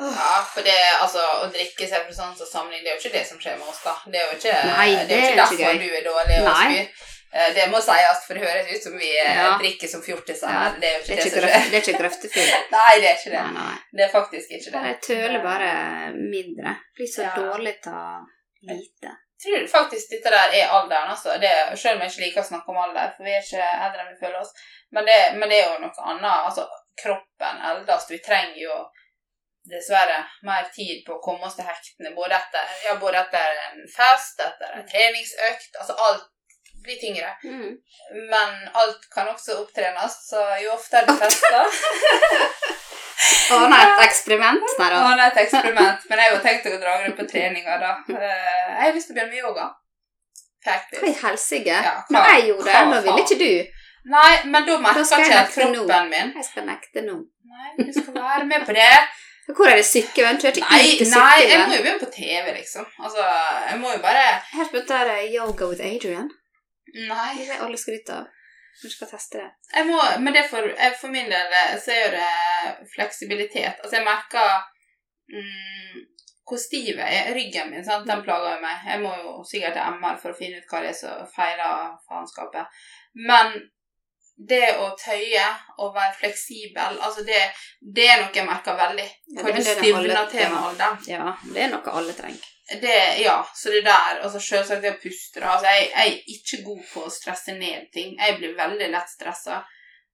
Ja, 0.00 0.40
for 0.54 0.64
det, 0.64 0.78
altså, 1.02 1.20
å 1.44 1.48
drikke 1.52 1.86
seg 1.88 2.06
for 2.06 2.16
sånn 2.16 2.36
som 2.38 2.48
samling, 2.48 2.80
det 2.82 2.88
er 2.92 2.96
jo 2.96 3.02
ikke 3.02 3.16
det 3.18 3.24
som 3.28 3.38
skjer 3.40 3.58
med 3.60 3.68
oss, 3.68 3.82
da. 3.84 3.92
Det 4.08 4.16
er 4.20 4.30
jo 4.30 4.36
ikke, 4.38 4.54
Nei, 4.70 4.86
det 4.96 5.08
det 5.10 5.16
er 5.16 5.24
ikke 5.26 5.30
ikke 5.30 5.58
derfor 5.60 5.80
du 5.82 5.96
er 5.98 6.06
dårlig 6.06 6.38
og 6.40 6.54
spyr. 6.56 7.08
Eh, 7.32 7.50
Det 7.54 7.66
må 7.70 7.78
sies, 7.84 8.22
for 8.26 8.34
det 8.34 8.42
høres 8.46 8.70
ut 8.72 8.82
som 8.88 8.96
vi 8.98 9.10
eh, 9.20 9.34
Ja. 9.36 9.50
drikker 9.60 9.88
som 9.92 10.02
fjortiser. 10.02 10.48
Ja. 10.50 10.62
Det 10.80 10.88
er 10.88 10.94
jo 10.96 11.02
Det 11.04 11.10
ikke 11.10 11.20
er 11.20 11.24
det, 11.24 11.30
som 11.30 11.44
skjer. 11.44 11.70
det 11.70 11.76
er 11.78 11.84
ikke 11.84 12.00
grøftefyll. 12.02 12.48
Nei, 12.76 12.92
det 13.02 13.08
er 13.10 13.16
ikke 13.20 13.34
det. 13.36 13.44
Nei, 13.44 13.52
nei. 13.68 13.76
Det 14.00 14.04
er 14.06 14.12
faktisk 14.16 14.50
ikke 14.56 14.72
det. 14.74 14.82
Jeg 14.88 15.00
tøler 15.08 15.42
bare 15.44 15.70
mindre. 16.16 16.76
Blir 16.96 17.10
så 17.14 17.22
Ja. 17.28 17.34
dårlig 17.36 17.76
av 17.86 18.24
lite. 18.72 19.12
Jeg 19.40 19.44
tror 19.44 19.68
faktisk 19.76 20.10
dette 20.16 20.30
der 20.34 20.56
er 20.58 20.72
alderen, 20.80 21.12
altså. 21.14 21.36
Det, 21.40 21.52
selv 21.80 21.96
om 21.96 22.02
jeg 22.02 22.10
ikke 22.12 22.24
liker 22.26 22.42
å 22.42 22.48
snakke 22.50 22.68
om 22.74 22.76
alder, 22.88 23.12
for 23.16 23.24
vi 23.24 23.30
er 23.36 23.40
ikke 23.44 23.68
eldre 23.86 24.02
enn 24.02 24.10
vi 24.16 24.20
føler 24.26 24.40
oss. 24.40 24.50
Men 24.92 25.04
det, 25.06 25.20
men 25.38 25.48
det 25.48 25.60
er 25.62 25.70
jo 25.70 25.78
noe 25.84 26.08
annet. 26.12 26.44
Altså, 26.50 26.66
kroppen 27.02 27.62
eldes. 27.70 28.06
Vi 28.10 28.18
trenger 28.24 28.58
jo 28.62 28.78
dessverre 29.70 30.18
mer 30.42 30.68
tid 30.74 31.02
på 31.06 31.16
å 31.18 31.22
komme 31.22 31.46
oss 31.46 31.56
til 31.58 31.64
hektene. 31.68 32.14
Både 32.16 32.34
etter, 32.38 32.74
ja, 32.86 32.94
både 33.00 33.20
etter 33.24 33.58
en 33.68 33.82
fest, 33.92 34.40
etter 34.40 34.76
en 34.78 34.86
treningsøkt. 34.88 35.76
Altså 35.80 35.96
alt 36.08 36.28
blir 36.84 36.96
tyngre. 37.00 37.34
Mm. 37.44 37.74
Men 38.30 38.54
alt 38.80 39.04
kan 39.14 39.28
også 39.28 39.58
opptrenes, 39.62 40.14
så 40.30 40.40
jo 40.62 40.72
oftere 40.72 41.06
du 41.10 41.16
fester 41.20 41.66
Ordne 43.52 43.76
et 43.82 44.00
eksperiment? 44.06 44.62
Nei 44.78 44.86
da. 44.92 45.00
Ordne 45.04 45.26
et 45.28 45.38
eksperiment. 45.42 46.04
Men 46.08 46.22
jeg 46.22 46.30
har 46.30 46.36
jo 46.36 46.42
tenkt 46.44 46.68
å 46.70 46.78
dra 46.80 46.94
det 47.02 47.10
på 47.18 47.26
treninga, 47.28 47.76
da. 47.82 47.90
Eh, 48.08 48.70
Jeg 48.70 48.86
har 48.86 48.94
lyst 48.96 49.10
til 49.10 49.14
å 49.14 49.18
begynne 49.18 49.34
med 49.34 49.42
yoga. 49.42 49.66
Hva 50.64 50.72
i 50.76 50.80
Faktisk. 50.80 51.20
helsike? 51.24 51.76
Ja, 51.84 51.92
hva- 51.98 52.14
Når 52.16 52.30
jeg 52.30 52.46
gjorde 52.48 52.64
det, 52.64 52.80
nå 52.86 52.94
da 52.94 53.00
ville 53.06 53.24
ikke 53.24 53.38
du. 53.40 53.79
Nei, 54.08 54.44
men 54.48 54.64
da 54.64 54.78
merker 54.80 55.02
Da 55.04 55.18
ikke 55.20 55.26
jeg 55.28 55.48
jeg 55.56 55.72
nå. 55.72 55.82
kroppen 55.84 56.10
min 56.12 56.30
Jeg 56.38 56.46
skal 56.46 56.64
nekte 56.68 57.02
nå. 57.04 57.16
Nei, 57.50 57.72
du 57.76 57.92
skal 57.92 58.14
være 58.16 58.46
med 58.48 58.66
på 58.66 58.76
det. 58.76 58.92
Hvor 59.56 59.66
er 59.66 59.80
det 59.80 59.86
ikke 60.06 60.24
Nei, 60.70 60.84
nei, 61.10 61.38
jeg 61.50 61.62
må 61.66 61.74
jo 61.74 61.82
begynne 61.82 62.00
på 62.00 62.10
TV, 62.14 62.52
liksom. 62.54 62.86
Altså, 63.02 63.24
jeg 63.70 63.78
må 63.82 63.92
jo 63.92 64.02
bare 64.04 64.26
Her 64.52 64.68
spurte 64.68 65.00
jeg 65.10 65.32
Yoga 65.34 65.68
with 65.72 65.82
Adrian. 65.84 66.30
Nei. 66.94 67.32
Det 67.38 67.56
er 67.56 67.64
alle 67.64 67.78
skryter 67.78 68.20
av. 68.22 68.28
Du 68.82 68.88
skal 68.88 69.10
teste 69.10 69.40
det. 69.42 69.48
Jeg 69.74 69.86
må, 69.90 69.98
men 70.24 70.34
det 70.34 70.46
for, 70.48 70.64
for 71.00 71.12
min 71.12 71.28
del 71.28 71.56
eh, 71.58 71.74
så 71.82 71.92
er 71.92 72.04
jo 72.04 72.12
det 72.14 72.86
fleksibilitet. 72.94 73.82
Altså, 73.82 73.98
jeg 73.98 74.06
merker 74.06 74.62
mm, 75.34 75.98
hvor 76.48 76.58
stiv 76.62 76.94
jeg 76.96 77.18
er. 77.18 77.34
Ryggen 77.34 77.74
min, 77.74 77.84
sant? 77.84 78.08
den 78.08 78.22
plager 78.24 78.56
jo 78.56 78.62
meg. 78.62 78.86
Jeg 78.86 79.02
må 79.02 79.12
jo 79.18 79.34
sikkert 79.50 79.76
til 79.76 79.98
MR 79.98 80.16
for 80.22 80.32
å 80.32 80.38
finne 80.38 80.62
ut 80.62 80.72
hva 80.72 80.80
det 80.84 80.94
er 80.94 80.98
som 81.02 81.28
feiler 81.34 81.92
faenskapet. 82.08 82.80
Men 83.28 83.58
det 84.48 84.76
å 84.80 84.88
tøye 84.96 85.44
og 85.78 85.92
være 85.94 86.14
fleksibel, 86.20 86.96
altså 87.02 87.24
det, 87.26 87.40
det 87.80 88.06
er 88.08 88.22
noe 88.22 88.32
jeg 88.34 88.46
merker 88.48 88.78
veldig. 88.78 89.08
Ja, 89.34 89.42
Hva 89.42 89.52
er 89.52 89.58
du 89.58 89.66
stivner 89.66 90.30
til 90.32 90.46
med 90.48 90.58
alderen. 90.60 91.02
Ja, 91.10 91.34
det 91.44 91.66
er 91.66 91.72
noe 91.74 91.96
alle 92.00 92.16
trenger. 92.16 92.46
Det, 92.80 92.98
ja, 93.18 93.40
så 93.54 93.72
det 93.74 93.82
der, 93.82 94.20
altså 94.22 94.38
selvsagt 94.40 94.84
det 94.84 94.92
å 94.94 95.00
puste. 95.02 95.42
Altså, 95.42 95.66
jeg, 95.66 95.88
jeg 95.90 96.12
er 96.12 96.34
ikke 96.36 96.60
god 96.68 96.84
på 96.92 97.02
å 97.02 97.10
stresse 97.10 97.56
ned 97.58 97.88
ting. 97.94 98.14
Jeg 98.14 98.36
blir 98.38 98.54
veldig 98.58 98.92
lett 98.92 99.10
stressa. 99.10 99.58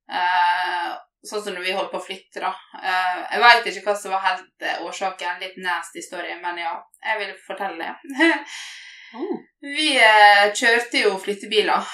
Eh, 0.08 0.94
sånn 1.26 1.42
som 1.44 1.56
når 1.56 1.66
vi 1.66 1.74
holdt 1.76 1.92
på 1.92 2.00
å 2.00 2.06
flytte, 2.06 2.40
da. 2.40 2.54
Eh, 2.80 3.20
jeg 3.34 3.42
veit 3.44 3.68
ikke 3.70 3.84
hva 3.90 3.96
som 4.00 4.16
var 4.16 4.24
helt 4.24 4.64
eh, 4.64 4.80
årsaken, 4.88 5.42
litt 5.42 5.60
nasty 5.60 6.02
story, 6.04 6.32
men 6.40 6.62
ja, 6.62 6.72
jeg 7.04 7.20
vil 7.20 7.36
fortelle 7.44 7.92
det. 7.92 8.40
vi 9.76 9.92
eh, 10.00 10.48
kjørte 10.56 11.04
jo 11.04 11.16
flyttebiler. 11.20 11.92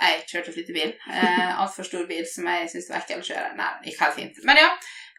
Jeg 0.00 0.24
kjørte 0.30 0.54
flyttebil. 0.54 0.94
Eh, 1.12 1.60
Altfor 1.60 1.84
stor 1.84 2.06
bil 2.08 2.24
som 2.28 2.48
jeg 2.48 2.70
syntes 2.72 2.88
var 2.90 3.02
ekkel 3.02 3.20
å 3.20 3.26
kjøre. 3.26 3.52
Nei, 3.58 3.70
gikk 3.84 4.00
helt 4.00 4.16
fint. 4.16 4.38
Men 4.48 4.60
ja. 4.62 4.70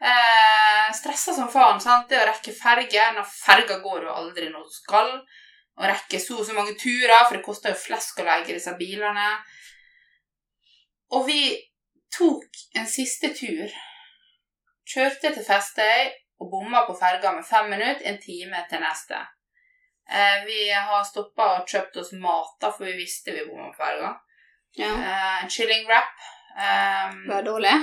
Eh, 0.02 0.88
stressa 0.98 1.36
som 1.38 1.50
faen. 1.54 1.80
sant? 1.84 2.08
Det 2.10 2.18
å 2.18 2.26
rekke 2.26 2.54
ferge. 2.58 3.04
Når 3.18 3.28
ferga 3.30 3.78
går 3.84 4.08
jo 4.08 4.16
aldri 4.24 4.50
når 4.50 4.66
du 4.66 4.74
skal. 4.74 5.12
Å 5.78 5.88
rekke 5.88 6.20
så 6.20 6.40
og 6.42 6.48
så 6.48 6.56
mange 6.58 6.74
turer, 6.80 7.22
for 7.28 7.38
det 7.38 7.46
koster 7.46 7.74
jo 7.74 7.84
flesk 7.84 8.20
å 8.20 8.26
leie 8.28 8.48
disse 8.50 8.74
bilene. 8.80 9.28
Og 11.16 11.28
vi 11.28 11.44
tok 12.18 12.66
en 12.80 12.90
siste 12.90 13.32
tur. 13.38 13.70
Kjørte 14.92 15.32
til 15.36 15.46
Festøy 15.46 16.10
og 16.42 16.50
bomma 16.52 16.82
på 16.88 16.98
ferga 16.98 17.32
med 17.36 17.46
fem 17.46 17.70
minutter, 17.70 18.02
en 18.10 18.20
time 18.20 18.66
til 18.70 18.82
neste. 18.82 19.22
Eh, 20.10 20.42
vi 20.48 20.70
har 20.74 21.06
stoppa 21.08 21.60
og 21.60 21.70
kjøpt 21.70 22.02
oss 22.02 22.12
mat, 22.18 22.58
da, 22.60 22.72
for 22.74 22.90
vi 22.90 22.98
visste 22.98 23.32
vi 23.36 23.46
bomma 23.46 23.70
på 23.70 23.84
ferga. 23.84 24.16
Ja. 24.80 24.91
Eh, 24.95 25.47
chilling 25.49 25.88
wrap. 25.88 26.11
Um, 26.51 27.28
Var 27.28 27.41
det 27.43 27.49
dårlig? 27.49 27.74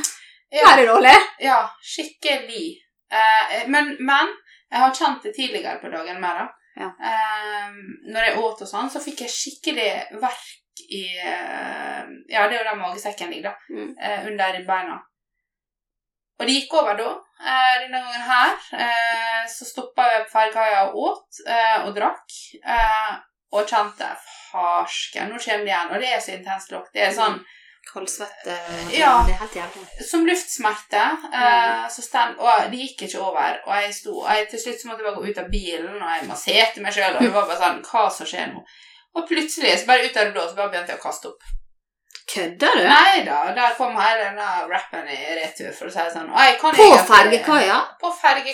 ja, 0.51 0.64
Var 0.66 0.76
det 0.76 0.86
dårlig? 0.86 1.16
ja, 1.39 1.70
skikkelig. 1.82 2.68
Uh, 3.12 3.68
men, 3.72 3.97
men 4.01 4.32
jeg 4.70 4.80
har 4.80 4.95
kjent 4.95 5.22
det 5.24 5.34
tidligere 5.36 5.80
på 5.80 5.89
dagen 5.93 6.20
mer, 6.20 6.43
da. 6.43 6.49
Ja. 6.78 6.89
Eh, 7.11 7.70
når 8.12 8.26
jeg 8.28 8.39
åt 8.39 8.61
og 8.62 8.68
sånn, 8.70 8.91
så 8.93 9.01
fikk 9.03 9.24
jeg 9.24 9.34
skikkelig 9.34 9.89
verk 10.22 10.82
i 10.95 11.05
uh, 11.18 12.05
Ja, 12.30 12.45
det 12.47 12.55
er 12.55 12.61
jo 12.61 12.66
der 12.68 12.78
magesekken 12.78 13.32
ligger, 13.32 13.57
da. 13.57 13.74
Mm. 13.74 13.95
Uh, 13.99 14.28
under 14.30 14.61
beina. 14.68 14.99
Og 16.39 16.47
det 16.47 16.55
gikk 16.55 16.76
over 16.78 16.95
da. 16.95 17.09
Eh, 17.39 17.72
denne 17.82 17.99
gangen 17.99 18.22
her 18.28 18.53
eh, 18.78 19.41
så 19.51 19.66
stoppa 19.66 20.05
jeg 20.07 20.20
på 20.26 20.30
ferga 20.36 20.84
og 20.84 21.01
åt 21.03 21.41
og 21.82 21.89
drakk. 21.97 22.36
Og 23.57 23.69
kjente 23.69 24.09
farsken, 24.51 25.31
nå 25.33 25.39
kommer 25.41 25.65
det 25.65 25.73
igjen. 25.73 25.93
Og 25.93 26.03
det 26.03 26.11
er 26.13 26.21
så 26.21 26.35
intenst 26.35 26.75
lukt. 26.75 26.93
Det 26.93 27.07
er 27.07 27.15
sånn 27.17 27.39
Kaldsvette. 27.93 28.55
Ja. 28.93 29.25
Det 29.27 29.33
er 29.33 29.39
helt 29.41 29.55
jævlig. 29.57 29.85
som 30.11 30.27
luftsmerte. 30.27 31.05
Eh, 31.33 31.87
så 31.91 32.03
stand, 32.03 32.37
og 32.39 32.71
det 32.71 32.81
gikk 32.83 33.07
ikke 33.07 33.23
over. 33.23 33.61
Og 33.67 33.73
jeg 33.83 33.95
sto, 33.95 34.17
og 34.25 34.29
jeg, 34.35 34.49
til 34.51 34.61
slutt 34.61 34.83
så 34.83 34.89
måtte 34.89 35.05
jeg 35.05 35.09
bare 35.09 35.21
gå 35.21 35.31
ut 35.31 35.41
av 35.41 35.49
bilen, 35.53 36.03
og 36.03 36.11
jeg 36.13 36.27
masserte 36.29 36.85
meg 36.85 36.97
sjøl. 36.97 37.17
Og 37.17 37.25
jeg 37.25 37.33
var 37.37 37.49
bare 37.49 37.63
sånn 37.63 37.81
Hva 37.89 38.05
som 38.13 38.29
skjer 38.29 38.53
nå? 38.53 38.65
Og 39.17 39.25
plutselig, 39.31 39.73
så 39.79 39.89
bare 39.89 40.05
ut 40.05 40.21
av 40.21 40.29
det 40.29 40.35
blå, 40.37 40.45
så 40.51 40.59
bare 40.59 40.75
begynte 40.75 40.95
jeg 40.95 41.01
å 41.01 41.07
kaste 41.07 41.33
opp. 41.33 41.49
Kødder 42.29 42.77
du? 42.77 42.85
Nei 42.85 43.25
da, 43.25 43.41
der 43.57 43.75
kom 43.79 43.97
hele 43.97 44.27
denne 44.27 44.49
rappen 44.69 45.09
i 45.09 45.19
retur, 45.41 45.73
for 45.73 45.89
å 45.89 45.95
si 45.95 46.03
det 46.03 46.13
sånn. 46.13 46.29
Jeg 46.29 46.59
kan 46.61 46.77
På 46.77 46.91
fergekaia? 47.09 47.81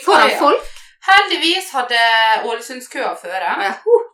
Foran 0.07 0.35
folk? 0.39 0.75
Heldigvis 1.05 1.75
hadde 1.75 2.03
Ålesundskøa 2.47 3.17
føre. 3.19 3.57
Ja. 3.67 3.75
Uh. 3.83 4.11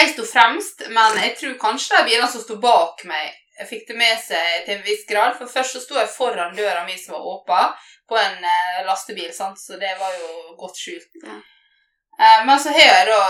Jeg 0.00 0.14
sto 0.14 0.24
fremst, 0.24 0.86
men 0.88 1.18
jeg 1.20 1.34
tror 1.36 1.56
kanskje 1.60 1.98
de 1.98 2.06
bilene 2.08 2.28
som 2.32 2.40
sto 2.40 2.56
bak 2.62 3.02
meg, 3.04 3.34
fikk 3.68 3.90
det 3.90 3.96
med 4.00 4.16
seg 4.22 4.64
til 4.64 4.78
en 4.78 4.84
viss 4.86 5.02
grad. 5.08 5.34
For 5.36 5.50
først 5.50 5.76
så 5.76 5.82
sto 5.82 5.98
jeg 5.98 6.08
foran 6.08 6.56
døra 6.56 6.86
mi 6.86 6.96
som 6.96 7.18
var 7.18 7.26
åpen, 7.34 7.74
på 8.08 8.16
en 8.18 8.46
eh, 8.48 8.80
lastebil, 8.86 9.28
sant? 9.36 9.60
så 9.60 9.76
det 9.78 9.92
var 10.00 10.14
jo 10.16 10.56
godt 10.58 10.80
skjult. 10.80 11.10
Ja. 11.20 11.36
Eh, 12.20 12.40
men 12.48 12.56
så 12.60 12.72
har 12.72 12.86
jeg 12.86 13.10
da, 13.10 13.20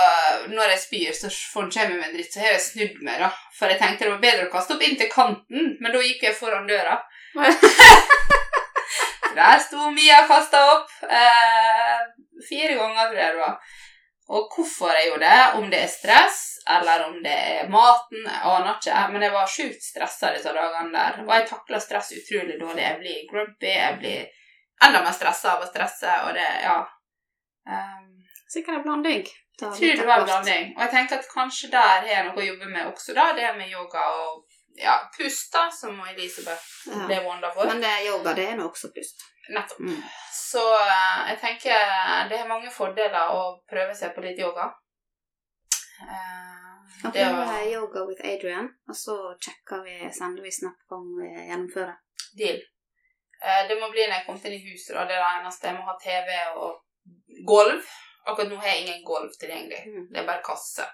når 0.54 0.72
jeg 0.76 0.84
spyr, 0.84 1.10
så 1.18 1.32
får 1.52 1.66
den 1.66 1.74
kommer 1.74 1.98
med 1.98 2.08
en 2.08 2.16
dritt, 2.16 2.32
så 2.32 2.44
har 2.44 2.54
jeg 2.54 2.62
snudd 2.68 3.02
meg, 3.02 3.18
da. 3.26 3.32
For 3.58 3.74
jeg 3.74 3.82
tenkte 3.82 4.06
det 4.06 4.14
var 4.14 4.24
bedre 4.28 4.46
å 4.46 4.54
kaste 4.54 4.78
opp 4.78 4.86
inn 4.86 4.96
til 5.00 5.10
kanten, 5.10 5.74
men 5.82 5.90
da 5.90 6.06
gikk 6.06 6.22
jeg 6.28 6.38
foran 6.38 6.70
døra. 6.70 7.00
Der 9.36 9.60
sto 9.62 9.90
Mia 9.94 10.24
og 10.24 10.30
kasta 10.30 10.62
opp. 10.72 10.88
Eh, 11.06 12.00
fire 12.48 12.74
ganger, 12.78 13.10
tror 13.10 13.20
jeg 13.20 13.36
det 13.36 13.42
var. 13.42 13.78
Og 14.30 14.52
hvorfor 14.54 14.92
jeg 14.94 15.08
gjorde 15.10 15.26
det, 15.26 15.46
om 15.58 15.64
det 15.72 15.80
er 15.84 15.90
stress, 15.90 16.42
eller 16.70 17.02
om 17.08 17.16
det 17.24 17.32
er 17.34 17.70
maten, 17.72 18.20
jeg 18.22 18.42
aner 18.52 18.76
ikke. 18.76 19.00
Men 19.12 19.24
jeg 19.26 19.32
var 19.34 19.48
sjukt 19.50 19.82
stressa 19.82 20.30
disse 20.36 20.52
dagene 20.54 20.92
der. 20.94 21.18
Og 21.24 21.32
jeg 21.34 21.48
takla 21.50 21.80
stress 21.82 22.12
utrolig 22.14 22.60
dårlig. 22.60 22.84
Jeg 22.84 23.00
blir 23.00 23.24
grumpy, 23.32 23.72
jeg 23.74 23.98
blir 23.98 24.20
enda 24.86 25.02
mer 25.04 25.16
stressa 25.16 25.56
av 25.56 25.64
å 25.66 25.70
stresse, 25.72 26.14
og 26.28 26.34
det 26.38 26.48
Ja. 26.62 26.78
Um, 27.70 28.06
Sikkert 28.50 28.78
en 28.78 28.82
blanding. 28.86 29.26
Jeg 29.60 29.72
tror 29.76 29.96
det 29.98 30.06
var 30.06 30.22
en 30.22 30.24
blanding. 30.30 30.70
Og 30.76 30.80
jeg 30.82 30.90
tenker 30.94 31.18
at 31.18 31.28
kanskje 31.34 31.68
der 31.70 31.98
har 32.00 32.06
jeg 32.08 32.24
noe 32.28 32.40
å 32.40 32.46
jobbe 32.46 32.70
med 32.70 32.86
også, 32.86 33.14
da. 33.14 33.32
Det 33.36 33.50
med 33.58 33.68
yoga 33.70 34.06
og 34.22 34.46
ja, 34.78 34.96
pust, 35.18 35.52
da, 35.52 35.66
som 35.70 36.00
Elisabeth 36.14 36.64
Ja. 36.86 37.06
ble 37.06 37.20
wonderful. 37.26 37.66
Men 37.66 37.82
det, 37.82 37.92
yoga, 38.06 38.34
det 38.34 38.46
er 38.48 38.56
nå 38.56 38.70
også 38.70 38.90
pust. 38.94 39.22
Nettopp. 39.50 39.80
Mm. 39.82 40.02
Så 40.32 40.62
eh, 40.76 41.16
jeg 41.30 41.40
tenker 41.42 41.94
det 42.30 42.38
er 42.38 42.50
mange 42.50 42.70
fordeler 42.74 43.34
å 43.34 43.42
prøve 43.70 43.94
seg 43.98 44.14
på 44.14 44.24
litt 44.24 44.38
yoga. 44.40 44.70
Uh, 46.00 47.10
det 47.12 47.24
å 47.28 47.32
var 47.36 47.64
yoga 47.68 48.04
with 48.08 48.24
Adrian, 48.24 48.68
og 48.88 48.96
så 48.96 49.16
sjekker 49.36 49.82
vi, 49.84 49.96
sender 50.16 50.44
vi 50.44 50.52
snap 50.52 50.94
om 50.96 51.10
vi 51.18 51.28
gjennomfører. 51.28 51.96
deal. 52.38 52.60
Uh, 53.40 53.62
Det 53.68 53.76
må 53.80 53.90
bli 53.92 54.06
når 54.06 54.16
jeg 54.18 54.26
kommer 54.26 54.46
inn 54.48 54.56
i 54.56 54.70
huset, 54.70 54.94
da. 54.96 55.04
Det 55.08 55.16
er 55.16 55.24
det 55.24 55.32
eneste. 55.40 55.68
Jeg 55.68 55.78
må 55.78 55.88
ha 55.88 55.96
TV 56.00 56.30
og 56.56 57.44
gulv. 57.48 57.92
Akkurat 58.28 58.50
nå 58.50 58.58
har 58.60 58.72
jeg 58.72 58.84
ingen 58.84 59.04
gulv 59.04 59.32
tilgjengelig. 59.40 59.82
Mm. 59.88 60.08
Det 60.12 60.22
er 60.22 60.28
bare 60.28 60.44
kasse. 60.46 60.86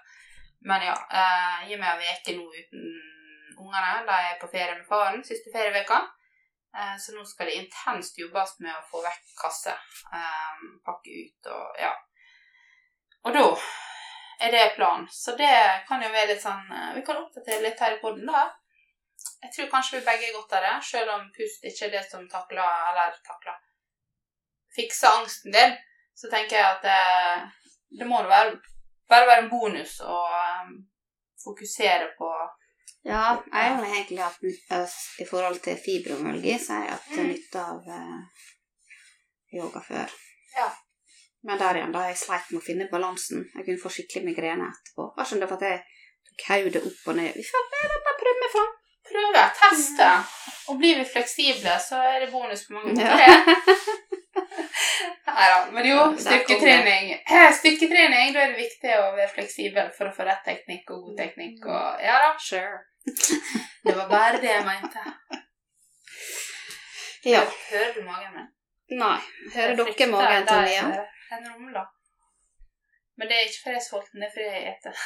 Men 0.67 0.85
ja, 0.89 0.95
uh, 0.95 1.67
gi 1.69 1.79
meg 1.79 2.03
en 2.03 2.19
uke 2.19 2.37
nå 2.37 2.47
uten 2.59 2.85
ungene. 3.57 4.05
Da 4.07 4.21
er 4.29 4.39
på 4.41 4.49
ferie 4.51 4.75
med 4.75 4.87
faren 4.89 5.23
siste 5.27 5.53
ferieveka. 5.53 6.01
Eh, 6.75 6.97
så 6.99 7.15
nå 7.15 7.25
skal 7.25 7.49
det 7.49 7.59
intenst 7.61 8.19
jobbes 8.19 8.57
med 8.59 8.73
å 8.75 8.85
få 8.91 9.01
vekk 9.05 9.33
kasse. 9.41 9.73
Eh, 10.13 10.63
pakke 10.85 11.19
ut 11.23 11.51
og 11.53 11.81
ja. 11.81 11.93
Og 13.25 13.33
da 13.33 13.45
er 14.45 14.53
det 14.53 14.75
planen. 14.75 15.07
Så 15.11 15.35
det 15.39 15.53
kan 15.87 16.03
jo 16.03 16.11
være 16.13 16.33
litt 16.33 16.43
sånn 16.43 16.71
eh, 16.71 16.91
Vi 16.97 17.03
kan 17.07 17.21
oppdatere 17.21 17.63
litt 17.63 17.81
her 17.81 17.97
i 17.97 18.01
poden, 18.01 18.27
da. 18.29 18.47
Jeg 19.41 19.53
tror 19.53 19.71
kanskje 19.71 19.99
vi 19.99 20.05
begge 20.05 20.27
er 20.29 20.35
godt 20.35 20.53
av 20.57 20.65
det, 20.65 20.75
selv 20.85 21.13
om 21.15 21.25
pust 21.33 21.65
ikke 21.65 21.87
er 21.87 21.95
det 21.95 22.03
som 22.09 22.25
takler 22.29 22.61
Eller 22.91 23.17
takler 23.25 23.57
Fikser 24.75 25.09
angsten 25.09 25.53
din, 25.55 25.73
så 26.13 26.29
tenker 26.29 26.57
jeg 26.59 26.65
at 26.75 26.83
det, 26.85 26.97
det 27.97 28.05
må 28.05 28.19
være, 28.29 28.59
bare 29.09 29.25
være 29.25 29.45
en 29.45 29.49
bonus 29.49 29.95
å 30.05 30.17
fokusere 31.41 32.11
på 32.19 32.29
Ja, 33.07 33.37
jeg 33.53 33.75
har 33.77 33.85
egentlig 33.87 34.19
hatt 34.19 34.41
i 35.23 35.25
forhold 35.29 35.61
til 35.63 35.77
fibromyalgi, 35.79 36.57
så 36.59 36.73
har 36.75 36.81
jeg 36.83 36.91
hatt 36.97 37.13
Mm. 37.17 37.27
nytte 37.31 37.61
av 37.61 37.85
eh, 37.87 38.17
yoga 39.57 39.79
før. 39.87 40.11
Ja. 40.57 40.67
Men 41.47 41.59
der 41.61 41.75
igjen, 41.79 41.93
da 41.95 42.01
jeg 42.09 42.17
sleit 42.19 42.49
med 42.51 42.59
å 42.59 42.65
finne 42.65 42.89
balansen. 42.91 43.45
Jeg 43.55 43.63
kunne 43.65 43.79
få 43.83 43.89
skikkelig 43.93 44.25
migrene 44.25 44.67
etterpå. 44.73 45.05
Hva 45.15 45.23
skjønner 45.23 45.47
for 45.47 45.55
at 45.61 45.69
jeg 45.69 45.79
tok 46.27 46.47
hodet 46.49 46.81
opp 46.89 47.07
og 47.13 47.15
ned? 47.21 47.31
Vi 47.37 47.45
får 47.47 47.69
bare, 47.75 48.01
prøve 48.19 48.41
meg 48.41 48.51
fram. 48.57 48.73
Prøve, 49.07 49.43
teste. 49.61 50.09
Og 50.67 50.79
blir 50.81 50.97
vi 50.99 51.05
fleksible, 51.07 51.77
så 51.79 52.01
er 52.03 52.19
det 52.25 52.31
bonus 52.33 52.65
på 52.67 52.73
mange 52.75 52.91
måter. 52.91 53.23
Ja. 53.23 53.37
Nei 55.27 55.45
Neida, 55.47 55.71
men 55.71 55.85
jo, 55.87 55.97
styrketrening. 56.19 57.11
Eh, 57.29 57.47
Styrketrening, 57.53 58.33
da 58.33 58.43
er 58.43 58.51
det 58.53 58.59
viktig 58.59 58.93
å 58.97 59.11
være 59.15 59.29
fleksibel 59.35 59.89
for 59.95 60.09
å 60.09 60.13
få 60.15 60.25
rett 60.27 60.43
teknikk 60.45 60.89
og 60.95 61.03
god 61.07 61.17
teknikk. 61.21 61.65
Og 61.69 62.03
ja 62.03 62.15
da, 62.23 62.29
Sure. 62.41 62.79
det 63.85 63.95
var 63.97 64.07
bare 64.09 64.41
det 64.41 64.51
jeg 64.51 64.65
mente. 64.65 65.03
Ja. 67.27 67.43
Hører 67.71 67.93
du 67.93 68.03
magen 68.07 68.33
min? 68.35 68.49
Nei. 68.99 69.19
Hører 69.55 69.75
dere 69.75 70.07
magen 70.11 70.47
til 70.47 70.73
eh, 70.75 70.99
Den 71.31 71.47
rumler. 71.53 71.87
Men 73.17 73.27
det 73.27 73.37
er 73.37 73.47
ikke 73.47 73.63
fordi 73.63 73.75
jeg 73.75 73.83
er 73.83 73.87
sulten, 73.89 74.21
det 74.21 74.27
er 74.27 74.33
fordi 74.35 74.47
jeg 74.47 74.75
spiser. 74.77 75.05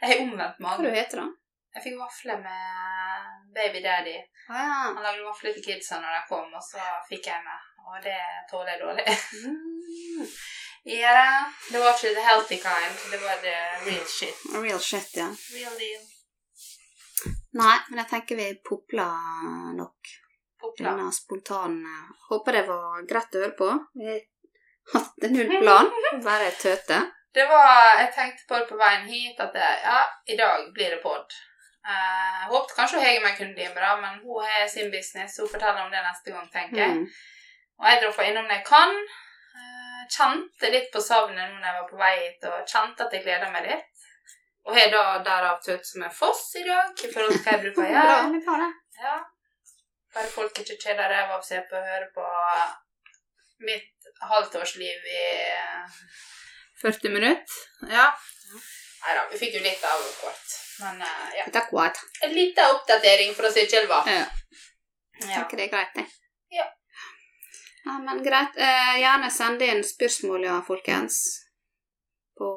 Jeg 0.00 0.08
har 0.10 0.22
omvendt 0.24 0.58
Hva 0.60 0.72
heter 0.98 1.16
du 1.16 1.22
da? 1.22 1.28
Jeg 1.76 1.84
fikk 1.84 1.96
vafler 2.00 2.38
med 2.40 3.46
baby 3.56 3.80
daddy. 3.84 4.16
Ah, 4.48 4.56
ja. 4.56 4.76
Han 4.96 5.02
lagde 5.04 5.24
vafler 5.28 5.52
til 5.52 5.64
kidsa 5.64 5.98
når 6.00 6.14
de 6.16 6.20
kom, 6.30 6.52
og 6.58 6.64
så 6.64 6.84
fikk 7.08 7.28
jeg 7.28 7.42
med. 7.44 7.66
Og 7.86 7.98
det 8.04 8.20
tåler 8.50 8.72
jeg 8.72 8.82
dårlig. 8.84 9.04
Mm. 9.44 10.28
Ja. 10.86 11.22
Det 11.70 11.78
var 11.82 11.92
ikke 11.92 12.14
the 12.16 12.26
healthy 12.28 12.58
kind, 12.64 12.98
det 13.12 13.20
var 13.22 13.40
the 13.46 13.56
real 13.88 14.06
shit. 14.18 14.44
Real 14.66 14.80
shit, 14.80 15.16
ja. 15.20 15.28
Real 15.56 15.78
deal. 15.82 16.15
Nei, 17.56 17.76
men 17.88 18.02
jeg 18.02 18.10
tenker 18.10 18.38
vi 18.38 18.46
popla 18.64 19.08
nok. 19.76 20.14
Popla. 20.60 20.92
Denne 20.92 21.12
spontane 21.12 21.96
Håper 22.30 22.56
det 22.56 22.62
var 22.68 23.04
greit 23.08 23.36
å 23.36 23.42
høre 23.42 23.56
på. 23.58 23.68
Vi 24.00 24.16
hadde 24.92 25.30
null 25.32 25.52
plan. 25.60 25.90
Bare 26.26 26.50
tøte. 26.60 27.02
Det 27.36 27.44
var 27.50 28.00
Jeg 28.00 28.12
tenkte 28.16 28.46
på 28.48 28.58
det 28.60 28.68
på 28.70 28.78
veien 28.80 29.04
hit 29.10 29.40
at 29.44 29.52
det, 29.52 29.68
ja, 29.84 30.00
i 30.32 30.36
dag 30.38 30.70
blir 30.76 30.94
det 30.94 31.02
pod. 31.02 31.36
Uh, 31.86 31.92
Jeg 31.92 32.48
håpet 32.50 32.76
kanskje 32.78 33.02
Hege 33.02 33.22
meg 33.22 33.36
kunne 33.38 33.54
bli 33.54 33.68
med, 33.68 33.82
da, 33.82 33.92
men 34.00 34.22
hun 34.24 34.42
har 34.44 34.66
sin 34.72 34.90
business. 34.90 35.36
Hun 35.40 35.50
forteller 35.52 35.84
om 35.84 35.92
det 35.92 36.02
neste 36.02 36.32
gang, 36.32 36.48
tenker 36.52 36.82
jeg. 36.82 36.96
Mm. 36.96 37.04
Og 37.76 37.90
jeg 37.90 38.02
droppa 38.02 38.26
innom 38.26 38.48
det 38.48 38.58
jeg 38.60 38.66
kan. 38.70 38.96
Uh, 39.56 40.00
Kjente 40.16 40.72
litt 40.72 40.88
på 40.94 41.02
savnet 41.04 41.52
nå 41.52 41.60
når 41.60 41.68
jeg 41.68 41.78
var 41.80 41.90
på 41.90 42.00
vei 42.00 42.14
hit, 42.22 42.48
og 42.48 42.72
kjente 42.72 43.06
at 43.06 43.16
jeg 43.16 43.26
gleda 43.26 43.52
meg 43.52 43.68
litt. 43.68 43.95
Og 44.66 44.74
har 44.74 44.90
da 44.90 45.02
derav 45.22 45.60
tøt 45.62 45.86
som 45.86 46.02
en 46.02 46.12
foss 46.14 46.48
i 46.58 46.64
dag, 46.66 46.90
i 46.90 47.10
forhold 47.12 47.36
til 47.36 47.42
hva 47.44 47.52
jeg 47.54 47.62
bruker 47.64 47.84
å 47.84 47.90
gjøre. 47.94 48.70
Ja. 49.02 49.16
Bare 50.16 50.32
folk 50.32 50.58
ikke 50.62 50.78
kjeder 50.80 51.12
ræva 51.12 51.36
av 51.38 51.44
seg 51.46 51.68
på 51.70 51.78
å 51.78 51.84
høre 51.86 52.08
på 52.14 52.24
mitt 53.66 54.08
halvtårsliv 54.26 55.06
i 55.12 55.22
eh, 55.52 56.00
40 56.82 57.14
minutter. 57.14 57.60
Ja. 57.92 58.08
Nei 59.06 59.14
da, 59.14 59.22
vi 59.30 59.38
fikk 59.38 59.54
jo 59.58 59.62
litt 59.64 59.84
av 59.86 60.02
kort. 60.20 60.56
Men 60.82 61.00
eh, 61.04 61.24
ja. 61.38 61.46
Litt 61.46 61.60
akkurat. 61.62 62.00
En 62.26 62.34
liten 62.34 62.74
oppdatering 62.74 63.34
fra 63.38 63.52
Sykkylva. 63.54 64.02
Ja. 64.10 64.24
Ja. 65.20 65.26
tenker 65.38 65.56
det 65.60 65.68
er 65.68 65.72
greit, 65.72 65.94
det. 65.96 66.06
Ja. 66.58 66.66
Ja, 67.86 67.98
men 68.02 68.24
greit. 68.24 68.56
Eh, 68.58 68.94
gjerne 69.00 69.30
send 69.30 69.62
inn 69.62 69.84
spørsmål, 69.86 70.44
ja, 70.48 70.58
folkens. 70.66 71.22
På 72.38 72.48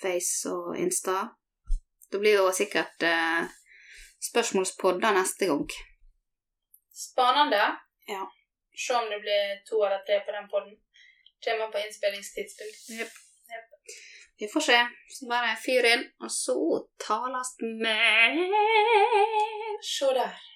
Face 0.00 0.50
og 0.52 0.78
Insta. 0.78 1.28
Det 2.10 2.18
blir 2.22 2.38
jo 2.38 2.52
sikkert 2.52 3.02
eh, 3.02 3.46
spørsmålspodder 4.30 5.16
neste 5.18 5.48
gang. 5.50 5.68
Spennende. 7.06 7.64
Ja. 8.08 8.24
Se 8.86 8.94
om 8.94 9.08
det 9.10 9.20
blir 9.24 9.62
to 9.68 9.80
eller 9.84 10.02
tre 10.06 10.20
på 10.26 10.34
den 10.36 10.50
podden. 10.52 10.74
Kommer 11.44 11.70
på 11.72 11.78
innspillingstidspunkt. 11.84 12.78
Vi 14.38 14.48
får 14.52 14.60
se. 14.60 14.78
Så 15.14 15.28
bare 15.30 15.56
fyr 15.66 15.88
inn, 15.92 16.04
og 16.20 16.30
så 16.30 16.56
tales 17.06 17.54
vi. 17.60 17.96
Se 19.94 20.12
der. 20.20 20.55